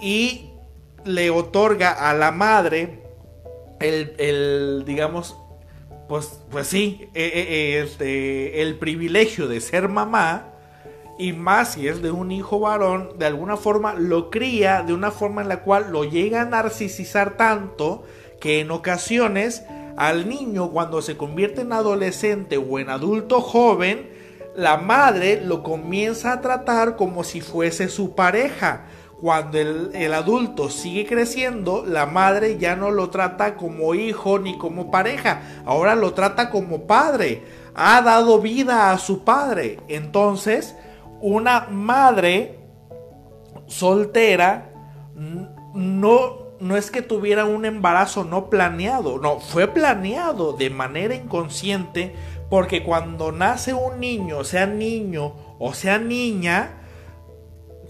y 0.00 0.50
le 1.04 1.30
otorga 1.30 1.90
a 1.90 2.14
la 2.14 2.30
madre 2.32 3.02
el, 3.80 4.84
digamos, 4.86 5.36
pues, 6.08 6.42
pues 6.50 6.66
sí, 6.66 7.08
eh, 7.14 7.30
eh, 7.34 7.46
eh, 7.48 7.82
este, 7.82 8.62
el 8.62 8.76
privilegio 8.76 9.48
de 9.48 9.60
ser 9.60 9.88
mamá, 9.88 10.48
y 11.18 11.32
más 11.34 11.74
si 11.74 11.86
es 11.86 12.00
de 12.00 12.10
un 12.10 12.32
hijo 12.32 12.60
varón, 12.60 13.18
de 13.18 13.26
alguna 13.26 13.56
forma 13.56 13.94
lo 13.94 14.30
cría 14.30 14.82
de 14.82 14.94
una 14.94 15.10
forma 15.10 15.42
en 15.42 15.48
la 15.48 15.62
cual 15.62 15.92
lo 15.92 16.04
llega 16.04 16.42
a 16.42 16.46
narcisizar 16.46 17.36
tanto 17.36 18.04
que 18.40 18.60
en 18.60 18.70
ocasiones 18.70 19.62
al 19.98 20.30
niño 20.30 20.70
cuando 20.70 21.02
se 21.02 21.18
convierte 21.18 21.60
en 21.60 21.74
adolescente 21.74 22.56
o 22.56 22.78
en 22.78 22.88
adulto 22.88 23.42
joven, 23.42 24.08
la 24.56 24.78
madre 24.78 25.42
lo 25.44 25.62
comienza 25.62 26.32
a 26.32 26.40
tratar 26.40 26.96
como 26.96 27.22
si 27.22 27.42
fuese 27.42 27.88
su 27.88 28.14
pareja. 28.14 28.86
Cuando 29.20 29.58
el, 29.58 30.14
adulto 30.14 30.70
sigue 30.70 31.06
creciendo, 31.06 31.84
la 31.86 32.06
madre 32.06 32.56
ya 32.58 32.74
no 32.74 32.90
lo 32.90 33.10
trata 33.10 33.56
como 33.56 33.94
hijo 33.94 34.38
ni 34.38 34.56
como 34.56 34.90
pareja, 34.90 35.42
ahora 35.66 35.94
lo 35.94 36.14
trata 36.14 36.50
como 36.50 36.86
padre. 36.86 37.42
ha 37.74 38.00
dado 38.02 38.40
vida 38.40 38.90
a 38.90 38.98
su 38.98 39.22
padre. 39.22 39.78
Entonces, 39.88 40.74
una 41.20 41.66
madre 41.70 42.58
soltera 43.66 44.70
no, 45.74 46.38
no 46.60 46.76
es 46.76 46.90
que 46.90 47.02
tuviera 47.02 47.44
un 47.44 47.64
embarazo 47.64 48.24
no 48.24 48.50
planeado, 48.50 49.18
no, 49.18 49.38
fue 49.40 49.68
planeado 49.68 50.52
de 50.52 50.70
manera 50.70 51.14
inconsciente 51.14 52.14
porque 52.48 52.82
cuando 52.82 53.32
nace 53.32 53.74
un 53.74 54.00
niño, 54.00 54.44
sea 54.44 54.66
niño 54.66 55.34
o 55.58 55.74
sea 55.74 55.98
niña, 55.98 56.79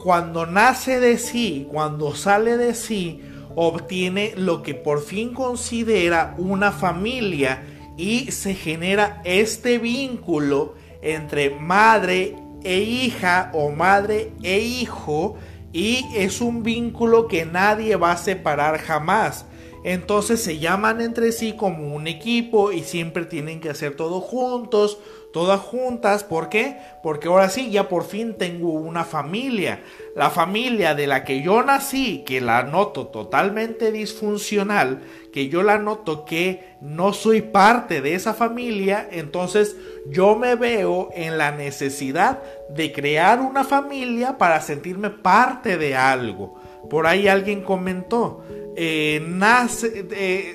cuando 0.03 0.47
nace 0.47 0.99
de 0.99 1.19
sí, 1.19 1.69
cuando 1.71 2.15
sale 2.15 2.57
de 2.57 2.75
sí, 2.75 3.21
obtiene 3.55 4.33
lo 4.35 4.63
que 4.63 4.75
por 4.75 5.03
fin 5.03 5.35
considera 5.35 6.35
una 6.39 6.73
familia 6.73 7.63
y 7.99 8.33
se 8.33 8.55
genera 8.55 9.21
este 9.25 9.79
vínculo 9.79 10.75
entre 11.03 11.51
madre 11.51 12.35
e 12.65 12.79
hija 12.81 13.51
o 13.53 13.73
madre 13.73 14.33
e 14.43 14.61
hijo 14.61 15.37
y 15.71 16.07
es 16.15 16.41
un 16.41 16.63
vínculo 16.63 17.29
que 17.29 17.45
nadie 17.45 17.97
va 17.97 18.13
a 18.13 18.17
separar 18.17 18.79
jamás. 18.79 19.45
Entonces 19.85 20.43
se 20.43 20.59
llaman 20.59 21.01
entre 21.01 21.33
sí 21.33 21.55
como 21.57 21.95
un 21.95 22.07
equipo 22.07 22.73
y 22.73 22.85
siempre 22.85 23.25
tienen 23.25 23.61
que 23.61 23.71
hacer 23.71 23.97
todo 23.97 24.21
juntos, 24.21 24.99
todas 25.33 25.61
juntas. 25.61 26.25
¿Por 26.25 26.49
qué? 26.49 26.77
Porque 27.03 27.29
ahora 27.29 27.49
sí, 27.49 27.71
ya 27.71 27.89
por 27.89 28.05
fin 28.05 28.35
tengo 28.35 28.73
una 28.73 29.05
familia. 29.05 29.83
La 30.17 30.31
familia 30.31 30.95
de 30.95 31.07
la 31.07 31.25
que 31.25 31.43
yo 31.43 31.63
nací, 31.63 32.25
que 32.27 32.41
la 32.41 32.63
noto 32.65 33.07
totalmente 33.09 33.93
disfuncional, 33.93 35.03
que 35.33 35.49
yo 35.49 35.63
la 35.63 35.79
noto 35.79 36.25
que 36.25 36.75
no 36.81 37.13
soy 37.13 37.43
parte 37.43 38.01
de 38.01 38.15
esa 38.15 38.35
familia, 38.35 39.09
entonces 39.11 39.77
yo 40.09 40.37
me 40.37 40.57
veo 40.57 41.11
en 41.15 41.39
la 41.39 41.53
necesidad 41.53 42.41
de 42.69 42.93
crear 42.93 43.41
una 43.41 43.65
familia 43.65 44.39
para 44.39 44.61
sentirme 44.61 45.11
parte 45.11 45.79
de 45.79 45.95
algo. 45.95 46.61
Por 46.89 47.07
ahí 47.07 47.29
alguien 47.29 47.63
comentó, 47.63 48.43
eh, 48.77 49.23
nace, 49.27 50.07
eh, 50.13 50.55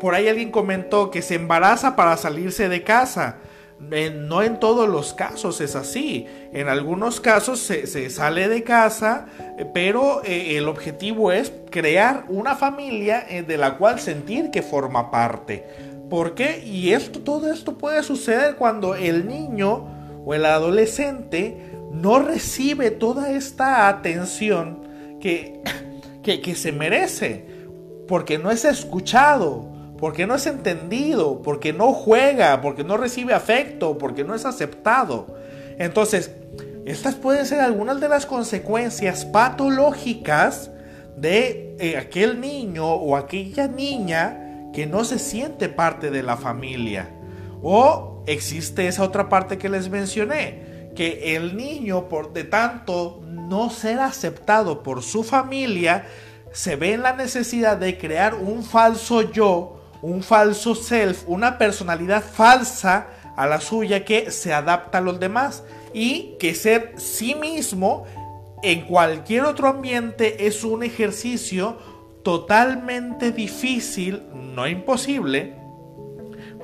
por 0.00 0.14
ahí 0.14 0.28
alguien 0.28 0.50
comentó 0.50 1.10
que 1.10 1.22
se 1.22 1.36
embaraza 1.36 1.96
para 1.96 2.16
salirse 2.16 2.68
de 2.68 2.82
casa 2.82 3.38
no 3.80 4.42
en 4.42 4.58
todos 4.58 4.88
los 4.88 5.14
casos 5.14 5.60
es 5.60 5.76
así. 5.76 6.26
En 6.52 6.68
algunos 6.68 7.20
casos 7.20 7.60
se, 7.60 8.10
sale 8.10 8.48
de 8.48 8.64
casa, 8.64 9.26
eh, 9.58 9.66
pero 9.72 10.22
eh, 10.24 10.56
el 10.56 10.68
objetivo 10.68 11.32
es 11.32 11.52
crear 11.70 12.24
una 12.28 12.56
familia 12.56 13.24
eh, 13.28 13.42
de 13.42 13.56
la 13.56 13.76
cual 13.78 14.00
sentir 14.00 14.50
que 14.50 14.62
forma 14.62 15.10
parte. 15.10 15.64
¿Por 16.10 16.34
qué? 16.34 16.62
Y 16.64 16.92
esto, 16.92 17.20
todo 17.20 17.52
esto 17.52 17.76
puede 17.78 18.02
suceder 18.02 18.56
cuando 18.56 18.94
el 18.94 19.28
niño 19.28 20.22
o 20.24 20.34
el 20.34 20.44
adolescente 20.44 21.72
no 21.92 22.18
recibe 22.18 22.90
toda 22.90 23.30
esta 23.30 23.88
atención 23.88 24.88
que, 25.20 25.60
que 26.22 26.54
se 26.54 26.72
merece, 26.72 27.46
porque 28.06 28.38
no 28.38 28.50
es 28.50 28.64
escuchado 28.64 29.67
porque 29.98 30.26
no 30.26 30.36
es 30.36 30.46
entendido, 30.46 31.42
porque 31.42 31.72
no 31.72 31.92
juega, 31.92 32.60
porque 32.60 32.84
no 32.84 32.96
recibe 32.96 33.34
afecto, 33.34 33.98
porque 33.98 34.24
no 34.24 34.34
es 34.34 34.44
aceptado. 34.44 35.36
Entonces, 35.78 36.30
estas 36.86 37.16
pueden 37.16 37.44
ser 37.46 37.60
algunas 37.60 38.00
de 38.00 38.08
las 38.08 38.24
consecuencias 38.24 39.24
patológicas 39.24 40.70
de 41.16 41.76
eh, 41.80 41.96
aquel 41.96 42.40
niño 42.40 42.86
o 42.86 43.16
aquella 43.16 43.66
niña 43.66 44.70
que 44.72 44.86
no 44.86 45.04
se 45.04 45.18
siente 45.18 45.68
parte 45.68 46.10
de 46.10 46.22
la 46.22 46.36
familia. 46.36 47.10
O 47.60 48.22
existe 48.26 48.86
esa 48.86 49.02
otra 49.02 49.28
parte 49.28 49.58
que 49.58 49.68
les 49.68 49.90
mencioné, 49.90 50.90
que 50.94 51.34
el 51.34 51.56
niño 51.56 52.08
por 52.08 52.32
de 52.32 52.44
tanto 52.44 53.20
no 53.24 53.70
ser 53.70 53.98
aceptado 53.98 54.82
por 54.84 55.02
su 55.02 55.24
familia, 55.24 56.06
se 56.52 56.76
ve 56.76 56.92
en 56.92 57.02
la 57.02 57.14
necesidad 57.14 57.76
de 57.76 57.98
crear 57.98 58.34
un 58.34 58.62
falso 58.62 59.32
yo 59.32 59.77
un 60.02 60.22
falso 60.22 60.74
self, 60.74 61.24
una 61.26 61.58
personalidad 61.58 62.22
falsa 62.22 63.08
a 63.36 63.46
la 63.46 63.60
suya 63.60 64.04
que 64.04 64.30
se 64.30 64.52
adapta 64.52 64.98
a 64.98 65.00
los 65.00 65.20
demás 65.20 65.64
y 65.92 66.36
que 66.38 66.54
ser 66.54 66.94
sí 66.96 67.34
mismo 67.34 68.04
en 68.62 68.82
cualquier 68.82 69.44
otro 69.44 69.68
ambiente 69.68 70.46
es 70.46 70.64
un 70.64 70.82
ejercicio 70.82 71.78
totalmente 72.22 73.32
difícil, 73.32 74.22
no 74.34 74.66
imposible, 74.66 75.54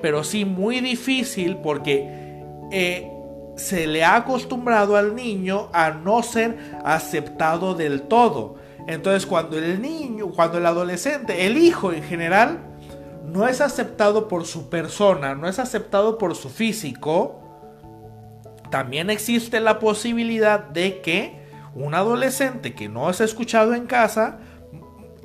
pero 0.03 0.24
sí 0.24 0.45
muy 0.45 0.80
difícil 0.80 1.57
porque 1.59 2.09
eh, 2.72 3.11
se 3.57 3.87
le 3.87 4.05
ha 4.05 4.16
acostumbrado 4.16 4.97
al 4.97 5.14
niño 5.14 5.68
a 5.72 5.91
no 5.91 6.22
ser 6.22 6.59
aceptado 6.85 7.74
del 7.74 8.03
todo. 8.03 8.57
Entonces 8.87 9.26
cuando 9.26 9.57
el 9.57 9.80
niño, 9.80 10.28
cuando 10.28 10.59
el 10.59 10.66
adolescente, 10.66 11.47
el 11.47 11.57
hijo 11.57 11.93
en 11.93 12.03
general, 12.03 12.74
no 13.25 13.49
es 13.49 13.61
aceptado 13.61 14.29
por 14.29 14.45
su 14.45 14.68
persona, 14.68 15.35
no 15.35 15.49
es 15.49 15.59
aceptado 15.59 16.18
por 16.18 16.35
su 16.35 16.51
físico, 16.51 17.41
también 18.70 19.11
existe 19.11 19.61
la 19.61 19.79
posibilidad 19.79 20.61
de 20.61 21.01
que 21.01 21.45
un 21.75 21.95
adolescente 21.95 22.75
que 22.75 22.89
no 22.89 23.11
es 23.11 23.20
escuchado 23.20 23.75
en 23.75 23.87
casa 23.87 24.39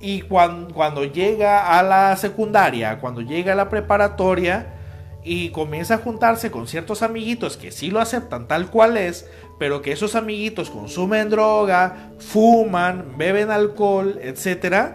y 0.02 0.22
cuando, 0.22 1.04
llega 1.04 1.78
a 1.78 1.84
la 1.84 2.16
secundaria, 2.16 3.00
cuando 3.00 3.22
llega 3.22 3.54
a 3.54 3.56
la 3.56 3.70
preparatoria 3.70 4.76
y 5.24 5.50
comienza 5.50 5.96
a 5.96 5.98
juntarse 5.98 6.50
con 6.50 6.68
ciertos 6.68 7.02
amiguitos 7.04 7.58
que 7.58 7.72
sí 7.72 7.92
lo 7.92 8.00
aceptan 8.00 8.48
tal 8.48 8.70
cual 8.70 8.98
es, 8.98 9.28
pero 9.58 9.82
que 9.82 9.92
esos 9.92 10.16
amiguitos 10.16 10.70
consumen 10.70 11.30
droga, 11.30 12.12
fuman, 12.20 13.18
beben 13.18 13.52
alcohol, 13.52 14.20
etc., 14.22 14.94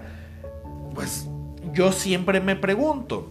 pues 0.95 1.29
yo 1.73 1.93
siempre 1.93 2.41
me 2.41 2.57
pregunto, 2.57 3.29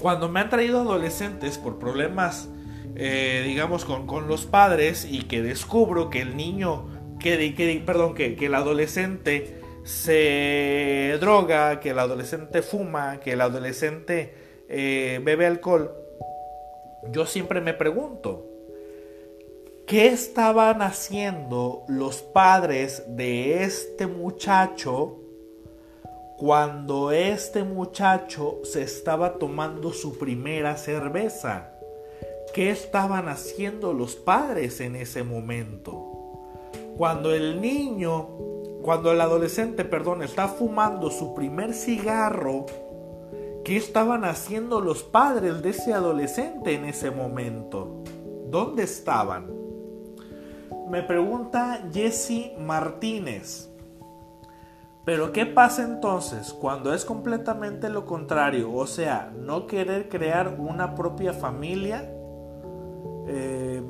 cuando 0.00 0.28
me 0.28 0.40
han 0.40 0.50
traído 0.50 0.80
adolescentes 0.80 1.58
por 1.58 1.78
problemas, 1.78 2.48
eh, 2.96 3.42
digamos, 3.46 3.84
con, 3.84 4.28
los 4.28 4.46
padres 4.46 5.06
y 5.08 5.22
que 5.22 5.42
descubro 5.42 6.10
que 6.10 6.20
el 6.20 6.36
niño, 6.36 6.86
que, 7.18 7.54
que 7.54 7.82
perdón, 7.84 8.14
que, 8.14 8.36
el 8.38 8.54
adolescente 8.54 9.60
se 9.84 11.16
droga, 11.20 11.80
que 11.80 11.90
el 11.90 11.98
adolescente 11.98 12.62
fuma, 12.62 13.20
que 13.20 13.32
el 13.32 13.40
adolescente 13.40 14.34
eh, 14.68 15.20
bebe 15.22 15.46
alcohol, 15.46 15.92
yo 17.10 17.26
siempre 17.26 17.60
me 17.60 17.72
pregunto, 17.72 18.46
¿qué 19.86 20.08
estaban 20.08 20.82
haciendo 20.82 21.84
los 21.88 22.22
padres 22.22 23.04
de 23.08 23.62
este 23.62 24.06
muchacho 24.06 25.20
cuando 26.36 27.12
este 27.12 27.64
muchacho 27.64 28.60
se 28.62 28.82
estaba 28.82 29.38
tomando 29.38 29.92
su 29.92 30.18
primera 30.18 30.76
cerveza. 30.76 31.72
¿Qué 32.52 32.70
estaban 32.70 33.28
haciendo 33.28 33.94
los 33.94 34.16
padres 34.16 34.80
en 34.80 34.96
ese 34.96 35.22
momento? 35.22 36.12
Cuando 36.96 37.34
el 37.34 37.60
niño, 37.60 38.28
cuando 38.82 39.12
el 39.12 39.20
adolescente, 39.20 39.84
perdón, 39.84 40.22
está 40.22 40.48
fumando 40.48 41.10
su 41.10 41.34
primer 41.34 41.72
cigarro, 41.72 42.66
¿qué 43.64 43.78
estaban 43.78 44.24
haciendo 44.24 44.80
los 44.80 45.02
padres 45.02 45.62
de 45.62 45.70
ese 45.70 45.94
adolescente 45.94 46.74
en 46.74 46.84
ese 46.84 47.10
momento? 47.10 48.02
¿Dónde 48.50 48.82
estaban? 48.82 49.50
Me 50.90 51.02
pregunta 51.02 51.88
Jesse 51.92 52.52
Martínez. 52.58 53.70
Pero 55.06 55.30
¿qué 55.30 55.46
pasa 55.46 55.84
entonces 55.84 56.52
cuando 56.52 56.92
es 56.92 57.04
completamente 57.04 57.88
lo 57.88 58.04
contrario? 58.04 58.74
O 58.74 58.88
sea, 58.88 59.32
no 59.38 59.68
querer 59.68 60.08
crear 60.08 60.56
una 60.58 60.96
propia 60.96 61.32
familia. 61.32 62.12
Eh, 63.28 63.80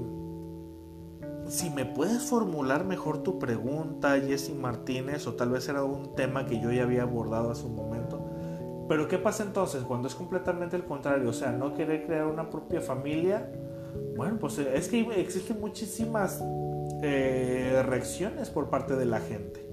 si 1.47 1.71
me 1.71 1.87
puedes 1.87 2.23
formular 2.23 2.85
mejor 2.85 3.23
tu 3.23 3.39
pregunta, 3.39 4.21
Jesse 4.21 4.55
Martínez, 4.55 5.27
o 5.27 5.33
tal 5.33 5.49
vez 5.49 5.67
era 5.71 5.85
un 5.85 6.15
tema 6.15 6.45
que 6.45 6.61
yo 6.61 6.71
ya 6.71 6.83
había 6.83 7.05
abordado 7.05 7.51
hace 7.51 7.65
un 7.65 7.77
momento. 7.77 8.21
Pero 8.87 9.09
¿qué 9.09 9.17
pasa 9.17 9.43
entonces 9.43 9.85
cuando 9.85 10.09
es 10.09 10.15
completamente 10.15 10.77
el 10.77 10.85
contrario? 10.85 11.31
O 11.31 11.33
sea, 11.33 11.51
no 11.51 11.73
querer 11.73 12.05
crear 12.05 12.27
una 12.27 12.51
propia 12.51 12.83
familia. 12.83 13.51
Bueno, 14.19 14.37
pues 14.39 14.59
es 14.59 14.87
que 14.89 15.01
existen 15.19 15.61
muchísimas 15.61 16.45
eh, 17.03 17.83
reacciones 17.87 18.51
por 18.51 18.69
parte 18.69 18.97
de 18.97 19.07
la 19.07 19.21
gente 19.21 19.66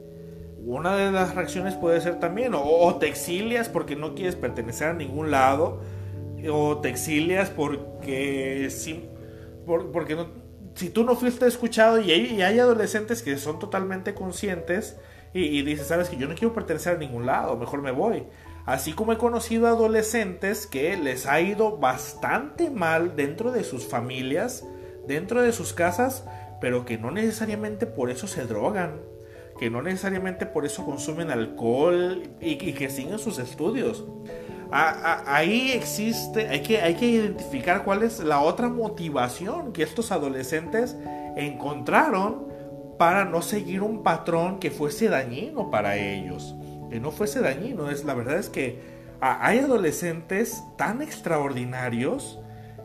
una 0.66 0.96
de 0.96 1.12
las 1.12 1.36
reacciones 1.36 1.76
puede 1.76 2.00
ser 2.02 2.20
también, 2.20 2.54
o, 2.56 2.96
te 2.96 3.08
exilias 3.08 3.70
porque 3.70 3.96
no 3.96 4.16
quieres 4.16 4.36
pertenecer 4.36 4.90
a 4.90 4.94
ningún 4.94 5.30
lado, 5.30 5.82
o 6.50 6.78
te 6.78 6.90
exilias 6.90 7.50
porque, 7.50 8.70
si, 8.70 9.10
porque 9.66 10.18
si 10.76 10.90
tú 10.90 11.04
no 11.04 11.16
fuiste 11.16 11.48
escuchado 11.48 12.00
y 12.00 12.12
hay, 12.12 12.42
hay, 12.42 12.60
adolescentes 12.60 13.22
que 13.22 13.38
son 13.38 13.60
totalmente 13.60 14.14
conscientes 14.14 14.98
y, 15.34 15.42
y 15.44 15.62
dices, 15.64 15.88
sabes 15.88 16.10
que 16.10 16.18
yo 16.18 16.28
no 16.28 16.36
quiero 16.36 16.54
pertenecer 16.54 16.96
a 16.96 17.00
ningún 17.00 17.26
lado, 17.26 17.58
mejor 17.58 17.82
me 17.82 17.92
voy. 17.92 18.24
Así 18.66 18.94
como 18.94 19.12
he 19.12 19.18
conocido 19.18 19.68
adolescentes 19.68 20.68
que 20.68 20.96
les 20.96 21.26
ha 21.26 21.42
ido 21.42 21.78
bastante 21.78 22.70
mal 22.70 23.18
dentro 23.18 23.52
de 23.52 23.66
sus 23.66 23.86
familias, 23.86 24.66
dentro 25.06 25.42
de 25.42 25.52
sus 25.52 25.74
casas, 25.74 26.26
pero 26.62 26.86
que 26.86 26.98
no 26.98 27.12
necesariamente 27.12 27.86
por 27.86 28.10
eso 28.10 28.26
se 28.26 28.46
drogan, 28.46 29.02
que 29.60 29.70
no 29.70 29.82
necesariamente 29.82 30.46
por 30.46 30.66
eso 30.66 30.86
consumen 30.86 31.32
alcohol 31.32 32.24
y, 32.42 32.56
que 32.56 32.90
siguen 32.90 33.20
sus 33.20 33.40
estudios. 33.40 34.06
ahí 34.72 35.72
existe, 35.72 36.50
hay 36.50 36.62
que, 36.62 36.82
hay 36.82 36.96
que 36.96 37.06
identificar 37.06 37.84
cuál 37.84 38.04
es 38.04 38.20
la 38.20 38.42
otra 38.42 38.70
motivación 38.70 39.72
que 39.72 39.84
estos 39.84 40.12
adolescentes 40.12 40.96
encontraron 41.36 42.48
para 42.98 43.26
no 43.26 43.42
seguir 43.42 43.82
un 43.82 44.04
patrón 44.04 44.60
que 44.60 44.72
fuese 44.72 45.10
dañino 45.10 45.70
para 45.70 45.98
ellos 45.98 46.56
que 46.94 47.00
no 47.00 47.10
fuese 47.10 47.42
dañino. 47.42 47.90
Es, 47.90 48.06
la 48.06 48.14
verdad 48.14 48.38
es 48.38 48.50
que 48.50 48.80
hay 49.20 49.58
adolescentes 49.58 50.64
tan 50.78 51.02
extraordinarios 51.02 52.40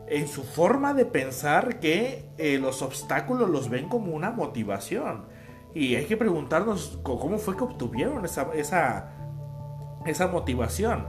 en 0.07 0.27
su 0.27 0.41
forma 0.41 0.95
de 0.95 1.05
pensar 1.05 1.79
que 1.79 2.25
eh, 2.39 2.57
los 2.57 2.81
obstáculos 2.81 3.51
los 3.51 3.69
ven 3.69 3.87
como 3.87 4.15
una 4.15 4.31
motivación. 4.31 5.25
Y 5.73 5.95
hay 5.95 6.05
que 6.05 6.17
preguntarnos 6.17 6.99
cómo 7.03 7.37
fue 7.37 7.55
que 7.55 7.63
obtuvieron 7.63 8.25
esa, 8.25 8.49
esa, 8.53 9.11
esa 10.05 10.27
motivación. 10.27 11.07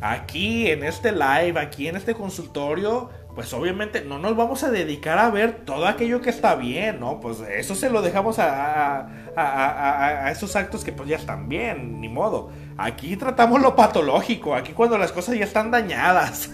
Aquí 0.00 0.70
en 0.70 0.84
este 0.84 1.12
live, 1.12 1.58
aquí 1.58 1.88
en 1.88 1.96
este 1.96 2.14
consultorio, 2.14 3.08
pues 3.34 3.52
obviamente 3.52 4.02
no 4.02 4.18
nos 4.18 4.36
vamos 4.36 4.62
a 4.62 4.70
dedicar 4.70 5.18
a 5.18 5.30
ver 5.30 5.64
todo 5.66 5.86
aquello 5.86 6.20
que 6.20 6.30
está 6.30 6.54
bien, 6.54 7.00
¿no? 7.00 7.20
Pues 7.20 7.40
eso 7.40 7.74
se 7.74 7.90
lo 7.90 8.00
dejamos 8.00 8.38
a, 8.38 9.08
a, 9.36 10.30
esos 10.30 10.56
actos 10.56 10.84
que 10.84 10.92
pues 10.92 11.08
ya 11.08 11.16
están 11.16 11.48
bien, 11.48 12.00
ni 12.00 12.08
modo. 12.08 12.50
Aquí 12.78 13.16
tratamos 13.16 13.60
lo 13.60 13.76
patológico, 13.76 14.54
aquí 14.54 14.72
cuando 14.72 14.96
las 14.96 15.12
cosas 15.12 15.36
ya 15.36 15.44
están 15.44 15.70
dañadas. 15.70 16.50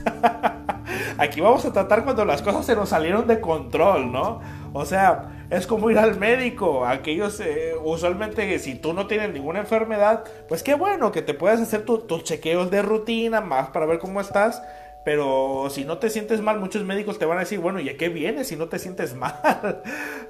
aquí 1.18 1.40
vamos 1.40 1.64
a 1.64 1.72
tratar 1.72 2.04
cuando 2.04 2.24
las 2.24 2.42
cosas 2.42 2.66
se 2.66 2.74
nos 2.74 2.88
salieron 2.88 3.28
de 3.28 3.40
control, 3.40 4.10
¿no? 4.10 4.40
O 4.72 4.84
sea, 4.84 5.41
es 5.52 5.66
como 5.66 5.90
ir 5.90 5.98
al 5.98 6.18
médico. 6.18 6.84
Aquellos, 6.84 7.38
eh, 7.40 7.74
usualmente, 7.82 8.58
si 8.58 8.74
tú 8.74 8.92
no 8.92 9.06
tienes 9.06 9.32
ninguna 9.32 9.60
enfermedad, 9.60 10.24
pues 10.48 10.62
qué 10.62 10.74
bueno 10.74 11.12
que 11.12 11.22
te 11.22 11.34
puedas 11.34 11.60
hacer 11.60 11.84
tus 11.84 12.24
chequeos 12.24 12.70
de 12.70 12.82
rutina 12.82 13.40
más 13.40 13.70
para 13.70 13.86
ver 13.86 13.98
cómo 13.98 14.20
estás 14.20 14.62
pero 15.04 15.68
si 15.70 15.84
no 15.84 15.98
te 15.98 16.10
sientes 16.10 16.40
mal, 16.40 16.60
muchos 16.60 16.84
médicos 16.84 17.18
te 17.18 17.26
van 17.26 17.38
a 17.38 17.40
decir, 17.40 17.58
bueno, 17.58 17.80
¿y 17.80 17.88
a 17.88 17.96
qué 17.96 18.08
vienes 18.08 18.48
si 18.48 18.56
no 18.56 18.68
te 18.68 18.78
sientes 18.78 19.14
mal? 19.16 19.82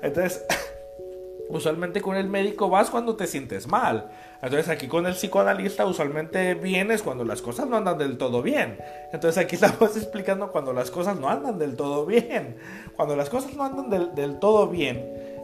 Entonces, 0.02 0.44
usualmente 1.48 2.00
con 2.00 2.16
el 2.16 2.28
médico 2.28 2.70
vas 2.70 2.90
cuando 2.90 3.16
te 3.16 3.26
sientes 3.26 3.66
mal. 3.66 4.08
Entonces 4.42 4.68
aquí 4.68 4.88
con 4.88 5.06
el 5.06 5.14
psicoanalista 5.14 5.86
usualmente 5.86 6.54
vienes 6.54 7.02
cuando 7.02 7.24
las 7.24 7.40
cosas 7.40 7.68
no 7.68 7.76
andan 7.76 7.96
del 7.96 8.18
todo 8.18 8.42
bien. 8.42 8.76
Entonces 9.12 9.42
aquí 9.42 9.54
estamos 9.60 9.96
explicando 9.96 10.50
cuando 10.50 10.72
las 10.72 10.90
cosas 10.90 11.18
no 11.18 11.28
andan 11.28 11.58
del 11.58 11.76
todo 11.76 12.04
bien. 12.04 12.56
Cuando 12.96 13.14
las 13.14 13.30
cosas 13.30 13.54
no 13.54 13.64
andan 13.64 13.88
del, 13.88 14.14
del 14.14 14.38
todo 14.40 14.66
bien, 14.68 14.96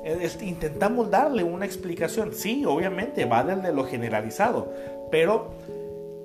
eh, 0.05 0.29
intentamos 0.41 1.11
darle 1.11 1.45
una 1.45 1.65
explicación. 1.65 2.35
Sí, 2.35 2.65
obviamente 2.67 3.25
va 3.25 3.45
desde 3.45 3.73
lo 3.73 3.85
generalizado, 3.85 4.73
pero 5.11 5.55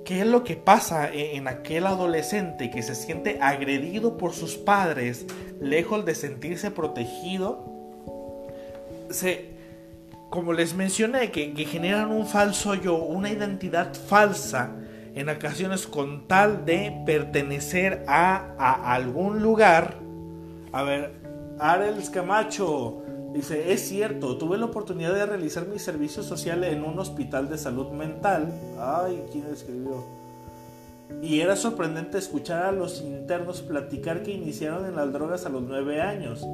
¿Qué 0.04 0.20
es 0.20 0.26
lo 0.26 0.44
que 0.44 0.56
pasa 0.56 1.10
e-, 1.10 1.36
en 1.36 1.48
aquel 1.48 1.86
adolescente 1.86 2.70
que 2.70 2.82
se 2.82 2.94
siente 2.94 3.38
agredido 3.40 4.18
por 4.18 4.34
sus 4.34 4.56
padres, 4.56 5.24
lejos 5.60 6.04
de 6.04 6.14
sentirse 6.14 6.70
protegido? 6.70 7.64
Se, 9.08 9.53
como 10.34 10.52
les 10.52 10.74
mencioné, 10.74 11.30
que, 11.30 11.54
generan 11.64 12.10
un 12.10 12.26
falso 12.26 12.74
yo, 12.74 12.96
una 12.96 13.30
identidad 13.30 13.94
falsa, 13.94 14.72
en 15.14 15.28
ocasiones 15.28 15.86
con 15.86 16.26
tal 16.26 16.64
de 16.64 16.92
pertenecer 17.06 18.04
a, 18.08 18.92
algún 18.92 19.44
lugar. 19.44 19.94
A 20.72 20.82
ver, 20.82 21.12
Arels 21.60 22.10
Camacho, 22.10 23.00
Dice, 23.32 23.72
es 23.72 23.88
cierto, 23.88 24.36
tuve 24.36 24.58
la 24.58 24.66
oportunidad 24.66 25.14
de 25.14 25.26
realizar 25.26 25.66
mi 25.66 25.78
servicio 25.78 26.24
social 26.24 26.62
en 26.64 26.84
un 26.84 26.98
hospital 26.98 27.48
de 27.48 27.58
salud 27.58 27.90
mental. 27.90 28.52
Ay, 28.78 29.24
¿quién 29.30 29.46
escribió? 29.52 30.04
Y 31.22 31.40
era 31.40 31.54
sorprendente 31.54 32.18
escuchar 32.18 32.64
a 32.64 32.72
los 32.72 33.00
internos 33.00 33.62
platicar 33.62 34.22
que 34.22 34.32
iniciaron 34.32 34.86
en 34.86 34.96
las 34.96 35.12
drogas 35.12 35.46
a 35.46 35.48
los 35.48 35.62
nueve 35.62 36.00
años. 36.00 36.44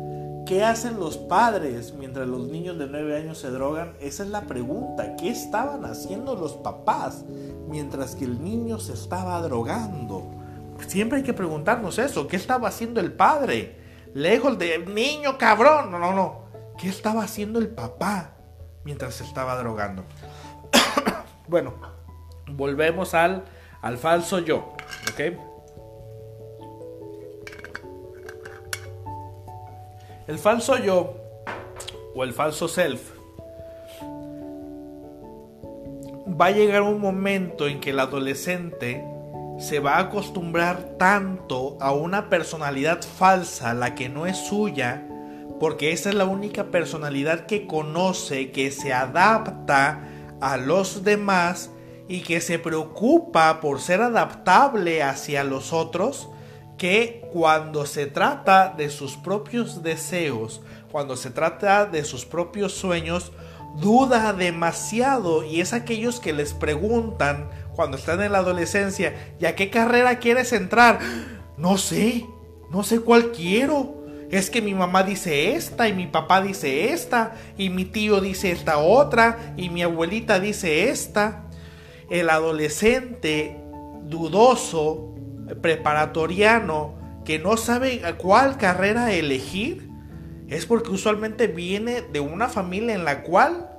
¿Qué 0.50 0.64
hacen 0.64 0.98
los 0.98 1.16
padres 1.16 1.94
mientras 1.96 2.26
los 2.26 2.48
niños 2.48 2.76
de 2.76 2.88
nueve 2.88 3.16
años 3.16 3.38
se 3.38 3.52
drogan? 3.52 3.94
Esa 4.00 4.24
es 4.24 4.30
la 4.30 4.40
pregunta. 4.40 5.14
¿Qué 5.14 5.30
estaban 5.30 5.84
haciendo 5.84 6.34
los 6.34 6.54
papás 6.54 7.24
mientras 7.68 8.16
que 8.16 8.24
el 8.24 8.42
niño 8.42 8.80
se 8.80 8.94
estaba 8.94 9.40
drogando? 9.42 10.28
Siempre 10.88 11.18
hay 11.18 11.22
que 11.22 11.34
preguntarnos 11.34 12.00
eso. 12.00 12.26
¿Qué 12.26 12.34
estaba 12.34 12.66
haciendo 12.66 12.98
el 12.98 13.12
padre? 13.12 13.78
Lejos 14.12 14.58
de 14.58 14.80
niño 14.80 15.38
cabrón. 15.38 15.92
No, 15.92 16.00
no, 16.00 16.12
no. 16.12 16.40
¿Qué 16.76 16.88
estaba 16.88 17.22
haciendo 17.22 17.60
el 17.60 17.68
papá 17.68 18.32
mientras 18.82 19.14
se 19.14 19.22
estaba 19.22 19.56
drogando? 19.56 20.02
bueno, 21.46 21.74
volvemos 22.48 23.14
al, 23.14 23.44
al 23.82 23.98
falso 23.98 24.40
yo, 24.40 24.74
¿ok? 25.12 25.49
El 30.30 30.38
falso 30.38 30.78
yo 30.78 31.16
o 32.14 32.22
el 32.22 32.32
falso 32.32 32.68
self 32.68 33.00
va 36.40 36.46
a 36.46 36.50
llegar 36.52 36.82
un 36.82 37.00
momento 37.00 37.66
en 37.66 37.80
que 37.80 37.90
el 37.90 37.98
adolescente 37.98 39.04
se 39.58 39.80
va 39.80 39.96
a 39.96 40.02
acostumbrar 40.02 40.94
tanto 41.00 41.76
a 41.80 41.90
una 41.90 42.28
personalidad 42.28 43.02
falsa, 43.02 43.74
la 43.74 43.96
que 43.96 44.08
no 44.08 44.24
es 44.24 44.36
suya, 44.36 45.04
porque 45.58 45.90
esa 45.90 46.10
es 46.10 46.14
la 46.14 46.26
única 46.26 46.66
personalidad 46.66 47.46
que 47.46 47.66
conoce, 47.66 48.52
que 48.52 48.70
se 48.70 48.92
adapta 48.92 50.04
a 50.40 50.56
los 50.58 51.02
demás 51.02 51.70
y 52.06 52.20
que 52.20 52.40
se 52.40 52.60
preocupa 52.60 53.60
por 53.60 53.80
ser 53.80 54.00
adaptable 54.00 55.02
hacia 55.02 55.42
los 55.42 55.72
otros, 55.72 56.28
que 56.80 57.28
cuando 57.30 57.84
se 57.84 58.06
trata 58.06 58.72
de 58.74 58.88
sus 58.88 59.18
propios 59.18 59.82
deseos, 59.82 60.62
cuando 60.90 61.14
se 61.14 61.30
trata 61.30 61.84
de 61.84 62.06
sus 62.06 62.24
propios 62.24 62.72
sueños, 62.72 63.32
duda 63.82 64.32
demasiado 64.32 65.44
y 65.44 65.60
es 65.60 65.74
aquellos 65.74 66.20
que 66.20 66.32
les 66.32 66.54
preguntan 66.54 67.50
cuando 67.76 67.98
están 67.98 68.22
en 68.22 68.32
la 68.32 68.38
adolescencia, 68.38 69.34
¿y 69.38 69.44
a 69.44 69.56
qué 69.56 69.68
carrera 69.68 70.20
quieres 70.20 70.54
entrar? 70.54 71.00
No 71.58 71.76
sé, 71.76 72.24
no 72.70 72.82
sé 72.82 73.00
cuál 73.00 73.30
quiero 73.32 74.02
es 74.30 74.48
que 74.48 74.62
mi 74.62 74.72
mamá 74.72 75.02
dice 75.02 75.54
esta 75.56 75.86
y 75.86 75.92
mi 75.92 76.06
papá 76.06 76.40
dice 76.40 76.94
esta 76.94 77.34
y 77.58 77.68
mi 77.68 77.84
tío 77.84 78.22
dice 78.22 78.52
esta 78.52 78.78
otra 78.78 79.52
y 79.58 79.68
mi 79.68 79.82
abuelita 79.82 80.40
dice 80.40 80.88
esta. 80.88 81.44
El 82.08 82.30
adolescente 82.30 83.60
dudoso, 84.04 85.09
preparatoriano, 85.60 86.94
que 87.24 87.38
no 87.38 87.56
sabe 87.56 88.02
cuál 88.18 88.56
carrera 88.56 89.12
elegir, 89.12 89.88
es 90.48 90.66
porque 90.66 90.90
usualmente 90.90 91.46
viene 91.46 92.02
de 92.02 92.20
una 92.20 92.48
familia 92.48 92.94
en 92.94 93.04
la 93.04 93.22
cual 93.22 93.70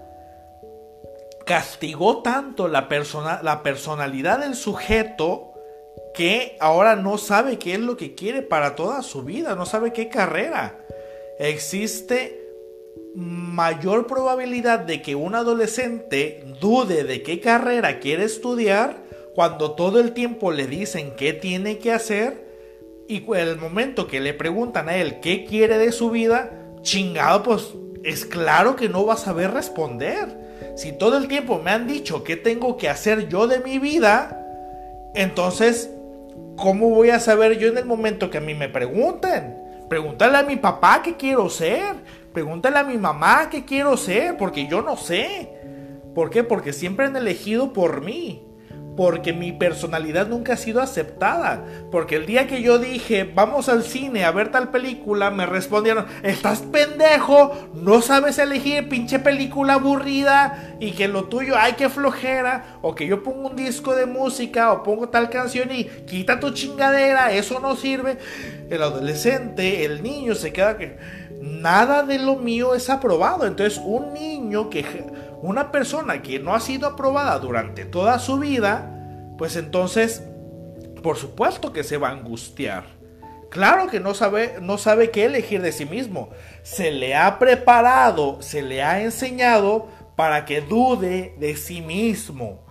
castigó 1.45 2.21
tanto 2.21 2.67
la, 2.67 2.87
persona, 2.87 3.41
la 3.43 3.61
personalidad 3.63 4.39
del 4.39 4.55
sujeto 4.55 5.53
que 6.13 6.57
ahora 6.59 6.95
no 6.95 7.17
sabe 7.17 7.57
qué 7.57 7.73
es 7.73 7.79
lo 7.79 7.97
que 7.97 8.15
quiere 8.15 8.41
para 8.41 8.75
toda 8.75 9.01
su 9.01 9.23
vida, 9.23 9.55
no 9.55 9.65
sabe 9.65 9.91
qué 9.91 10.07
carrera. 10.07 10.77
Existe 11.39 12.41
mayor 13.15 14.07
probabilidad 14.07 14.79
de 14.79 15.01
que 15.01 15.15
un 15.15 15.35
adolescente 15.35 16.45
dude 16.61 17.03
de 17.03 17.23
qué 17.23 17.39
carrera 17.39 17.99
quiere 17.99 18.23
estudiar 18.23 19.03
cuando 19.35 19.71
todo 19.71 19.99
el 19.99 20.13
tiempo 20.13 20.51
le 20.51 20.67
dicen 20.67 21.13
qué 21.15 21.33
tiene 21.33 21.77
que 21.77 21.91
hacer 21.91 22.51
y 23.07 23.25
el 23.35 23.57
momento 23.57 24.07
que 24.07 24.19
le 24.19 24.33
preguntan 24.33 24.89
a 24.89 24.95
él 24.95 25.19
qué 25.19 25.45
quiere 25.45 25.77
de 25.77 25.91
su 25.91 26.09
vida, 26.11 26.51
chingado, 26.81 27.43
pues 27.43 27.73
es 28.03 28.25
claro 28.25 28.75
que 28.75 28.89
no 28.89 29.05
va 29.05 29.13
a 29.13 29.17
saber 29.17 29.51
responder. 29.51 30.73
Si 30.75 30.93
todo 30.93 31.17
el 31.17 31.27
tiempo 31.27 31.59
me 31.63 31.71
han 31.71 31.87
dicho 31.87 32.23
qué 32.23 32.37
tengo 32.37 32.77
que 32.77 32.89
hacer 32.89 33.27
yo 33.27 33.47
de 33.47 33.59
mi 33.59 33.79
vida, 33.79 34.37
entonces 35.13 35.89
¿cómo 36.55 36.89
voy 36.89 37.09
a 37.09 37.19
saber 37.19 37.57
yo 37.57 37.67
en 37.67 37.77
el 37.77 37.85
momento 37.85 38.29
que 38.29 38.37
a 38.37 38.41
mí 38.41 38.53
me 38.53 38.69
pregunten? 38.69 39.57
Pregúntale 39.89 40.37
a 40.37 40.43
mi 40.43 40.55
papá 40.55 41.01
qué 41.03 41.17
quiero 41.17 41.49
ser. 41.49 41.95
Pregúntale 42.33 42.79
a 42.79 42.83
mi 42.85 42.97
mamá 42.97 43.49
qué 43.49 43.65
quiero 43.65 43.97
ser, 43.97 44.37
porque 44.37 44.67
yo 44.67 44.81
no 44.81 44.95
sé. 44.95 45.49
¿Por 46.15 46.29
qué? 46.29 46.45
Porque 46.45 46.71
siempre 46.71 47.07
han 47.07 47.15
elegido 47.17 47.73
por 47.73 48.01
mí. 48.01 48.41
Porque 49.01 49.33
mi 49.33 49.51
personalidad 49.51 50.27
nunca 50.27 50.53
ha 50.53 50.57
sido 50.57 50.79
aceptada. 50.79 51.65
Porque 51.89 52.17
el 52.17 52.27
día 52.27 52.45
que 52.45 52.61
yo 52.61 52.77
dije, 52.77 53.23
vamos 53.23 53.67
al 53.67 53.81
cine 53.81 54.25
a 54.25 54.31
ver 54.31 54.51
tal 54.51 54.69
película, 54.69 55.31
me 55.31 55.47
respondieron, 55.47 56.05
estás 56.21 56.59
pendejo, 56.59 57.51
no 57.73 58.03
sabes 58.03 58.37
elegir 58.37 58.89
pinche 58.89 59.17
película 59.17 59.73
aburrida 59.73 60.75
y 60.79 60.91
que 60.91 61.07
lo 61.07 61.23
tuyo, 61.23 61.55
ay 61.57 61.73
que 61.73 61.89
flojera, 61.89 62.77
o 62.83 62.93
que 62.93 63.07
yo 63.07 63.23
pongo 63.23 63.49
un 63.49 63.55
disco 63.55 63.95
de 63.95 64.05
música 64.05 64.71
o 64.71 64.83
pongo 64.83 65.09
tal 65.09 65.31
canción 65.31 65.71
y 65.71 65.85
quita 65.85 66.39
tu 66.39 66.51
chingadera, 66.51 67.31
eso 67.31 67.59
no 67.59 67.75
sirve. 67.75 68.19
El 68.69 68.83
adolescente, 68.83 69.83
el 69.83 70.03
niño 70.03 70.35
se 70.35 70.53
queda 70.53 70.77
que 70.77 70.99
nada 71.41 72.03
de 72.03 72.19
lo 72.19 72.35
mío 72.35 72.75
es 72.75 72.87
aprobado. 72.87 73.47
Entonces 73.47 73.81
un 73.83 74.13
niño 74.13 74.69
que 74.69 74.85
una 75.41 75.71
persona 75.71 76.21
que 76.21 76.39
no 76.39 76.53
ha 76.53 76.59
sido 76.59 76.87
aprobada 76.87 77.37
durante 77.39 77.85
toda 77.85 78.19
su 78.19 78.37
vida, 78.39 79.33
pues 79.37 79.55
entonces, 79.55 80.23
por 81.01 81.17
supuesto 81.17 81.73
que 81.73 81.83
se 81.83 81.97
va 81.97 82.09
a 82.09 82.13
angustiar. 82.13 82.83
Claro 83.49 83.87
que 83.87 83.99
no 83.99 84.13
sabe, 84.13 84.59
no 84.61 84.77
sabe 84.77 85.11
qué 85.11 85.25
elegir 85.25 85.61
de 85.61 85.73
sí 85.73 85.85
mismo. 85.85 86.29
Se 86.63 86.91
le 86.91 87.15
ha 87.15 87.37
preparado, 87.37 88.41
se 88.41 88.61
le 88.61 88.81
ha 88.81 89.01
enseñado 89.01 89.87
para 90.15 90.45
que 90.45 90.61
dude 90.61 91.35
de 91.37 91.55
sí 91.57 91.81
mismo. 91.81 92.65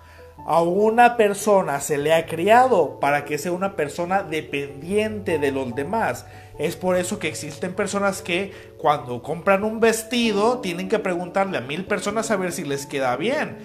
A 0.47 0.63
una 0.63 1.19
persona 1.19 1.81
se 1.81 1.99
le 1.99 2.15
ha 2.15 2.25
criado 2.25 2.99
para 2.99 3.27
que 3.27 3.37
sea 3.37 3.53
una 3.53 3.77
persona 3.77 4.23
dependiente 4.23 5.39
de 5.39 5.53
los 5.53 5.75
demás. 5.75 6.25
Es 6.61 6.77
por 6.77 6.97
eso 6.97 7.19
que 7.19 7.27
existen 7.27 7.73
personas 7.73 8.21
que 8.21 8.53
cuando 8.77 9.23
compran 9.23 9.65
un 9.65 9.81
vestido 9.81 10.59
tienen 10.59 10.91
que 10.91 10.99
preguntarle 10.99 11.57
a 11.57 11.63
mil 11.63 11.87
personas 11.87 12.31
a 12.31 12.37
ver 12.37 12.53
si 12.53 12.65
les 12.65 12.85
queda 12.85 13.17
bien. 13.17 13.57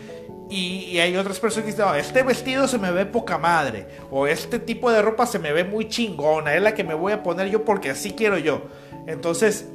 Y, 0.49 0.97
hay 0.99 1.17
otras 1.17 1.41
personas 1.41 1.65
que 1.65 1.71
dicen, 1.73 1.93
este 1.97 2.23
vestido 2.23 2.69
se 2.69 2.77
me 2.77 2.91
ve 2.91 3.05
poca 3.05 3.37
madre. 3.37 3.85
O 4.11 4.27
este 4.27 4.59
tipo 4.59 4.89
de 4.89 5.01
ropa 5.01 5.25
se 5.25 5.39
me 5.39 5.51
ve 5.51 5.65
muy 5.65 5.89
chingona. 5.89 6.55
Es 6.55 6.61
la 6.61 6.73
que 6.73 6.85
me 6.85 6.93
voy 6.93 7.11
a 7.11 7.21
poner 7.21 7.49
yo 7.49 7.65
porque 7.65 7.89
así 7.89 8.11
quiero 8.11 8.37
yo. 8.37 8.61
Entonces, 9.07 9.65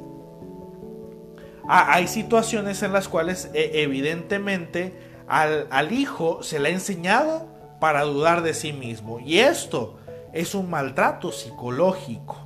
hay 1.69 2.07
situaciones 2.07 2.81
en 2.81 2.91
las 2.91 3.07
cuales 3.07 3.51
e, 3.53 3.83
evidentemente 3.83 4.95
al, 5.27 5.67
al 5.69 5.91
hijo 5.91 6.41
se 6.41 6.57
le 6.57 6.69
ha 6.69 6.71
enseñado 6.71 7.45
para 7.79 8.01
dudar 8.01 8.41
de 8.41 8.55
sí 8.55 8.73
mismo. 8.73 9.19
Y 9.19 9.37
esto 9.37 9.99
es 10.33 10.55
un 10.55 10.71
maltrato 10.71 11.31
psicológico. 11.31 12.40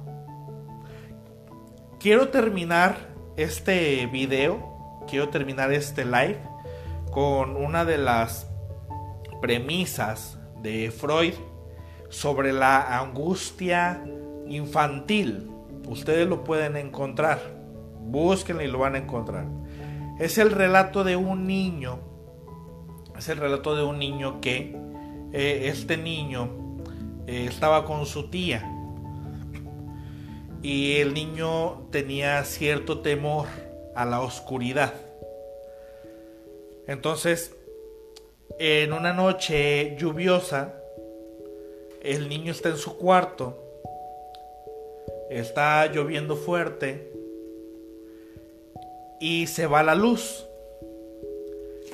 Quiero 2.06 2.28
terminar 2.28 3.16
este 3.36 4.06
video, 4.06 5.04
quiero 5.10 5.30
terminar 5.30 5.74
este 5.74 6.06
live 6.06 6.38
con 7.10 7.56
una 7.56 7.84
de 7.84 7.98
las 7.98 8.48
premisas 9.42 10.38
de 10.62 10.92
Freud 10.92 11.34
sobre 12.10 12.54
la 12.54 13.00
angustia 13.00 14.06
infantil. 14.48 15.50
Ustedes 15.88 16.28
lo 16.28 16.44
pueden 16.44 16.78
encontrar, 16.78 17.40
búsquenlo 18.02 18.62
y 18.62 18.68
lo 18.68 18.78
van 18.78 18.94
a 18.94 19.00
encontrar. 19.00 19.48
Es 20.20 20.38
el 20.38 20.52
relato 20.52 21.04
de 21.04 21.16
un 21.16 21.48
niño, 21.48 22.02
es 23.18 23.30
el 23.30 23.40
relato 23.40 23.76
de 23.76 23.82
un 23.82 23.98
niño 23.98 24.42
que 24.42 24.78
eh, 25.34 25.70
este 25.70 25.98
niño 25.98 26.84
eh, 27.26 27.48
estaba 27.50 27.84
con 27.84 28.06
su 28.06 28.30
tía 28.30 28.75
y 30.66 30.98
el 31.00 31.14
niño 31.14 31.88
tenía 31.92 32.44
cierto 32.44 33.02
temor 33.02 33.46
a 33.94 34.04
la 34.04 34.22
oscuridad. 34.22 34.96
Entonces, 36.88 37.56
en 38.58 38.92
una 38.92 39.14
noche 39.14 39.96
lluviosa, 40.00 40.74
el 42.02 42.30
niño 42.30 42.52
está 42.52 42.70
en 42.70 42.78
su 42.78 42.98
cuarto, 42.98 43.64
está 45.30 45.86
lloviendo 45.86 46.36
fuerte 46.36 47.12
y 49.20 49.46
se 49.46 49.68
va 49.68 49.84
la 49.84 49.94
luz. 49.94 50.48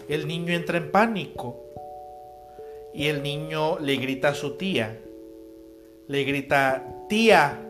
El 0.08 0.30
niño 0.30 0.54
entra 0.54 0.78
en 0.78 0.92
pánico 0.92 1.60
y 2.94 3.08
el 3.08 3.22
niño 3.22 3.80
le 3.80 3.98
grita 3.98 4.30
a 4.30 4.34
su 4.34 4.52
tía, 4.52 4.98
le 6.08 6.24
grita, 6.24 6.86
tía, 7.10 7.68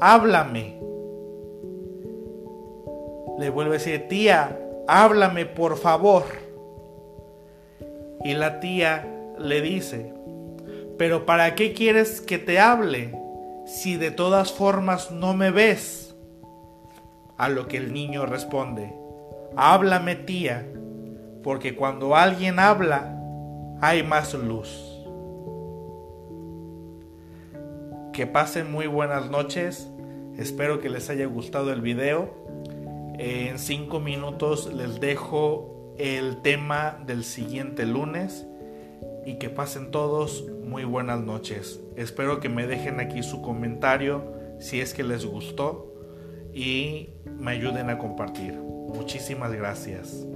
háblame. 0.00 0.80
Le 3.38 3.50
vuelve 3.50 3.76
a 3.76 3.78
decir, 3.78 4.08
tía, 4.08 4.58
háblame 4.88 5.46
por 5.46 5.76
favor. 5.76 6.24
Y 8.24 8.34
la 8.34 8.60
tía 8.60 9.34
le 9.38 9.60
dice, 9.60 10.12
pero 10.98 11.26
¿para 11.26 11.54
qué 11.54 11.72
quieres 11.72 12.20
que 12.20 12.38
te 12.38 12.58
hable 12.58 13.14
si 13.66 13.96
de 13.96 14.10
todas 14.10 14.52
formas 14.52 15.10
no 15.10 15.34
me 15.34 15.50
ves? 15.50 16.16
A 17.36 17.48
lo 17.48 17.68
que 17.68 17.76
el 17.76 17.92
niño 17.92 18.24
responde, 18.24 18.94
háblame 19.56 20.16
tía, 20.16 20.66
porque 21.42 21.76
cuando 21.76 22.16
alguien 22.16 22.58
habla 22.58 23.20
hay 23.80 24.02
más 24.02 24.32
luz. 24.32 24.85
Que 28.16 28.26
pasen 28.26 28.72
muy 28.72 28.86
buenas 28.86 29.28
noches. 29.28 29.90
Espero 30.38 30.80
que 30.80 30.88
les 30.88 31.10
haya 31.10 31.26
gustado 31.26 31.70
el 31.70 31.82
video. 31.82 32.30
En 33.18 33.58
cinco 33.58 34.00
minutos 34.00 34.72
les 34.72 35.00
dejo 35.00 35.94
el 35.98 36.40
tema 36.40 36.98
del 37.06 37.24
siguiente 37.24 37.84
lunes. 37.84 38.46
Y 39.26 39.34
que 39.34 39.50
pasen 39.50 39.90
todos 39.90 40.46
muy 40.64 40.84
buenas 40.84 41.20
noches. 41.20 41.78
Espero 41.94 42.40
que 42.40 42.48
me 42.48 42.66
dejen 42.66 43.00
aquí 43.00 43.22
su 43.22 43.42
comentario 43.42 44.32
si 44.60 44.80
es 44.80 44.94
que 44.94 45.04
les 45.04 45.26
gustó. 45.26 45.92
Y 46.54 47.10
me 47.38 47.50
ayuden 47.50 47.90
a 47.90 47.98
compartir. 47.98 48.54
Muchísimas 48.54 49.52
gracias. 49.52 50.26